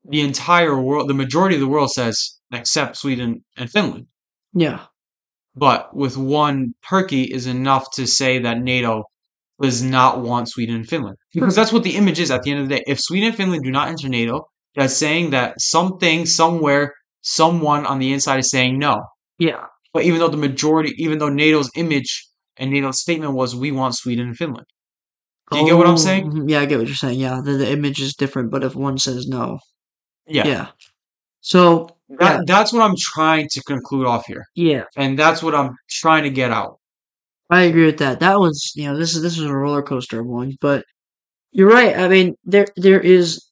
the 0.08 0.20
entire 0.20 0.80
world, 0.80 1.08
the 1.08 1.14
majority 1.14 1.56
of 1.56 1.60
the 1.60 1.66
world 1.68 1.90
says 1.90 2.38
except 2.52 2.96
Sweden 2.96 3.44
and 3.56 3.70
Finland. 3.70 4.06
yeah, 4.52 4.84
But 5.56 5.94
with 5.96 6.16
one 6.16 6.74
Turkey 6.88 7.24
is 7.24 7.46
enough 7.46 7.90
to 7.94 8.06
say 8.06 8.38
that 8.40 8.58
NATO 8.60 9.04
does 9.60 9.82
not 9.82 10.20
want 10.20 10.48
Sweden 10.48 10.76
and 10.76 10.88
Finland. 10.88 11.16
Because 11.32 11.54
that's 11.56 11.72
what 11.72 11.82
the 11.82 11.96
image 11.96 12.20
is 12.20 12.30
at 12.30 12.42
the 12.42 12.50
end 12.50 12.60
of 12.60 12.68
the 12.68 12.76
day. 12.76 12.84
If 12.86 13.00
Sweden 13.00 13.28
and 13.28 13.36
Finland 13.36 13.64
do 13.64 13.70
not 13.70 13.88
enter 13.88 14.08
NATO, 14.08 14.46
that's 14.76 14.96
saying 14.96 15.30
that 15.30 15.54
something, 15.60 16.26
somewhere, 16.26 16.92
someone 17.22 17.86
on 17.86 17.98
the 17.98 18.12
inside 18.12 18.38
is 18.38 18.50
saying 18.50 18.78
no. 18.78 19.02
yeah. 19.38 19.66
But 19.92 20.02
even 20.02 20.18
though 20.18 20.28
the 20.28 20.36
majority, 20.36 20.92
even 20.98 21.18
though 21.18 21.28
NATO's 21.28 21.70
image 21.76 22.26
and 22.56 22.72
NATO's 22.72 23.00
statement 23.00 23.34
was 23.34 23.54
we 23.56 23.72
want 23.72 23.94
Sweden 23.96 24.28
and 24.28 24.36
Finland. 24.36 24.66
Do 25.50 25.58
you 25.58 25.66
get 25.66 25.76
what 25.76 25.86
I'm 25.86 25.94
Oh, 25.94 25.96
saying? 25.96 26.30
mhm, 26.32 26.50
Yeah, 26.50 26.60
I 26.60 26.66
get 26.66 26.78
what 26.78 26.86
you're 26.88 26.96
saying. 26.96 27.20
Yeah, 27.20 27.40
the, 27.44 27.52
the 27.52 27.70
image 27.70 28.00
is 28.00 28.14
different, 28.14 28.50
but 28.50 28.64
if 28.64 28.74
one 28.74 28.98
says 28.98 29.26
no, 29.28 29.58
Yeah. 30.26 30.46
yeah, 30.46 30.66
So 31.40 31.88
That, 32.08 32.20
yeah, 32.20 32.40
That's 32.46 32.72
what 32.72 32.82
I'm 32.82 32.96
trying 32.98 33.48
to 33.50 33.62
conclude 33.62 34.06
off 34.06 34.26
here. 34.26 34.44
yeah, 34.54 34.84
And 34.96 35.18
that's 35.18 35.42
what 35.42 35.54
I'm 35.54 35.76
trying 35.90 36.24
to 36.24 36.30
get 36.30 36.50
out. 36.52 36.78
I 37.50 37.62
agree 37.62 37.86
with 37.86 37.98
that. 37.98 38.20
That 38.20 38.38
was, 38.40 38.72
you 38.74 38.86
know, 38.86 38.96
this 38.98 39.14
is 39.14 39.22
this 39.22 39.38
is 39.38 39.44
a 39.44 39.54
roller 39.54 39.82
coaster 39.82 40.20
of 40.20 40.26
one, 40.26 40.56
but 40.60 40.84
you're 41.52 41.70
right. 41.70 41.96
I 41.96 42.08
mean, 42.08 42.36
there 42.44 42.66
there 42.76 43.00
is 43.00 43.44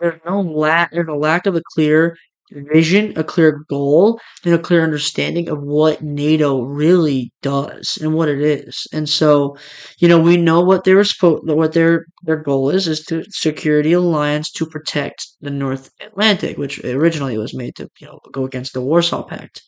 there's 0.00 0.20
no 0.26 0.40
lack 0.42 0.92
there's 0.92 1.08
a 1.08 1.14
lack 1.14 1.46
of 1.46 1.56
a 1.56 1.62
clear 1.74 2.16
vision, 2.52 3.12
a 3.16 3.24
clear 3.24 3.64
goal, 3.68 4.20
and 4.44 4.54
a 4.54 4.58
clear 4.58 4.82
understanding 4.82 5.48
of 5.48 5.62
what 5.62 6.02
NATO 6.02 6.62
really 6.62 7.32
does 7.42 7.98
and 8.00 8.14
what 8.14 8.28
it 8.28 8.40
is. 8.40 8.86
And 8.92 9.08
so, 9.08 9.56
you 9.98 10.08
know, 10.08 10.18
we 10.20 10.36
know 10.36 10.60
what 10.60 10.84
supposed 10.84 11.42
what 11.48 11.72
their 11.72 12.06
their 12.24 12.36
goal 12.42 12.70
is 12.70 12.86
is 12.88 13.04
to 13.06 13.24
security 13.30 13.92
alliance 13.92 14.50
to 14.52 14.66
protect 14.66 15.26
the 15.40 15.50
North 15.50 15.90
Atlantic, 16.00 16.58
which 16.58 16.82
originally 16.84 17.38
was 17.38 17.54
made 17.54 17.76
to, 17.76 17.88
you 18.00 18.06
know, 18.06 18.18
go 18.32 18.44
against 18.44 18.72
the 18.74 18.80
Warsaw 18.82 19.22
Pact. 19.24 19.62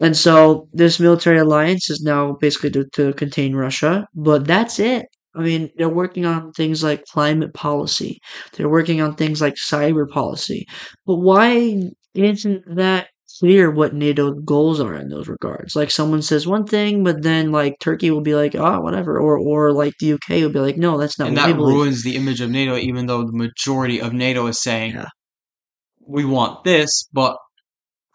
And 0.00 0.16
so 0.16 0.68
this 0.72 1.00
military 1.00 1.38
alliance 1.38 1.90
is 1.90 2.00
now 2.02 2.34
basically 2.40 2.70
to, 2.72 2.84
to 2.94 3.12
contain 3.14 3.56
Russia, 3.56 4.06
but 4.14 4.46
that's 4.46 4.78
it. 4.78 5.06
I 5.36 5.42
mean, 5.42 5.70
they're 5.76 5.88
working 5.88 6.26
on 6.26 6.52
things 6.52 6.82
like 6.82 7.04
climate 7.06 7.54
policy. 7.54 8.20
They're 8.54 8.68
working 8.68 9.00
on 9.00 9.14
things 9.16 9.40
like 9.40 9.54
cyber 9.54 10.08
policy. 10.08 10.66
But 11.06 11.16
why 11.16 11.80
isn't 12.14 12.76
that 12.76 13.08
clear 13.40 13.70
what 13.70 13.94
NATO 13.94 14.32
goals 14.32 14.80
are 14.80 14.94
in 14.94 15.08
those 15.08 15.28
regards? 15.28 15.74
Like 15.74 15.90
someone 15.90 16.22
says 16.22 16.46
one 16.46 16.66
thing, 16.66 17.02
but 17.04 17.22
then 17.22 17.50
like 17.52 17.76
Turkey 17.80 18.10
will 18.10 18.20
be 18.20 18.34
like, 18.34 18.54
oh, 18.54 18.80
whatever. 18.80 19.18
Or 19.18 19.38
or 19.38 19.72
like 19.72 19.94
the 19.98 20.12
UK 20.14 20.28
will 20.42 20.50
be 20.50 20.60
like, 20.60 20.76
no, 20.76 20.98
that's 20.98 21.18
not 21.18 21.28
and 21.28 21.36
that 21.36 21.56
ruins 21.56 22.02
the 22.02 22.16
image 22.16 22.40
of 22.40 22.50
NATO, 22.50 22.76
even 22.76 23.06
though 23.06 23.24
the 23.24 23.32
majority 23.32 24.00
of 24.00 24.12
NATO 24.12 24.46
is 24.46 24.62
saying, 24.62 24.92
Yeah. 24.92 25.08
we 26.06 26.24
want 26.24 26.64
this, 26.64 27.04
but 27.12 27.36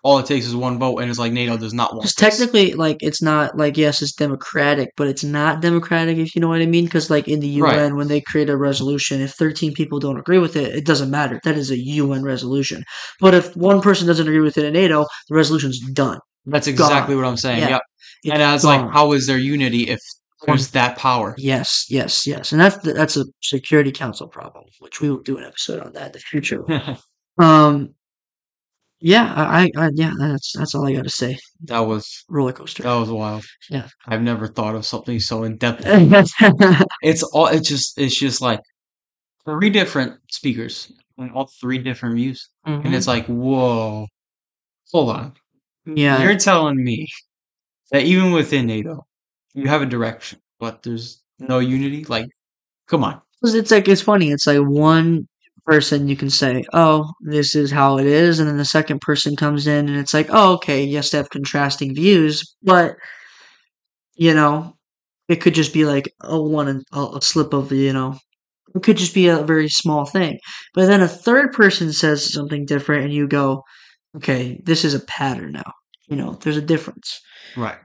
all 0.04 0.18
it 0.20 0.26
takes 0.26 0.46
is 0.46 0.56
one 0.56 0.80
vote, 0.80 1.00
and 1.00 1.10
it's 1.10 1.20
like 1.20 1.32
NATO 1.34 1.58
does 1.58 1.74
not 1.74 1.92
want 1.92 2.04
Because 2.04 2.16
technically, 2.16 2.74
like, 2.74 2.98
it's 3.02 3.22
not 3.22 3.58
like 3.58 3.78
yes, 3.78 4.02
it's 4.02 4.14
democratic, 4.14 4.90
but 4.96 5.08
it's 5.08 5.24
not 5.24 5.62
democratic 5.62 6.18
if 6.18 6.36
you 6.36 6.42
know 6.42 6.48
what 6.48 6.62
I 6.62 6.66
mean. 6.66 6.86
Because 6.86 7.10
like 7.10 7.28
in 7.28 7.40
the 7.42 7.48
UN, 7.48 7.92
Right. 7.92 7.94
when 7.96 8.08
they 8.08 8.22
create 8.22 8.50
a 8.50 8.58
resolution, 8.58 9.22
if 9.22 9.32
thirteen 9.34 9.74
people 9.74 10.00
don't 10.00 10.18
agree 10.20 10.38
with 10.40 10.56
it, 10.56 10.76
it 10.76 10.86
doesn't 10.86 11.12
matter. 11.12 11.40
That 11.44 11.58
is 11.58 11.70
a 11.72 11.78
UN 11.78 12.24
resolution. 12.24 12.84
But 13.20 13.34
if 13.34 13.56
one 13.56 13.82
person 13.82 14.08
doesn't 14.08 14.28
agree 14.28 14.40
with 14.42 14.58
it 14.58 14.66
in 14.66 14.74
NATO, 14.74 15.06
the 15.28 15.36
resolution's 15.36 15.80
done. 15.92 16.20
That's 16.46 16.68
exactly 16.68 17.16
what 17.16 17.26
I'm 17.26 17.38
saying. 17.38 17.60
Yeah. 17.60 17.70
Yep. 17.70 17.82
And 18.34 18.42
it's 18.56 18.64
gone. 18.64 18.86
like, 18.86 18.94
how 18.94 19.12
is 19.14 19.28
there 19.28 19.38
unity 19.38 19.90
if 19.90 20.00
there's 20.46 20.72
that 20.72 20.98
power? 20.98 21.36
Yes, 21.38 21.86
yes, 21.90 22.26
yes, 22.26 22.52
and 22.54 22.62
that's 22.62 22.78
that's 22.78 23.18
a 23.18 23.26
Security 23.42 23.92
Council 23.92 24.28
problem, 24.28 24.64
which 24.80 25.02
we 25.02 25.10
will 25.10 25.22
do 25.22 25.38
an 25.38 25.44
episode 25.44 25.82
on 25.86 25.92
that 25.94 26.08
in 26.08 26.12
the 26.14 26.20
future. 26.20 26.64
Um, 27.38 27.96
yeah, 29.02 29.34
I, 29.36 29.72
I, 29.78 29.90
yeah, 29.94 30.14
that's 30.20 30.54
that's 30.58 30.76
all 30.76 30.86
I 30.86 30.94
got 30.94 31.06
to 31.06 31.10
say. 31.10 31.38
that 31.64 31.80
was 31.80 32.24
Roller 32.28 32.52
coaster. 32.52 32.84
that 32.84 32.96
was 32.96 33.10
wild. 33.10 33.46
Yeah. 33.70 33.88
I've 34.06 34.22
never 34.22 34.48
thought 34.48 34.76
of 34.76 34.86
something 34.86 35.20
so 35.20 35.44
in 35.44 35.58
depth. 35.58 35.86
It's 37.02 37.24
all. 37.24 37.48
It's 37.48 37.68
just. 37.68 37.98
It's 37.98 38.18
just 38.18 38.42
like 38.42 38.60
three 39.46 39.70
different 39.70 40.20
speakers 40.30 40.92
and 41.18 41.32
all 41.32 41.50
three 41.62 41.78
different 41.78 42.16
views, 42.16 42.50
and 42.66 42.94
it's 42.94 43.08
mm-hmm. 43.08 43.10
like, 43.10 43.26
whoa, 43.28 44.08
hold 44.92 45.10
on. 45.16 45.34
yeah, 45.86 46.22
You're 46.22 46.38
telling 46.38 46.84
me 46.84 47.08
that 47.92 48.04
even 48.04 48.32
within 48.32 48.68
NATO, 48.68 49.06
you 49.54 49.68
have 49.68 49.82
a 49.82 49.86
direction, 49.86 50.40
but 50.60 50.84
there's 50.84 51.22
no 51.40 51.60
unity. 51.60 52.04
Like, 52.06 52.28
come 52.88 53.04
on. 53.04 53.22
it's 53.44 53.72
like 53.72 53.88
it's 53.88 54.02
funny. 54.02 54.32
It's 54.32 54.48
like 54.48 54.60
one 54.60 55.28
person 55.66 56.08
you 56.08 56.16
can 56.16 56.30
say, 56.30 56.64
"Oh, 56.74 57.12
this 57.22 57.56
is 57.56 57.72
how 57.72 57.98
it 57.98 58.06
is," 58.08 58.40
and 58.40 58.48
then 58.50 58.58
the 58.58 58.66
second 58.66 59.02
person 59.02 59.36
comes 59.36 59.68
in 59.68 59.88
and 59.90 59.98
it's 59.98 60.14
like, 60.14 60.28
"Oh, 60.32 60.54
okay, 60.56 60.84
yes, 60.84 61.10
they 61.12 61.18
have 61.18 61.30
contrasting 61.30 61.96
views, 61.96 62.44
but 62.64 62.96
you 64.16 64.34
know, 64.34 64.74
it 65.30 65.38
could 65.38 65.54
just 65.54 65.74
be 65.74 65.86
like 65.86 66.14
a 66.22 66.42
one 66.42 66.68
and 66.68 66.84
a, 66.94 67.02
a 67.18 67.22
slip 67.22 67.54
of 67.54 67.72
you 67.72 67.94
know, 67.94 68.18
it 68.76 68.84
could 68.84 68.98
just 68.98 69.14
be 69.14 69.28
a 69.28 69.40
very 69.44 69.70
small 69.70 70.06
thing." 70.06 70.40
But 70.76 70.88
then 70.88 71.02
a 71.02 71.08
third 71.08 71.54
person 71.54 71.94
says 71.94 72.34
something 72.34 72.66
different, 72.66 73.06
and 73.06 73.14
you 73.14 73.28
go, 73.28 73.64
"Okay, 74.18 74.62
this 74.66 74.86
is 74.86 74.94
a 74.96 75.02
pattern 75.02 75.54
now." 75.54 75.74
You 76.10 76.18
know, 76.18 76.34
there's 76.42 76.58
a 76.58 76.62
difference. 76.62 77.20
Right. 77.58 77.78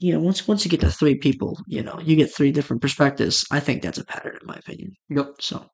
You 0.00 0.14
know, 0.14 0.20
once 0.20 0.48
once 0.48 0.64
you 0.64 0.70
get 0.70 0.80
to 0.82 0.90
three 0.90 1.16
people, 1.16 1.58
you 1.68 1.82
know, 1.82 2.00
you 2.00 2.16
get 2.16 2.34
three 2.34 2.52
different 2.52 2.82
perspectives. 2.82 3.44
I 3.52 3.60
think 3.60 3.82
that's 3.82 3.98
a 3.98 4.04
pattern, 4.04 4.38
in 4.40 4.46
my 4.46 4.56
opinion. 4.56 4.92
Yep. 5.10 5.28
So, 5.40 5.66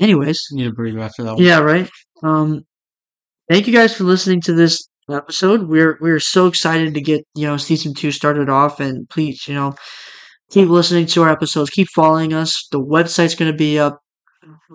anyways, 0.00 0.40
Need 0.52 0.66
a 0.68 0.72
breather 0.72 1.00
after 1.00 1.22
that 1.24 1.34
one. 1.34 1.42
yeah, 1.42 1.58
right. 1.58 1.88
Um, 2.22 2.62
thank 3.50 3.66
you 3.66 3.72
guys 3.72 3.94
for 3.94 4.04
listening 4.04 4.40
to 4.42 4.52
this 4.52 4.86
episode. 5.10 5.68
We're 5.68 5.98
we're 6.00 6.20
so 6.20 6.46
excited 6.46 6.94
to 6.94 7.00
get 7.00 7.24
you 7.34 7.46
know 7.46 7.56
season 7.56 7.94
two 7.94 8.12
started 8.12 8.48
off, 8.48 8.80
and 8.80 9.08
please, 9.08 9.46
you 9.48 9.54
know, 9.54 9.74
keep 10.50 10.68
listening 10.68 11.06
to 11.06 11.22
our 11.22 11.30
episodes. 11.30 11.70
Keep 11.70 11.88
following 11.88 12.32
us. 12.32 12.66
The 12.70 12.80
website's 12.80 13.34
going 13.34 13.50
to 13.50 13.56
be 13.56 13.78
up 13.78 13.98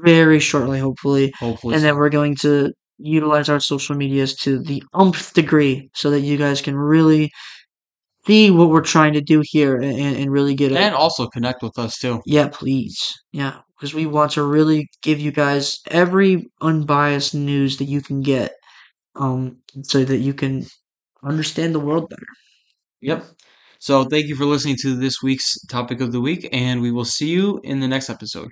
very 0.03 0.39
shortly, 0.39 0.79
hopefully, 0.79 1.33
Hopefully. 1.39 1.75
and 1.75 1.83
then 1.83 1.95
we're 1.97 2.09
going 2.09 2.35
to 2.37 2.71
utilize 2.99 3.47
our 3.49 3.59
social 3.59 3.95
medias 3.95 4.35
to 4.35 4.59
the 4.63 4.81
umpth 4.93 5.33
degree, 5.33 5.89
so 5.93 6.09
that 6.11 6.21
you 6.21 6.37
guys 6.37 6.61
can 6.61 6.75
really 6.75 7.31
see 8.25 8.51
what 8.51 8.69
we're 8.69 8.81
trying 8.81 9.13
to 9.13 9.21
do 9.21 9.41
here 9.43 9.77
and, 9.77 10.15
and 10.17 10.31
really 10.31 10.53
get 10.53 10.71
it. 10.71 10.77
and 10.77 10.93
also 10.95 11.27
connect 11.27 11.61
with 11.63 11.77
us 11.79 11.97
too. 11.97 12.21
Yeah, 12.25 12.49
please. 12.51 13.13
Yeah, 13.31 13.59
because 13.77 13.93
we 13.93 14.05
want 14.07 14.31
to 14.33 14.43
really 14.43 14.89
give 15.03 15.19
you 15.19 15.31
guys 15.31 15.79
every 15.87 16.49
unbiased 16.61 17.35
news 17.35 17.77
that 17.77 17.85
you 17.85 18.01
can 18.01 18.21
get, 18.21 18.53
um, 19.15 19.57
so 19.83 20.03
that 20.05 20.17
you 20.19 20.33
can 20.33 20.65
understand 21.23 21.75
the 21.75 21.79
world 21.79 22.09
better. 22.09 22.27
Yep. 23.01 23.25
So 23.79 24.05
thank 24.05 24.27
you 24.27 24.35
for 24.35 24.45
listening 24.45 24.77
to 24.81 24.95
this 24.95 25.21
week's 25.21 25.59
topic 25.67 26.01
of 26.01 26.11
the 26.11 26.21
week, 26.21 26.47
and 26.51 26.81
we 26.81 26.91
will 26.91 27.05
see 27.05 27.29
you 27.29 27.59
in 27.63 27.79
the 27.79 27.87
next 27.87 28.09
episode. 28.09 28.51